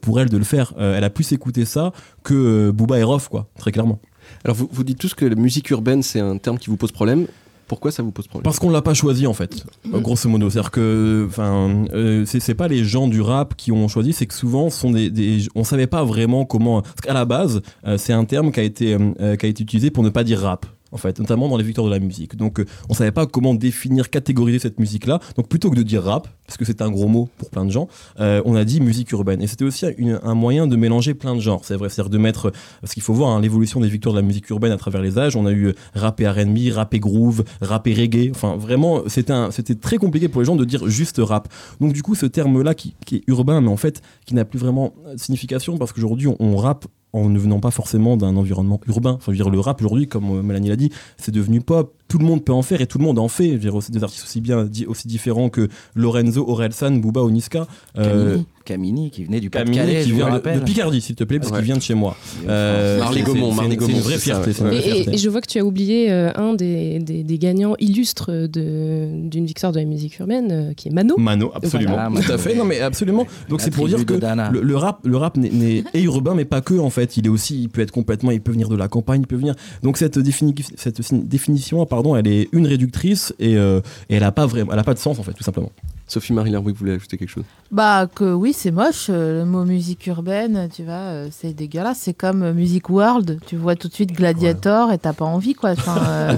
pour 0.00 0.20
elle 0.20 0.28
de 0.28 0.36
le 0.36 0.44
faire 0.44 0.72
elle 0.94 1.04
a 1.04 1.10
plus 1.10 1.32
écouté 1.32 1.64
ça 1.64 1.92
que 2.22 2.34
euh, 2.34 2.72
Booba 2.72 2.98
et 2.98 3.02
Rof 3.02 3.28
quoi 3.28 3.48
très 3.58 3.72
clairement 3.72 4.00
Alors 4.44 4.56
vous, 4.56 4.68
vous 4.72 4.84
dites 4.84 4.98
tous 4.98 5.14
que 5.14 5.24
la 5.24 5.34
musique 5.36 5.70
urbaine 5.70 6.02
c'est 6.02 6.20
un 6.20 6.38
terme 6.38 6.58
qui 6.58 6.70
vous 6.70 6.76
pose 6.76 6.92
problème. 6.92 7.26
Pourquoi 7.66 7.90
ça 7.90 8.02
vous 8.02 8.12
pose 8.12 8.26
problème? 8.26 8.44
Parce 8.44 8.58
qu'on 8.58 8.68
l'a 8.68 8.82
pas 8.82 8.92
choisi 8.92 9.26
en 9.26 9.32
fait, 9.32 9.64
euh, 9.94 9.98
grosso 9.98 10.28
modo. 10.28 10.50
C'est-à-dire 10.50 10.70
que, 10.70 11.24
enfin, 11.30 11.86
euh, 11.94 12.24
c'est 12.26 12.38
c'est 12.38 12.54
pas 12.54 12.68
les 12.68 12.84
gens 12.84 13.08
du 13.08 13.22
rap 13.22 13.54
qui 13.56 13.72
ont 13.72 13.88
choisi, 13.88 14.12
c'est 14.12 14.26
que 14.26 14.34
souvent, 14.34 14.68
sont 14.68 14.90
des, 14.90 15.08
des- 15.10 15.46
on 15.54 15.64
savait 15.64 15.86
pas 15.86 16.04
vraiment 16.04 16.44
comment. 16.44 16.82
Parce 16.82 17.00
qu'à 17.02 17.14
la 17.14 17.24
base, 17.24 17.62
euh, 17.86 17.96
c'est 17.96 18.12
un 18.12 18.26
terme 18.26 18.52
qui 18.52 18.60
a 18.60 18.64
été, 18.64 18.94
euh, 19.18 19.36
qui 19.36 19.46
a 19.46 19.48
été 19.48 19.62
utilisé 19.62 19.90
pour 19.90 20.04
ne 20.04 20.10
pas 20.10 20.24
dire 20.24 20.40
rap. 20.40 20.66
En 20.94 20.96
fait, 20.96 21.18
notamment 21.18 21.48
dans 21.48 21.56
les 21.56 21.64
victoires 21.64 21.86
de 21.86 21.90
la 21.90 21.98
musique. 21.98 22.36
Donc, 22.36 22.60
euh, 22.60 22.66
on 22.88 22.94
savait 22.94 23.10
pas 23.10 23.26
comment 23.26 23.52
définir, 23.52 24.10
catégoriser 24.10 24.60
cette 24.60 24.78
musique-là. 24.78 25.18
Donc, 25.36 25.48
plutôt 25.48 25.68
que 25.68 25.74
de 25.74 25.82
dire 25.82 26.04
rap, 26.04 26.28
parce 26.46 26.56
que 26.56 26.64
c'est 26.64 26.80
un 26.82 26.90
gros 26.90 27.08
mot 27.08 27.28
pour 27.36 27.50
plein 27.50 27.64
de 27.64 27.70
gens, 27.72 27.88
euh, 28.20 28.40
on 28.44 28.54
a 28.54 28.64
dit 28.64 28.80
musique 28.80 29.10
urbaine. 29.10 29.42
Et 29.42 29.48
c'était 29.48 29.64
aussi 29.64 29.86
un 30.22 30.34
moyen 30.34 30.68
de 30.68 30.76
mélanger 30.76 31.14
plein 31.14 31.34
de 31.34 31.40
genres. 31.40 31.62
C'est 31.64 31.74
vrai, 31.74 31.88
c'est-à-dire 31.88 32.10
de 32.10 32.18
mettre, 32.18 32.52
parce 32.80 32.94
qu'il 32.94 33.02
faut 33.02 33.12
voir 33.12 33.30
hein, 33.30 33.40
l'évolution 33.40 33.80
des 33.80 33.88
victoires 33.88 34.14
de 34.14 34.20
la 34.20 34.24
musique 34.24 34.48
urbaine 34.50 34.70
à 34.70 34.76
travers 34.76 35.02
les 35.02 35.18
âges. 35.18 35.34
On 35.34 35.46
a 35.46 35.50
eu 35.50 35.66
euh, 35.66 35.72
rap 35.96 36.20
et 36.20 36.28
R&B, 36.28 36.72
rap 36.72 36.94
groove, 36.94 37.42
rap 37.60 37.86
reggae. 37.86 38.30
Enfin, 38.30 38.54
vraiment, 38.56 39.02
c'était 39.08 39.74
très 39.74 39.96
compliqué 39.96 40.28
pour 40.28 40.42
les 40.42 40.46
gens 40.46 40.54
de 40.54 40.64
dire 40.64 40.86
juste 40.88 41.18
rap. 41.18 41.48
Donc, 41.80 41.92
du 41.92 42.02
coup, 42.02 42.14
ce 42.14 42.26
terme-là 42.26 42.74
qui, 42.74 42.94
qui 43.04 43.16
est 43.16 43.24
urbain, 43.26 43.60
mais 43.60 43.70
en 43.70 43.76
fait, 43.76 44.00
qui 44.26 44.36
n'a 44.36 44.44
plus 44.44 44.60
vraiment 44.60 44.94
de 45.12 45.18
signification 45.18 45.76
parce 45.76 45.92
qu'aujourd'hui, 45.92 46.28
on, 46.28 46.36
on 46.38 46.56
rappe 46.56 46.86
en 47.14 47.28
ne 47.28 47.38
venant 47.38 47.60
pas 47.60 47.70
forcément 47.70 48.16
d'un 48.16 48.36
environnement 48.36 48.80
urbain. 48.88 49.12
Enfin, 49.12 49.32
le 49.32 49.60
rap 49.60 49.80
aujourd'hui, 49.80 50.08
comme 50.08 50.38
euh, 50.38 50.42
Mélanie 50.42 50.68
l'a 50.68 50.76
dit, 50.76 50.90
c'est 51.16 51.32
devenu 51.32 51.60
pop. 51.60 51.94
Tout 52.08 52.18
le 52.18 52.26
monde 52.26 52.44
peut 52.44 52.52
en 52.52 52.62
faire 52.62 52.80
et 52.80 52.86
tout 52.86 52.98
le 52.98 53.04
monde 53.04 53.18
en 53.18 53.28
fait. 53.28 53.56
Dire, 53.56 53.74
des 53.90 54.02
artistes 54.04 54.24
aussi 54.24 54.40
bien, 54.40 54.68
aussi 54.86 55.08
différents 55.08 55.48
que 55.48 55.68
Lorenzo, 55.94 56.44
Orelsan, 56.48 56.92
Booba, 57.00 57.22
Oniska. 57.22 57.66
Euh, 57.98 58.36
Camini, 58.36 58.46
Camini, 58.64 59.10
qui 59.10 59.24
venait 59.24 59.40
du 59.40 59.50
Camini, 59.50 59.78
qui 60.04 60.12
vient 60.12 60.30
de, 60.38 60.60
Picardie, 60.60 61.00
s'il 61.00 61.16
te 61.16 61.24
plaît, 61.24 61.38
parce 61.38 61.50
Ouais. 61.50 61.58
qu'il 61.58 61.66
vient 61.66 61.76
de 61.76 61.82
chez 61.82 61.92
moi. 61.94 62.16
Euh, 62.48 62.98
Marly 62.98 63.18
c'est- 63.20 63.24
Gaumont, 63.26 63.50
une 63.62 63.76
vraie 64.00 64.14
ça, 64.14 64.40
fierté. 64.42 64.62
ouais. 64.62 64.74
Et, 64.74 64.78
et- 64.78 64.82
fierté. 64.82 65.14
et 65.14 65.18
je 65.18 65.28
vois 65.28 65.40
que 65.42 65.46
tu 65.48 65.58
as 65.58 65.64
oublié 65.64 66.10
euh, 66.10 66.30
un 66.34 66.54
des, 66.54 66.98
des- 66.98 67.24
des 67.24 67.38
gagnants 67.38 67.74
illustres 67.78 68.30
de- 68.48 69.28
d'une 69.28 69.44
victoire 69.44 69.72
de 69.72 69.80
la 69.80 69.84
musique 69.84 70.18
urbaine, 70.18 70.48
euh, 70.50 70.72
qui 70.74 70.88
est 70.88 70.92
Mano. 70.92 71.16
Mano, 71.18 71.50
absolument. 71.54 71.92
Voilà. 72.08 72.24
Tout 72.26 72.32
à 72.32 72.38
fait. 72.38 72.54
Non, 72.54 72.64
mais 72.64 72.80
absolument. 72.80 73.26
Donc 73.50 73.58
La 73.60 73.64
c'est 73.66 73.70
pour 73.70 73.86
dire 73.86 74.04
que 74.06 74.14
le, 74.14 74.60
le 74.62 74.76
rap, 74.76 75.00
le 75.04 75.16
rap 75.16 75.36
n'est- 75.36 75.50
n'est- 75.50 75.84
est 75.92 76.02
urbain, 76.02 76.34
mais 76.34 76.44
pas 76.46 76.60
que 76.62 76.74
en 76.78 76.90
fait. 76.90 77.16
Il 77.18 77.26
est 77.26 77.30
aussi, 77.30 77.62
il 77.62 77.68
peut 77.68 77.82
être 77.82 77.92
complètement, 77.92 78.30
il 78.30 78.40
peut 78.40 78.52
venir 78.52 78.68
de 78.70 78.76
la 78.76 78.88
campagne, 78.88 79.20
il 79.22 79.26
peut 79.26 79.36
venir. 79.36 79.54
Donc 79.82 79.98
cette, 79.98 80.18
défini- 80.18 80.54
cette 80.76 81.00
définition, 81.28 81.82
pardon, 81.94 82.16
elle 82.16 82.26
est 82.26 82.48
une 82.52 82.66
réductrice 82.66 83.32
et, 83.38 83.56
euh, 83.56 83.80
et 84.08 84.16
elle 84.16 84.24
a 84.24 84.32
pas 84.32 84.46
vraiment, 84.46 84.72
elle 84.72 84.78
a 84.78 84.84
pas 84.84 84.94
de 84.94 84.98
sens 84.98 85.18
en 85.18 85.22
fait, 85.22 85.32
tout 85.32 85.44
simplement. 85.44 85.70
Sophie 86.06 86.34
Marie 86.34 86.50
Larrouille 86.50 86.74
voulait 86.74 86.92
ajouter 86.92 87.16
quelque 87.16 87.30
chose? 87.30 87.44
Bah 87.72 88.06
que 88.14 88.34
oui, 88.34 88.52
c'est 88.52 88.70
moche 88.70 89.06
euh, 89.08 89.40
le 89.40 89.44
mot 89.46 89.64
musique 89.64 90.06
urbaine, 90.06 90.68
tu 90.74 90.82
vois, 90.84 90.92
euh, 90.94 91.28
c'est 91.30 91.54
dégueulasse. 91.54 91.98
C'est 92.02 92.12
comme 92.12 92.42
euh, 92.42 92.52
Music 92.52 92.90
World, 92.90 93.38
tu 93.46 93.56
vois 93.56 93.74
tout 93.74 93.88
de 93.88 93.94
suite 93.94 94.12
Gladiator 94.12 94.92
et 94.92 94.98
t'as 94.98 95.14
pas 95.14 95.24
envie 95.24 95.54
quoi. 95.54 95.70
Enfin, 95.70 95.96
euh, 96.06 96.36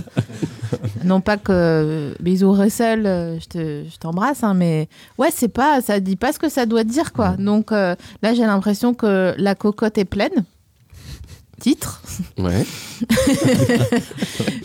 non 1.05 1.21
pas 1.21 1.37
que 1.37 1.51
euh, 1.53 2.15
bisous 2.21 2.53
Russell, 2.53 3.07
euh, 3.07 3.41
je 3.41 3.47
te- 3.47 3.85
je 3.91 3.97
t'embrasse, 3.99 4.45
hein, 4.45 4.55
mais 4.55 4.89
ouais, 5.19 5.31
c'est 5.33 5.49
pas, 5.49 5.81
ça 5.81 5.99
dit 5.99 6.17
pas 6.17 6.33
ce 6.33 6.39
que 6.39 6.49
ça 6.49 6.65
doit 6.65 6.85
dire 6.85 7.13
quoi. 7.13 7.31
Donc 7.37 7.73
euh, 7.73 7.97
là, 8.23 8.35
j'ai 8.35 8.47
l'impression 8.47 8.95
que 8.95 9.35
la 9.37 9.55
cocotte 9.57 9.99
est 9.99 10.05
pleine. 10.05 10.45
Titre. 11.61 12.03
Ouais. 12.39 12.65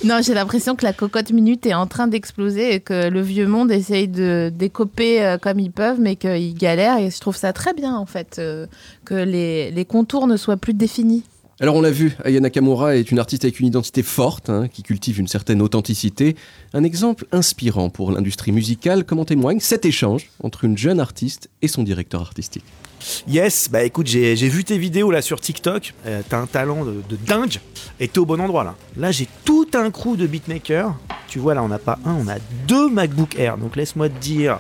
Non, 0.04 0.20
j'ai 0.24 0.34
l'impression 0.34 0.76
que 0.76 0.84
la 0.84 0.94
cocotte 0.94 1.32
minute 1.32 1.66
est 1.68 1.76
en 1.76 1.86
train 1.86 2.08
d'exploser 2.08 2.74
et 2.74 2.80
que 2.80 3.10
le 3.10 3.22
vieux 3.22 3.46
monde 3.46 3.72
essaye 3.72 4.08
de 4.08 4.52
décoper 4.54 5.24
euh, 5.24 5.38
comme 5.38 5.60
ils 5.60 5.72
peuvent, 5.72 6.00
mais 6.00 6.16
qu'ils 6.16 6.56
galèrent. 6.56 6.98
Et 6.98 7.12
je 7.12 7.20
trouve 7.20 7.36
ça 7.36 7.54
très 7.54 7.74
bien, 7.74 7.96
en 7.96 8.08
fait, 8.08 8.38
euh, 8.40 8.66
que 9.06 9.14
les, 9.14 9.70
les 9.70 9.86
contours 9.86 10.26
ne 10.26 10.38
soient 10.38 10.58
plus 10.58 10.74
définis. 10.74 11.24
Alors 11.60 11.76
on 11.76 11.82
l'a 11.82 11.92
vu, 11.92 12.18
Aya 12.26 12.40
Nakamura 12.40 12.96
est 12.96 13.12
une 13.12 13.20
artiste 13.20 13.46
avec 13.46 13.60
une 13.60 13.68
identité 13.68 14.02
forte, 14.02 14.50
hein, 14.50 14.68
qui 14.68 14.82
cultive 14.82 15.20
une 15.20 15.28
certaine 15.28 15.62
authenticité. 15.62 16.36
Un 16.74 16.84
exemple 16.84 17.28
inspirant 17.32 17.92
pour 17.92 18.12
l'industrie 18.12 18.52
musicale, 18.52 19.06
comme 19.06 19.20
en 19.20 19.26
témoigne 19.26 19.60
cet 19.60 19.86
échange 19.86 20.32
entre 20.42 20.66
une 20.66 20.76
jeune 20.76 21.00
artiste 21.00 21.52
et 21.62 21.68
son 21.68 21.84
directeur 21.84 22.22
artistique? 22.22 22.66
Yes, 23.28 23.70
bah 23.72 23.84
écoute, 23.84 24.08
j'ai 24.08 24.36
vu 24.36 24.64
tes 24.64 24.78
vidéos 24.78 25.12
là 25.12 25.22
sur 25.22 25.40
TikTok. 25.40 25.94
Euh, 26.06 26.22
T'as 26.28 26.38
un 26.40 26.46
talent 26.46 26.86
de, 26.86 27.02
de 27.10 27.16
dingue 27.16 27.58
et 28.00 28.08
t'es 28.08 28.20
au 28.20 28.26
bon 28.26 28.40
endroit 28.42 28.64
là. 28.64 28.76
Là, 28.98 29.12
j'ai 29.12 29.28
tout 29.46 29.68
un 29.74 29.92
crew 29.92 30.16
de 30.18 30.28
beatmakers. 30.28 30.94
Tu 31.28 31.40
vois, 31.40 31.54
là, 31.54 31.64
on 31.64 31.70
n'a 31.70 31.80
pas 31.80 31.98
un, 32.06 32.14
on 32.14 32.28
a 32.28 32.36
deux 32.68 32.90
MacBook 32.90 33.38
Air. 33.40 33.58
Donc 33.58 33.76
laisse-moi 33.76 34.10
te 34.10 34.18
dire, 34.20 34.60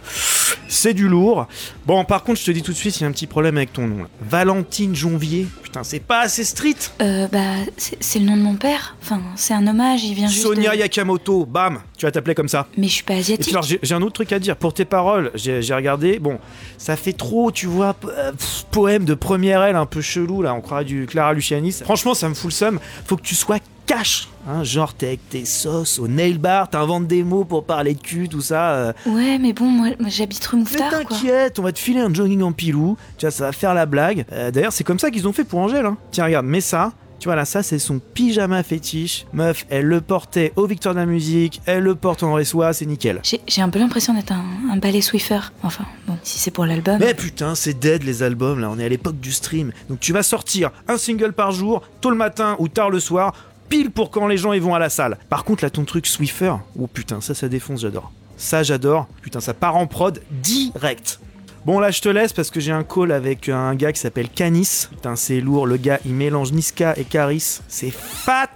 c'est 0.71 0.93
du 0.93 1.07
lourd. 1.07 1.47
Bon, 1.85 2.03
par 2.05 2.23
contre, 2.23 2.39
je 2.39 2.45
te 2.45 2.51
dis 2.51 2.61
tout 2.61 2.71
de 2.71 2.77
suite, 2.77 2.97
il 2.97 3.01
y 3.01 3.05
a 3.05 3.07
un 3.07 3.11
petit 3.11 3.27
problème 3.27 3.57
avec 3.57 3.73
ton 3.73 3.87
nom 3.87 4.03
là. 4.03 4.09
Valentine 4.21 4.95
Jonvier. 4.95 5.47
Putain, 5.63 5.83
c'est 5.83 5.99
pas 5.99 6.21
assez 6.21 6.43
street. 6.43 6.75
Euh, 7.01 7.27
bah, 7.31 7.39
c'est 7.77 8.19
le 8.19 8.25
nom 8.25 8.37
de 8.37 8.41
mon 8.41 8.55
père. 8.55 8.95
Enfin, 9.01 9.21
c'est 9.35 9.53
un 9.53 9.65
hommage, 9.67 10.03
il 10.03 10.13
vient 10.13 10.27
juste 10.27 10.43
Sonia 10.43 10.71
de... 10.71 10.77
Yakamoto, 10.77 11.45
bam, 11.45 11.79
tu 11.97 12.05
vas 12.05 12.11
t'appeler 12.11 12.35
comme 12.35 12.47
ça. 12.49 12.67
Mais 12.77 12.87
je 12.87 12.93
suis 12.93 13.03
pas 13.03 13.15
Et 13.15 13.19
asiatique. 13.19 13.45
puis 13.47 13.55
alors, 13.55 13.63
j'ai 13.81 13.95
un 13.95 14.01
autre 14.01 14.13
truc 14.13 14.31
à 14.33 14.39
dire. 14.39 14.55
Pour 14.55 14.73
tes 14.73 14.85
paroles, 14.85 15.31
j'ai 15.35 15.73
regardé. 15.73 16.19
Bon, 16.19 16.39
ça 16.77 16.95
fait 16.95 17.13
trop, 17.13 17.51
tu 17.51 17.67
vois, 17.67 17.95
euh, 18.05 18.31
pff, 18.31 18.65
poème 18.71 19.05
de 19.05 19.13
première 19.13 19.63
aile 19.63 19.75
un 19.75 19.85
peu 19.85 20.01
chelou, 20.01 20.41
là. 20.41 20.53
On 20.53 20.61
croirait 20.61 20.85
du 20.85 21.05
Clara 21.05 21.33
Luciani. 21.33 21.71
Franchement, 21.71 22.13
ça 22.13 22.29
me 22.29 22.33
fout 22.33 22.51
le 22.51 22.55
seum. 22.55 22.79
Faut 23.05 23.17
que 23.17 23.21
tu 23.23 23.35
sois 23.35 23.57
cash. 23.85 24.27
Hein, 24.47 24.63
genre, 24.63 24.93
t'es 24.93 25.07
avec 25.07 25.29
tes 25.29 25.45
sauces 25.45 25.99
au 25.99 26.07
nail 26.07 26.37
bar, 26.37 26.69
t'inventes 26.69 27.07
des 27.07 27.23
mots 27.23 27.43
pour 27.45 27.63
parler 27.65 27.93
de 27.93 28.01
cul, 28.01 28.27
tout 28.27 28.41
ça. 28.41 28.71
euh. 28.71 28.93
Ouais, 29.05 29.37
mais 29.37 29.53
bon, 29.53 29.65
moi, 29.65 29.89
moi, 29.99 30.09
j'habite 30.09 30.43
rue 30.45 30.57
Mais 30.57 30.63
Mouffetard, 30.63 30.89
quoi. 30.89 31.15
t'inquiète, 31.17 31.59
on 31.59 31.63
va 31.63 31.71
te 31.71 31.79
filer 31.79 31.99
un 31.99 32.13
jogging 32.13 32.41
en 32.41 32.51
pilou. 32.51 32.97
Tu 33.17 33.25
vois, 33.25 33.31
ça 33.31 33.45
va 33.45 33.51
faire 33.51 33.73
la 33.73 33.85
blague. 33.85 34.25
Euh, 34.31 34.49
D'ailleurs, 34.51 34.73
c'est 34.73 34.83
comme 34.83 34.99
ça 34.99 35.11
qu'ils 35.11 35.27
ont 35.27 35.33
fait 35.33 35.43
pour 35.43 35.59
Angèle. 35.59 35.85
Hein. 35.85 35.97
Tiens, 36.11 36.25
regarde, 36.25 36.45
mets 36.45 36.61
ça. 36.61 36.91
Tu 37.19 37.27
vois 37.27 37.35
là, 37.35 37.45
ça 37.45 37.61
c'est 37.61 37.77
son 37.77 37.99
pyjama 37.99 38.63
fétiche. 38.63 39.27
Meuf, 39.31 39.67
elle 39.69 39.85
le 39.85 40.01
portait 40.01 40.53
au 40.55 40.65
Victoire 40.65 40.95
de 40.95 40.99
la 41.01 41.05
musique, 41.05 41.61
elle 41.67 41.83
le 41.83 41.93
porte 41.93 42.23
en 42.23 42.33
Ressois, 42.33 42.73
c'est 42.73 42.87
nickel. 42.87 43.19
J'ai 43.21 43.39
j'ai 43.47 43.61
un 43.61 43.69
peu 43.69 43.77
l'impression 43.77 44.15
d'être 44.15 44.31
un, 44.31 44.43
un 44.71 44.77
ballet 44.77 45.01
Swiffer. 45.01 45.39
Enfin, 45.61 45.85
bon, 46.07 46.17
si 46.23 46.39
c'est 46.39 46.49
pour 46.49 46.65
l'album. 46.65 46.97
Mais 46.99 47.13
putain, 47.13 47.53
c'est 47.53 47.75
dead 47.79 48.01
les 48.01 48.23
albums 48.23 48.59
là, 48.59 48.71
on 48.71 48.79
est 48.79 48.85
à 48.85 48.89
l'époque 48.89 49.19
du 49.19 49.31
stream. 49.31 49.71
Donc 49.87 49.99
tu 49.99 50.13
vas 50.13 50.23
sortir 50.23 50.71
un 50.87 50.97
single 50.97 51.33
par 51.33 51.51
jour, 51.51 51.83
tôt 52.01 52.09
le 52.09 52.15
matin 52.15 52.55
ou 52.57 52.67
tard 52.69 52.89
le 52.89 52.99
soir, 52.99 53.33
pile 53.71 53.89
pour 53.89 54.11
quand 54.11 54.27
les 54.27 54.35
gens 54.35 54.51
ils 54.51 54.61
vont 54.61 54.75
à 54.75 54.79
la 54.79 54.89
salle. 54.89 55.17
Par 55.29 55.45
contre 55.45 55.63
là 55.63 55.69
ton 55.69 55.85
truc 55.85 56.05
Swiffer, 56.05 56.55
oh 56.77 56.87
putain, 56.87 57.21
ça 57.21 57.33
ça 57.33 57.47
défonce, 57.47 57.79
j'adore. 57.81 58.11
Ça, 58.35 58.63
j'adore. 58.63 59.07
Putain, 59.21 59.39
ça 59.39 59.53
part 59.53 59.77
en 59.77 59.85
prod 59.85 60.19
direct. 60.31 61.19
Bon, 61.63 61.79
là, 61.79 61.91
je 61.91 62.01
te 62.01 62.09
laisse 62.09 62.33
parce 62.33 62.49
que 62.49 62.59
j'ai 62.59 62.71
un 62.71 62.83
call 62.83 63.11
avec 63.11 63.49
un 63.49 63.75
gars 63.75 63.93
qui 63.93 63.99
s'appelle 63.99 64.29
Canis. 64.29 64.87
Putain, 64.89 65.15
c'est 65.15 65.39
lourd. 65.39 65.67
Le 65.67 65.77
gars, 65.77 65.99
il 66.05 66.13
mélange 66.13 66.51
Niska 66.51 66.95
et 66.97 67.03
Caris. 67.03 67.59
C'est 67.67 67.91
fat! 67.91 68.47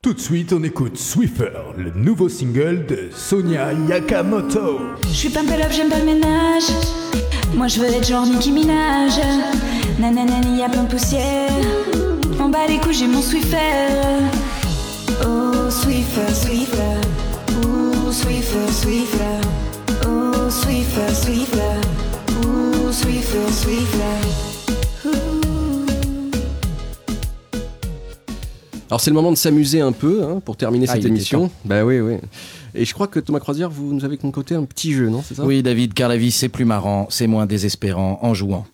Tout 0.00 0.14
de 0.14 0.20
suite, 0.20 0.52
on 0.52 0.62
écoute 0.62 0.96
Swiffer, 0.96 1.50
le 1.76 1.90
nouveau 1.90 2.28
single 2.28 2.86
de 2.86 3.08
Sonia 3.12 3.72
Yakamoto. 3.72 4.80
Je 5.08 5.12
suis 5.12 5.30
pas 5.30 5.40
un 5.40 5.56
love, 5.56 5.72
j'aime 5.72 5.88
pas 5.88 5.98
le 5.98 6.04
ménage. 6.04 6.64
Moi 7.54 7.68
je 7.68 7.80
veux 7.80 7.86
être 7.86 8.06
genre 8.06 8.26
Nicki 8.26 8.52
Minaj. 8.52 9.18
Nananani, 9.98 10.58
y'a 10.58 10.68
plein 10.68 10.84
de 10.84 10.90
poussière. 10.90 11.50
En 12.40 12.48
bas 12.48 12.66
les 12.68 12.78
couilles, 12.78 12.94
j'ai 12.94 13.06
mon 13.06 13.22
Swiffer. 13.22 13.56
Oh, 15.24 15.70
Swiffer, 15.70 16.32
Swiffer. 16.34 17.00
Oh, 17.64 18.12
Swiffer, 18.12 18.72
Swiffer. 18.72 19.40
Oh, 20.06 20.50
Swiffer, 20.50 21.14
Swiffer. 21.14 21.80
Oh, 22.46 22.92
Swiffer, 22.92 23.52
Swiffer. 23.52 25.06
Ooh. 25.06 25.10
Alors 28.90 29.00
c'est 29.00 29.10
le 29.10 29.14
moment 29.14 29.30
de 29.32 29.36
s'amuser 29.36 29.80
un 29.80 29.92
peu 29.92 30.22
hein, 30.22 30.40
pour 30.44 30.56
terminer 30.56 30.86
Ah, 30.88 30.94
cette 30.94 31.04
émission. 31.06 31.50
Bah 31.64 31.84
oui, 31.84 32.00
oui. 32.00 32.14
Et 32.76 32.84
je 32.84 32.92
crois 32.92 33.06
que 33.06 33.18
Thomas 33.20 33.40
Croisière, 33.40 33.70
vous 33.70 33.92
nous 33.94 34.04
avez 34.04 34.16
concocté 34.18 34.54
un 34.54 34.64
petit 34.64 34.92
jeu, 34.92 35.08
non 35.08 35.22
C'est 35.26 35.34
ça? 35.36 35.44
Oui, 35.44 35.62
David, 35.62 35.94
car 35.94 36.08
la 36.08 36.16
vie, 36.16 36.30
c'est 36.32 36.48
plus 36.48 36.64
marrant, 36.64 37.06
c'est 37.08 37.26
moins 37.26 37.46
désespérant 37.46 38.18
en 38.22 38.34
jouant. 38.34 38.66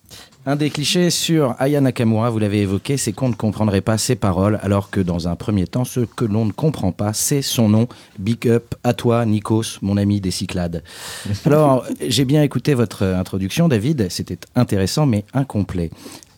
Un 0.47 0.55
des 0.55 0.71
clichés 0.71 1.11
sur 1.11 1.55
Aya 1.59 1.81
Nakamura, 1.81 2.31
vous 2.31 2.39
l'avez 2.39 2.61
évoqué, 2.61 2.97
c'est 2.97 3.11
qu'on 3.11 3.29
ne 3.29 3.35
comprendrait 3.35 3.81
pas 3.81 3.99
ses 3.99 4.15
paroles, 4.15 4.59
alors 4.63 4.89
que 4.89 4.99
dans 4.99 5.27
un 5.27 5.35
premier 5.35 5.67
temps, 5.67 5.85
ce 5.85 5.99
que 5.99 6.25
l'on 6.25 6.45
ne 6.45 6.51
comprend 6.51 6.91
pas, 6.91 7.13
c'est 7.13 7.43
son 7.43 7.69
nom. 7.69 7.87
Big 8.17 8.47
up 8.47 8.73
à 8.83 8.95
toi, 8.95 9.23
Nikos, 9.23 9.77
mon 9.83 9.97
ami 9.97 10.19
des 10.19 10.31
Cyclades. 10.31 10.83
Alors, 11.45 11.85
j'ai 12.07 12.25
bien 12.25 12.41
écouté 12.41 12.73
votre 12.73 13.05
introduction, 13.05 13.67
David, 13.67 14.07
c'était 14.09 14.39
intéressant, 14.55 15.05
mais 15.05 15.25
incomplet. 15.35 15.91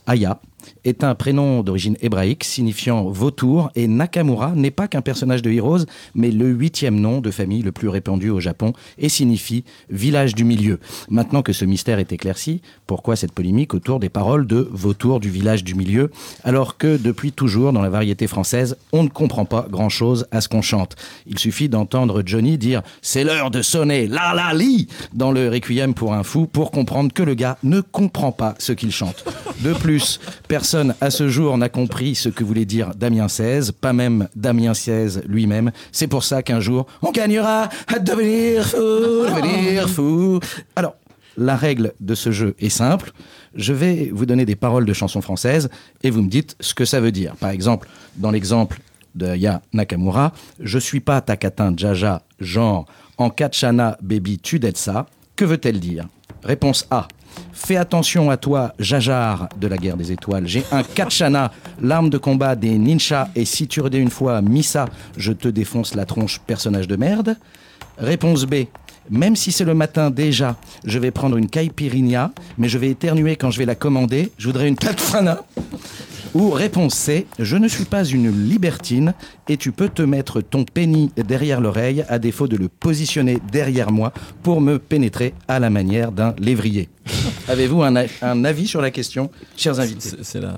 Aya 0.06 0.42
est 0.84 1.04
un 1.04 1.16
prénom 1.16 1.64
d'origine 1.64 1.98
hébraïque 2.02 2.44
signifiant 2.44 3.10
vautour 3.10 3.72
et 3.76 3.88
Nakamura 3.88 4.52
n'est 4.56 4.72
pas 4.72 4.88
qu'un 4.88 5.02
personnage 5.02 5.42
de 5.42 5.52
Heroes, 5.52 5.86
mais 6.16 6.32
le 6.32 6.48
huitième 6.50 7.00
nom 7.00 7.22
de 7.22 7.32
famille 7.32 7.62
le 7.62 7.72
plus 7.72 7.88
répandu 7.88 8.30
au 8.30 8.40
Japon 8.40 8.74
et 8.98 9.10
signifie 9.10 9.64
village 9.90 10.36
du 10.36 10.44
milieu. 10.44 10.80
Maintenant 11.10 11.42
que 11.42 11.54
ce 11.54 11.66
mystère 11.66 12.00
est 12.00 12.12
éclairci, 12.12 12.62
pourquoi 12.88 13.16
cette 13.16 13.32
polémique 13.32 13.74
autour 13.74 14.00
des 14.00 14.10
paroles 14.10 14.48
de 14.48 14.68
vautour 14.72 15.20
du 15.20 15.30
village 15.30 15.64
du 15.64 15.76
milieu, 15.76 16.12
alors 16.44 16.78
que 16.78 16.98
depuis 16.98 17.32
toujours 17.32 17.74
dans 17.74 17.82
la 17.82 17.90
variété 17.90 18.28
française, 18.28 18.78
on 18.92 19.04
ne 19.04 19.10
comprend 19.10 19.46
pas 19.46 19.68
grand-chose 19.70 20.28
à 20.32 20.42
ce 20.42 20.50
qu'on 20.50 20.62
chante? 20.62 20.96
Il 21.26 21.40
suffit 21.40 21.70
d'entendre 21.70 22.24
Johnny 22.26 22.58
dire 22.58 22.82
c'est 23.02 23.24
l'heure 23.24 23.52
de 23.52 23.62
sonner 23.62 24.08
la 24.08 24.34
la 24.34 24.54
li 24.54 24.88
dans 25.14 25.32
le 25.32 25.50
Requiem 25.50 25.94
pour 25.94 26.14
un 26.14 26.24
fou 26.24 26.46
pour 26.46 26.72
comprendre 26.72 27.14
que 27.14 27.24
le 27.24 27.34
gars 27.34 27.58
ne 27.64 27.82
comprend 27.82 28.32
pas 28.32 28.56
ce 28.60 28.72
qu'il 28.72 28.92
chante. 28.92 29.24
De 29.62 29.74
plus, 29.74 30.20
personne 30.54 30.94
à 31.02 31.10
ce 31.10 31.30
jour 31.30 31.58
n'a 31.58 31.68
compris 31.68 32.14
ce 32.14 32.30
que 32.30 32.44
voulait 32.44 32.66
dire 32.66 32.94
Damien 32.94 33.26
XVI, 33.26 33.72
pas 33.72 33.92
même 33.92 34.28
Damien 34.36 34.74
XVI 34.74 35.20
lui-même. 35.26 35.72
C'est 35.92 36.06
pour 36.06 36.24
ça 36.24 36.44
qu'un 36.44 36.60
jour, 36.60 36.86
on 37.02 37.12
gagnera 37.12 37.70
à 37.88 37.98
devenir 37.98 38.64
fou. 39.90 40.40
Alors, 40.76 40.94
la 41.38 41.56
règle 41.56 41.94
de 42.00 42.14
ce 42.14 42.30
jeu 42.32 42.54
est 42.60 42.70
simple. 42.70 43.14
Je 43.56 43.74
vais 43.74 44.12
vous 44.14 44.28
donner 44.28 44.46
des 44.46 44.56
paroles 44.56 44.86
de 44.86 44.94
chansons 44.94 45.22
françaises 45.22 45.72
et 46.04 46.12
vous 46.12 46.22
me 46.22 46.30
dites 46.30 46.56
ce 46.60 46.76
que 46.76 46.86
ça 46.86 47.00
veut 47.00 47.12
dire. 47.12 47.36
Par 47.38 47.50
exemple, 47.50 47.90
dans 48.18 48.30
l'exemple 48.30 48.80
de 49.16 49.36
Ya 49.36 49.64
Nakamura, 49.74 50.34
je 50.60 50.78
suis 50.78 51.00
pas 51.00 51.20
Takatin 51.22 51.74
Jaja, 51.76 52.22
genre 52.40 52.86
en 53.18 53.32
Kachana 53.32 53.98
baby 54.04 54.38
tu 54.38 54.60
d'être 54.60 54.78
ça. 54.78 55.08
Que 55.36 55.46
veut-elle 55.46 55.80
dire? 55.80 56.06
Réponse 56.44 56.88
A. 56.92 57.08
Fais 57.52 57.78
attention 57.78 58.30
à 58.30 58.38
toi, 58.38 58.74
Jajar 58.80 59.50
de 59.60 59.68
la 59.68 59.78
guerre 59.78 59.98
des 59.98 60.12
étoiles. 60.12 60.48
J'ai 60.48 60.64
un 60.72 60.84
Kachana, 60.84 61.52
l'arme 61.82 62.10
de 62.10 62.18
combat 62.18 62.56
des 62.56 62.78
ninjas, 62.78 63.30
et 63.36 63.46
si 63.46 63.68
tu 63.68 63.82
redais 63.82 64.00
une 64.00 64.10
fois 64.10 64.42
Misa, 64.42 64.86
je 65.18 65.32
te 65.32 65.48
défonce 65.48 65.96
la 65.96 66.06
tronche, 66.06 66.40
personnage 66.46 66.88
de 66.88 66.96
merde. 66.96 67.38
Réponse 67.98 68.46
B. 68.46 68.66
Même 69.10 69.36
si 69.36 69.52
c'est 69.52 69.66
le 69.66 69.74
matin 69.74 70.10
déjà, 70.10 70.56
je 70.86 70.98
vais 70.98 71.12
prendre 71.12 71.38
une 71.38 71.50
caipirinha, 71.50 72.32
mais 72.58 72.70
je 72.70 72.78
vais 72.78 72.90
éternuer 72.90 73.36
quand 73.36 73.52
je 73.52 73.60
vais 73.60 73.66
la 73.66 73.76
commander. 73.76 74.32
Je 74.38 74.48
voudrais 74.48 74.68
une 74.68 74.76
Katfana. 74.78 75.42
Ou 76.36 76.50
réponse 76.50 76.96
C, 76.96 77.28
je 77.38 77.58
ne 77.58 77.68
suis 77.68 77.86
pas 77.86 78.04
une 78.04 78.32
libertine 78.50 79.14
et 79.48 79.56
tu 79.56 79.72
peux 79.72 79.90
te 79.90 80.02
mettre 80.02 80.42
ton 80.42 80.64
penny 80.64 81.12
derrière 81.16 81.62
l'oreille 81.62 82.04
à 82.10 82.18
défaut 82.18 82.48
de 82.48 82.58
le 82.58 82.70
positionner 82.70 83.38
derrière 83.52 83.92
moi 83.92 84.12
pour 84.42 84.60
me 84.60 84.80
pénétrer 84.80 85.36
à 85.48 85.60
la 85.60 85.70
manière 85.70 86.12
d'un 86.12 86.34
lévrier. 86.40 86.90
Avez-vous 87.48 87.84
un, 87.84 88.46
avis 88.46 88.68
sur 88.68 88.82
la 88.82 88.90
question, 88.90 89.30
chers 89.56 89.80
invités? 89.80 90.10
C'est 90.24 90.42
la, 90.42 90.58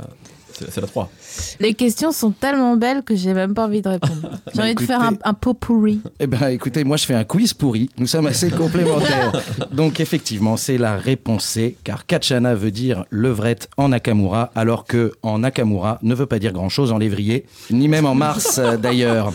c'est 0.53 0.79
la 0.79 0.87
3. 0.87 1.11
Les 1.59 1.73
questions 1.73 2.11
sont 2.11 2.31
tellement 2.31 2.75
belles 2.77 3.03
que 3.03 3.15
j'ai 3.15 3.33
même 3.33 3.53
pas 3.53 3.65
envie 3.65 3.81
de 3.81 3.89
répondre. 3.89 4.13
J'ai 4.53 4.57
Bah, 4.57 4.63
envie 4.63 4.75
de 4.75 4.81
faire 4.81 5.01
un, 5.01 5.07
écoutez- 5.11 5.21
un 5.25 5.33
pot 5.33 5.53
pourri. 5.53 5.99
Eh 6.19 6.27
ben, 6.27 6.47
écoutez, 6.49 6.83
moi 6.83 6.97
je 6.97 7.05
fais 7.05 7.13
un 7.15 7.23
quiz 7.23 7.53
pourri. 7.53 7.89
Nous 7.97 8.07
sommes 8.07 8.27
assez 8.27 8.49
complémentaires. 8.51 9.31
Donc 9.71 9.99
effectivement, 9.99 10.57
c'est 10.57 10.77
la 10.77 10.95
réponse 10.97 11.45
C, 11.45 11.77
car 11.83 12.05
Kachana 12.05 12.55
veut 12.55 12.71
dire 12.71 13.05
levrette 13.09 13.69
en 13.77 13.89
Nakamura, 13.89 14.51
alors 14.55 14.85
que 14.85 15.13
en 15.23 15.39
Nakamura 15.39 15.99
ne 16.03 16.13
veut 16.15 16.25
pas 16.25 16.39
dire 16.39 16.53
grand-chose 16.53 16.91
en 16.91 16.97
lévrier, 16.97 17.45
ni 17.71 17.87
même 17.87 18.05
en 18.05 18.15
mars 18.15 18.59
euh, 18.59 18.77
d'ailleurs. 18.77 19.33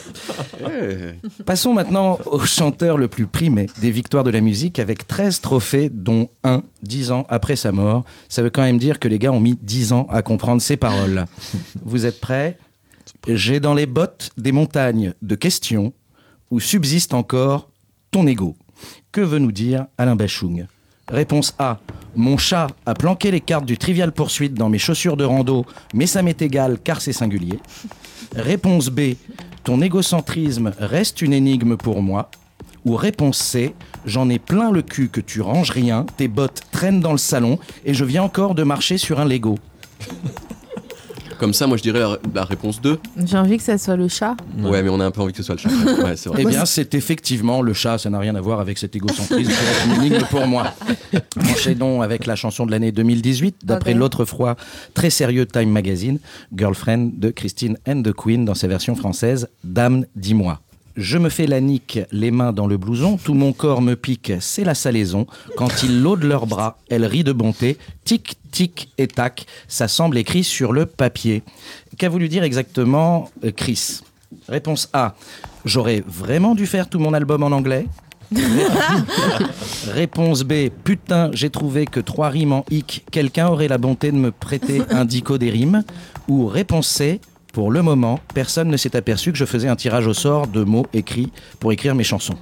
Passons 1.47 1.73
maintenant 1.75 2.19
au 2.27 2.41
chanteur 2.41 2.97
le 2.97 3.09
plus 3.09 3.27
primé 3.27 3.67
des 3.81 3.91
victoires 3.91 4.25
de 4.25 4.31
la 4.31 4.41
musique, 4.41 4.79
avec 4.79 5.07
13 5.07 5.41
trophées, 5.41 5.91
dont 5.93 6.29
un 6.45 6.63
10 6.83 7.11
ans 7.13 7.27
après 7.29 7.57
sa 7.57 7.73
mort. 7.73 8.05
Ça 8.29 8.43
veut 8.43 8.51
quand 8.51 8.63
même 8.63 8.79
dire 8.79 8.99
que 8.99 9.09
les 9.09 9.19
gars 9.19 9.33
ont 9.33 9.41
mis 9.41 9.59
10 9.61 9.93
ans 9.93 10.07
à 10.11 10.23
comprendre 10.23 10.63
ses 10.63 10.77
paroles. 10.77 11.27
Vous 11.91 12.07
êtes 12.07 12.21
prêts 12.21 12.57
J'ai 13.27 13.59
dans 13.59 13.75
les 13.75 13.87
bottes 13.87 14.31
des 14.37 14.53
montagnes 14.53 15.13
de 15.23 15.35
questions 15.35 15.93
où 16.53 16.61
subsiste 16.61 17.15
encore 17.15 17.69
ton 18.13 18.29
ego. 18.29 18.55
Que 19.11 19.21
veut 19.21 19.41
nous 19.41 19.51
dire 19.51 19.87
Alain 19.99 20.15
Bachung? 20.15 20.69
Réponse 21.09 21.53
A. 21.59 21.81
Mon 22.15 22.39
chat 22.39 22.69
a 22.87 22.95
planqué 22.95 23.33
les 23.33 23.41
cartes 23.41 23.65
du 23.65 23.77
Trivial 23.77 24.13
Poursuite 24.13 24.55
dans 24.55 24.69
mes 24.69 24.79
chaussures 24.79 25.17
de 25.17 25.25
rando, 25.25 25.67
mais 25.93 26.07
ça 26.07 26.23
m'est 26.23 26.41
égal 26.41 26.79
car 26.79 27.01
c'est 27.01 27.13
singulier. 27.13 27.59
Réponse 28.37 28.89
B. 28.89 29.17
Ton 29.65 29.83
égocentrisme 29.83 30.73
reste 30.79 31.23
une 31.23 31.33
énigme 31.33 31.77
pour 31.77 32.03
moi. 32.03 32.31
Ou 32.85 32.95
réponse 32.95 33.39
C. 33.39 33.75
J'en 34.07 34.29
ai 34.29 34.39
plein 34.39 34.71
le 34.71 34.83
cul 34.83 35.09
que 35.09 35.21
tu 35.21 35.41
ranges 35.41 35.73
rien, 35.73 36.07
tes 36.17 36.29
bottes 36.29 36.63
traînent 36.71 37.01
dans 37.01 37.11
le 37.11 37.19
salon 37.19 37.59
et 37.85 37.95
je 37.95 38.05
viens 38.05 38.23
encore 38.23 38.55
de 38.55 38.63
marcher 38.63 38.97
sur 38.97 39.19
un 39.19 39.25
Lego. 39.25 39.59
Comme 41.41 41.55
ça, 41.55 41.67
moi 41.67 41.79
je 41.79 41.83
dirais 41.83 41.99
la, 42.01 42.19
la 42.35 42.45
réponse 42.45 42.83
2. 42.83 42.99
J'ai 43.25 43.39
envie 43.39 43.57
que 43.57 43.63
ça 43.63 43.79
soit 43.79 43.97
le 43.97 44.09
chat. 44.09 44.37
Ouais. 44.59 44.83
mais 44.83 44.91
on 44.91 45.01
a 45.01 45.07
un 45.07 45.11
peu 45.11 45.23
envie 45.23 45.33
que 45.33 45.39
ce 45.39 45.43
soit 45.43 45.55
le 45.55 45.61
chat. 45.61 45.71
Ouais, 46.05 46.15
c'est 46.15 46.29
vrai. 46.29 46.43
Eh 46.43 46.45
bien, 46.45 46.67
c'est 46.67 46.95
effectivement 46.95 47.63
le 47.63 47.73
chat, 47.73 47.97
ça 47.97 48.11
n'a 48.11 48.19
rien 48.19 48.35
à 48.35 48.41
voir 48.43 48.61
avec 48.61 48.77
cet 48.77 48.95
égocentrisme, 48.95 49.51
c'est 49.51 49.89
une 49.89 50.03
énigme 50.05 50.25
pour 50.31 50.47
moi. 50.47 50.75
Enchaînons 51.41 52.03
avec 52.03 52.27
la 52.27 52.37
chanson 52.37 52.67
de 52.67 52.71
l'année 52.71 52.93
2018, 52.93 53.61
d'après 53.65 53.93
Ok. 53.93 53.99
l'autre 53.99 54.25
fois 54.27 54.55
très 54.93 55.09
sérieux 55.11 55.47
Time 55.47 55.71
Magazine, 55.71 56.19
Girlfriend 56.55 57.13
de 57.17 57.31
Christine 57.31 57.79
and 57.89 58.03
the 58.03 58.13
Queen 58.13 58.45
dans 58.45 58.55
sa 58.55 58.69
version 58.69 58.95
française, 58.95 59.49
Dame, 59.65 60.05
dis-moi. 60.17 60.61
Je 61.01 61.17
me 61.17 61.31
fais 61.31 61.47
la 61.47 61.63
nique, 61.63 61.99
les 62.13 62.31
mains 62.31 62.53
dans 62.53 62.67
le 62.67 62.77
blouson, 62.77 63.17
tout 63.17 63.33
mon 63.33 63.55
corps 63.55 63.81
me 63.81 63.97
pique, 63.97 64.35
c'est 64.39 64.65
la 64.65 64.75
salaison. 64.75 65.27
Quand 65.57 65.83
ils 65.83 66.03
l'audent 66.03 66.25
leurs 66.25 66.47
bras, 66.47 66.77
elle 66.91 67.07
rit 67.07 67.25
de 67.25 67.33
bonté, 67.33 67.79
tic, 68.05 68.37
tic 68.53 68.93
et 68.99 69.07
tac, 69.09 69.47
ça 69.67 69.89
semble 69.89 70.19
écrit 70.19 70.45
sur 70.45 70.75
le 70.75 70.85
papier. 70.85 71.43
Qu'a 71.97 72.11
voulu 72.11 72.29
dire 72.29 72.43
exactement 72.43 73.31
euh, 73.45 73.51
Chris? 73.51 74.03
Réponse 74.47 74.91
A. 74.93 75.15
J'aurais 75.65 76.05
vraiment 76.07 76.55
dû 76.55 76.67
faire 76.67 76.87
tout 76.87 76.99
mon 76.99 77.15
album 77.15 77.45
en 77.45 77.53
anglais 77.53 77.87
Réponse 79.89 80.43
B. 80.43 80.69
Putain, 80.85 81.31
j'ai 81.33 81.49
trouvé 81.49 81.87
que 81.87 82.01
trois 82.01 82.29
rimes 82.29 82.53
en 82.53 82.67
hic. 82.71 83.07
Quelqu'un 83.11 83.49
aurait 83.49 83.69
la 83.69 83.79
bonté 83.79 84.13
de 84.13 84.17
me 84.17 84.31
prêter 84.31 84.83
un 84.91 85.07
dico 85.07 85.39
des 85.39 85.49
rimes 85.49 85.83
Ou 86.29 86.47
réponse 86.47 86.89
C. 86.89 87.23
Pour 87.53 87.71
le 87.71 87.83
moment, 87.83 88.21
personne 88.35 88.69
ne 88.69 88.77
s'est 88.77 88.95
aperçu 88.97 89.33
que 89.33 89.39
je 89.39 89.45
faisais 89.45 89.69
un 89.69 89.77
tirage 89.77 90.07
au 90.07 90.15
sort 90.15 90.47
de 90.47 90.63
mots 90.63 90.87
écrits 90.93 91.33
pour 91.59 91.73
écrire 91.73 91.95
mes 91.95 92.05
chansons. 92.05 92.37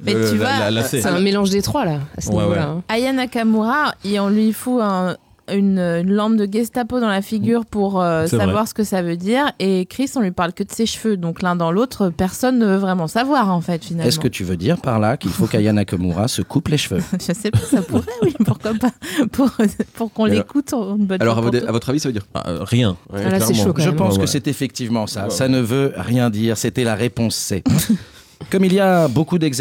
Mais 0.00 0.12
tu 0.12 0.36
vois, 0.36 0.82
C'est 0.84 1.04
un 1.06 1.18
mélange 1.20 1.50
des 1.50 1.60
trois 1.62 1.84
là, 1.84 1.98
à 2.16 2.20
ce 2.20 2.30
niveau-là. 2.30 2.62
hein. 2.68 2.82
Aya 2.88 3.12
Nakamura, 3.12 3.94
et 4.04 4.20
on 4.20 4.28
lui 4.28 4.52
fout 4.52 4.80
un- 4.80 5.16
une, 5.52 5.78
une 5.78 6.12
lampe 6.12 6.36
de 6.36 6.48
Gestapo 6.50 7.00
dans 7.00 7.08
la 7.08 7.22
figure 7.22 7.64
pour 7.66 8.00
euh, 8.00 8.26
savoir 8.26 8.50
vrai. 8.50 8.66
ce 8.66 8.74
que 8.74 8.84
ça 8.84 9.02
veut 9.02 9.16
dire. 9.16 9.52
Et 9.58 9.86
Chris, 9.86 10.10
on 10.16 10.20
lui 10.20 10.30
parle 10.30 10.52
que 10.52 10.62
de 10.62 10.70
ses 10.72 10.86
cheveux. 10.86 11.16
Donc 11.16 11.42
l'un 11.42 11.56
dans 11.56 11.70
l'autre, 11.72 12.10
personne 12.10 12.58
ne 12.58 12.66
veut 12.66 12.76
vraiment 12.76 13.06
savoir 13.06 13.50
en 13.52 13.60
fait 13.60 13.84
finalement. 13.84 14.08
Est-ce 14.08 14.18
que 14.18 14.28
tu 14.28 14.44
veux 14.44 14.56
dire 14.56 14.78
par 14.80 14.98
là 14.98 15.16
qu'il 15.16 15.30
faut 15.30 15.46
qu'Aya 15.46 15.72
Nakamura 15.72 16.28
se 16.28 16.42
coupe 16.42 16.68
les 16.68 16.78
cheveux? 16.78 17.02
Je 17.12 17.32
sais 17.32 17.50
pas, 17.50 17.58
ça 17.58 17.82
pourrait, 17.82 18.02
oui, 18.22 18.34
pourquoi 18.44 18.72
pas. 18.74 18.90
Pour, 19.32 19.50
pour 19.94 20.12
qu'on 20.12 20.24
l'écoute 20.24 20.72
une 20.72 21.06
bonne 21.06 21.20
Alors, 21.20 21.38
à 21.38 21.40
votre, 21.40 21.58
toutes. 21.58 21.68
à 21.68 21.72
votre 21.72 21.90
avis, 21.90 22.00
ça 22.00 22.08
veut 22.08 22.12
dire 22.12 22.26
Rien. 22.34 22.96
Ah, 23.12 23.28
là, 23.30 23.40
c'est 23.40 23.54
chaud 23.54 23.72
quand 23.72 23.82
Je 23.82 23.90
pense 23.90 24.14
Ouais, 24.14 24.20
que 24.20 24.26
c'est 24.26 24.46
effectivement 24.48 25.06
ça. 25.06 25.24
Ouais, 25.24 25.30
Ça 25.30 25.48
ne 25.48 25.60
veut 25.60 25.92
rien 25.96 26.30
dire. 26.30 26.56
C'était 26.56 26.84
la 26.84 26.94
réponse 26.94 27.34
C. 27.36 27.62
Comme 28.50 28.64
il 28.64 28.72
y 28.72 28.80
a 28.80 29.08
beaucoup 29.08 29.38
dex 29.38 29.60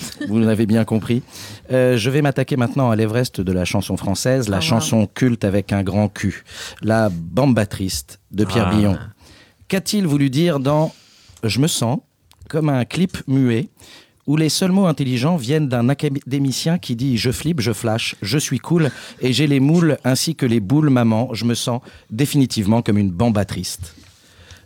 vous 0.28 0.38
l'avez 0.38 0.66
bien 0.66 0.84
compris, 0.84 1.22
euh, 1.72 1.96
je 1.96 2.10
vais 2.10 2.22
m'attaquer 2.22 2.56
maintenant 2.56 2.90
à 2.90 2.96
l'Everest 2.96 3.40
de 3.40 3.52
la 3.52 3.64
chanson 3.64 3.96
française, 3.96 4.48
la 4.48 4.58
Ah, 4.58 4.60
chanson 4.60 5.06
culte 5.06 5.44
avec 5.44 5.72
un 5.72 5.82
grand 5.82 6.08
Q, 6.08 6.44
la 6.82 7.08
Bamba 7.10 7.66
Triste 7.66 8.20
de 8.30 8.44
Pierre 8.44 8.68
Ah. 8.70 8.74
Billon. 8.74 8.98
Qu'a-t-il 9.68 10.06
voulu 10.06 10.30
dire 10.30 10.60
dans 10.60 10.92
Je 11.44 11.60
me 11.60 11.66
sens 11.66 11.98
comme 12.48 12.68
un 12.68 12.84
clip 12.84 13.18
muet 13.26 13.68
où 14.26 14.36
les 14.36 14.48
seuls 14.48 14.72
mots 14.72 14.86
intelligents 14.86 15.36
viennent 15.36 15.68
d'un 15.68 15.88
académicien 15.88 16.78
qui 16.78 16.96
dit 16.96 17.16
je 17.16 17.30
flippe, 17.30 17.60
je 17.60 17.72
flash, 17.72 18.16
je 18.22 18.38
suis 18.38 18.58
cool 18.58 18.90
et 19.20 19.32
j'ai 19.32 19.46
les 19.46 19.60
moules 19.60 19.98
ainsi 20.04 20.34
que 20.34 20.46
les 20.46 20.58
boules 20.60 20.90
maman, 20.90 21.30
je 21.32 21.44
me 21.44 21.54
sens 21.54 21.80
définitivement 22.10 22.82
comme 22.82 22.98
une 22.98 23.10
bamba 23.10 23.44
triste. 23.44 23.94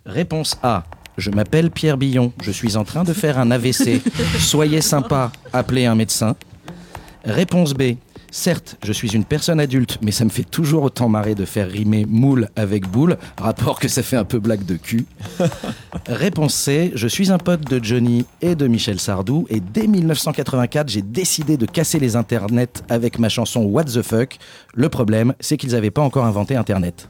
Réponse 0.06 0.58
A. 0.62 0.84
Je 1.20 1.30
m'appelle 1.30 1.70
Pierre 1.70 1.98
Billon, 1.98 2.32
je 2.42 2.50
suis 2.50 2.76
en 2.76 2.84
train 2.84 3.04
de 3.04 3.12
faire 3.12 3.38
un 3.38 3.50
AVC. 3.50 4.00
Soyez 4.38 4.80
sympa, 4.80 5.30
appelez 5.52 5.84
un 5.84 5.94
médecin. 5.94 6.34
Réponse 7.26 7.74
B. 7.74 7.96
Certes, 8.30 8.78
je 8.82 8.92
suis 8.94 9.14
une 9.14 9.26
personne 9.26 9.60
adulte, 9.60 9.98
mais 10.00 10.12
ça 10.12 10.24
me 10.24 10.30
fait 10.30 10.48
toujours 10.48 10.82
autant 10.84 11.10
marrer 11.10 11.34
de 11.34 11.44
faire 11.44 11.68
rimer 11.68 12.06
moule 12.06 12.48
avec 12.56 12.86
boule, 12.86 13.18
rapport 13.36 13.78
que 13.78 13.88
ça 13.88 14.02
fait 14.02 14.16
un 14.16 14.24
peu 14.24 14.38
blague 14.38 14.64
de 14.64 14.76
cul. 14.76 15.04
Réponse 16.06 16.54
C. 16.54 16.90
Je 16.94 17.06
suis 17.06 17.30
un 17.30 17.38
pote 17.38 17.68
de 17.68 17.84
Johnny 17.84 18.24
et 18.40 18.54
de 18.54 18.66
Michel 18.66 18.98
Sardou, 18.98 19.46
et 19.50 19.60
dès 19.60 19.88
1984, 19.88 20.88
j'ai 20.88 21.02
décidé 21.02 21.58
de 21.58 21.66
casser 21.66 21.98
les 21.98 22.16
internets 22.16 22.82
avec 22.88 23.18
ma 23.18 23.28
chanson 23.28 23.60
What 23.64 23.84
the 23.84 24.00
fuck. 24.00 24.38
Le 24.72 24.88
problème, 24.88 25.34
c'est 25.38 25.58
qu'ils 25.58 25.72
n'avaient 25.72 25.90
pas 25.90 26.02
encore 26.02 26.24
inventé 26.24 26.56
Internet. 26.56 27.08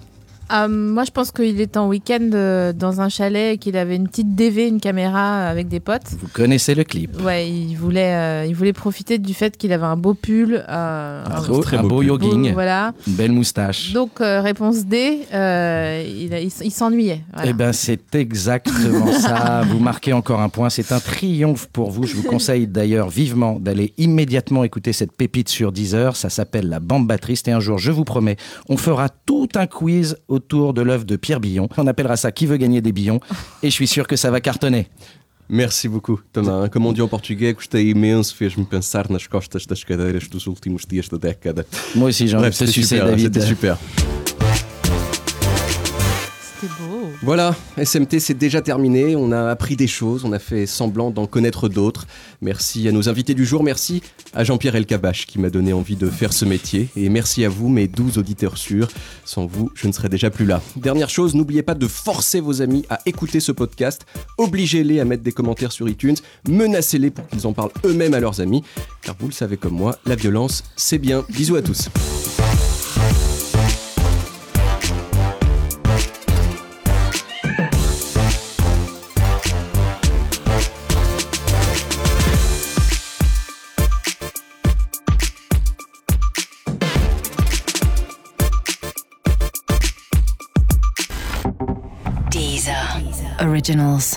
Euh, 0.53 0.69
moi, 0.69 1.05
je 1.05 1.11
pense 1.11 1.31
qu'il 1.31 1.61
était 1.61 1.79
en 1.79 1.89
week-end 1.89 2.31
euh, 2.35 2.73
dans 2.73 3.01
un 3.01 3.09
chalet 3.09 3.55
et 3.55 3.59
qu'il 3.59 3.77
avait 3.77 3.97
une 3.97 4.09
petite 4.09 4.35
DV, 4.35 4.67
une 4.69 4.81
caméra 4.81 5.47
avec 5.49 5.69
des 5.69 5.81
potes. 5.81 6.09
Vous 6.21 6.29
connaissez 6.33 6.75
le 6.75 6.85
clip. 6.85 7.21
Ouais, 7.23 7.49
il 7.49 7.75
voulait, 7.77 8.15
euh, 8.15 8.47
il 8.47 8.55
voulait 8.55 8.73
profiter 8.73 9.19
du 9.19 9.33
fait 9.35 9.57
qu'il 9.57 9.73
avait 9.73 9.85
un 9.85 9.97
beau 9.97 10.15
pull, 10.15 10.65
euh, 10.69 11.25
Un 11.25 11.43
beau- 11.47 11.63
un 11.73 11.83
beau 11.85 12.03
jogging, 12.03 12.53
voilà. 12.53 12.93
une 13.07 13.15
belle 13.15 13.33
moustache. 13.33 13.93
Donc, 13.93 14.21
euh, 14.21 14.41
réponse 14.41 14.85
D, 14.87 15.21
euh, 15.33 16.05
il, 16.07 16.51
s'ennuyait. 16.71 17.21
voilà. 17.33 17.51
Eh 17.51 17.53
ben, 17.53 17.73
c'est 17.73 18.15
exactement 18.15 19.13
ça. 19.13 19.63
Vous 19.69 19.79
marquez 19.79 20.13
encore 20.13 20.41
un 20.41 20.49
point. 20.49 20.71
C'est 20.71 20.93
un 20.93 21.01
triomphe 21.01 21.69
pour 21.69 21.91
vous. 21.91 22.05
Je 22.05 22.17
vous 22.17 22.23
conseille 22.23 22.67
d'ailleurs 22.67 23.09
vivement 23.09 23.59
d'aller 23.61 23.93
immédiatement 23.99 24.65
écouter 24.65 24.93
cette 24.93 25.13
pépite 25.13 25.49
sur 25.49 25.73
Deezer. 25.73 26.17
Ça 26.17 26.29
s'appelle 26.31 26.69
La 26.69 26.81
Bamba 26.81 27.19
Triste. 27.19 27.47
Et 27.49 27.53
un 27.53 27.61
jour, 27.61 27.79
je 27.79 27.93
vous 27.93 28.05
promets, 28.05 28.37
on 28.69 28.77
fera 28.77 29.09
tout 29.09 29.49
un 29.55 29.67
quiz 29.67 30.17
autour 30.41 30.73
de 30.73 30.81
l'œuvre 30.81 31.05
de 31.05 31.17
Pierre 31.17 31.41
Billon. 31.41 31.69
On 31.77 31.87
appellera 31.87 32.17
ça 32.17 32.33
Qui 32.33 32.47
veut 32.47 32.57
gagner 32.57 32.81
des 32.81 32.93
billons. 32.93 33.21
Et 33.63 33.69
je 33.69 33.75
suis 33.75 33.87
sûr 33.87 34.07
que 34.07 34.17
ça 34.17 34.31
va 34.31 34.41
cartonner. 34.41 34.89
Merci 35.51 35.89
beaucoup, 35.89 36.21
Thomas. 36.33 36.69
Comme 36.69 36.87
on 36.87 36.93
dit 36.93 37.03
en 37.03 37.09
portugais, 37.09 37.53
gostei 37.53 37.91
imenso, 37.91 38.35
fez-me 38.37 38.65
pensar 38.65 39.11
nas 39.11 39.27
costas 39.29 39.67
das 39.69 39.83
cadeiras 39.85 40.29
dos 40.31 40.47
últimos 40.47 40.87
dias 40.89 41.09
da 41.11 41.19
década. 41.19 41.65
Moi 41.97 42.11
aussi, 42.11 42.29
j'ai 42.29 42.37
envie 42.37 42.51
Bref, 42.51 42.55
de 42.55 42.59
te 42.59 42.71
c'était 42.71 42.73
sucer, 42.73 42.97
super, 42.97 43.07
David. 43.07 43.35
C'était 43.35 43.47
super. 43.47 43.77
Voilà, 47.23 47.55
SMT 47.83 48.19
c'est 48.19 48.35
déjà 48.37 48.61
terminé, 48.61 49.17
on 49.17 49.33
a 49.33 49.51
appris 49.51 49.77
des 49.77 49.87
choses, 49.87 50.25
on 50.25 50.33
a 50.33 50.39
fait 50.39 50.67
semblant 50.67 51.11
d'en 51.11 51.27
connaître 51.27 51.69
d'autres. 51.69 52.07
Merci 52.43 52.89
à 52.89 52.93
nos 52.93 53.09
invités 53.09 53.35
du 53.35 53.45
jour, 53.45 53.63
merci 53.63 54.03
à 54.35 54.45
Jean-Pierre 54.45 54.77
Elkabach 54.77 55.27
qui 55.27 55.39
m'a 55.39 55.51
donné 55.51 55.73
envie 55.73 55.97
de 55.97 56.09
faire 56.09 56.33
ce 56.33 56.45
métier 56.45 56.89
et 56.97 57.09
merci 57.09 57.45
à 57.45 57.49
vous 57.49 57.69
mes 57.69 57.89
12 57.89 58.19
auditeurs 58.19 58.59
sûrs, 58.59 58.89
sans 59.25 59.47
vous 59.47 59.71
je 59.75 59.87
ne 59.87 59.93
serais 59.93 60.09
déjà 60.09 60.31
plus 60.31 60.47
là. 60.47 60.61
Dernière 60.77 61.11
chose, 61.11 61.35
n'oubliez 61.35 61.63
pas 61.63 61.75
de 61.75 61.87
forcer 61.87 62.41
vos 62.41 62.63
amis 62.63 62.85
à 62.91 63.01
écouter 63.07 63.41
ce 63.41 63.53
podcast, 63.53 64.07
obligez-les 64.39 65.01
à 65.01 65.05
mettre 65.05 65.23
des 65.23 65.33
commentaires 65.33 65.73
sur 65.73 65.89
iTunes, 65.89 66.17
menacez-les 66.49 67.11
pour 67.11 67.27
qu'ils 67.29 67.47
en 67.47 67.53
parlent 67.53 67.73
eux-mêmes 67.85 68.15
à 68.15 68.21
leurs 68.21 68.41
amis, 68.41 68.63
car 69.03 69.17
vous 69.19 69.29
le 69.29 69.33
savez 69.33 69.57
comme 69.57 69.75
moi, 69.75 69.99
la 70.07 70.17
violence 70.17 70.65
c'est 70.77 70.99
bien. 70.99 71.25
Bisous 71.31 71.57
à 71.57 71.63
tous. 71.63 71.89
Originals. 93.51 94.17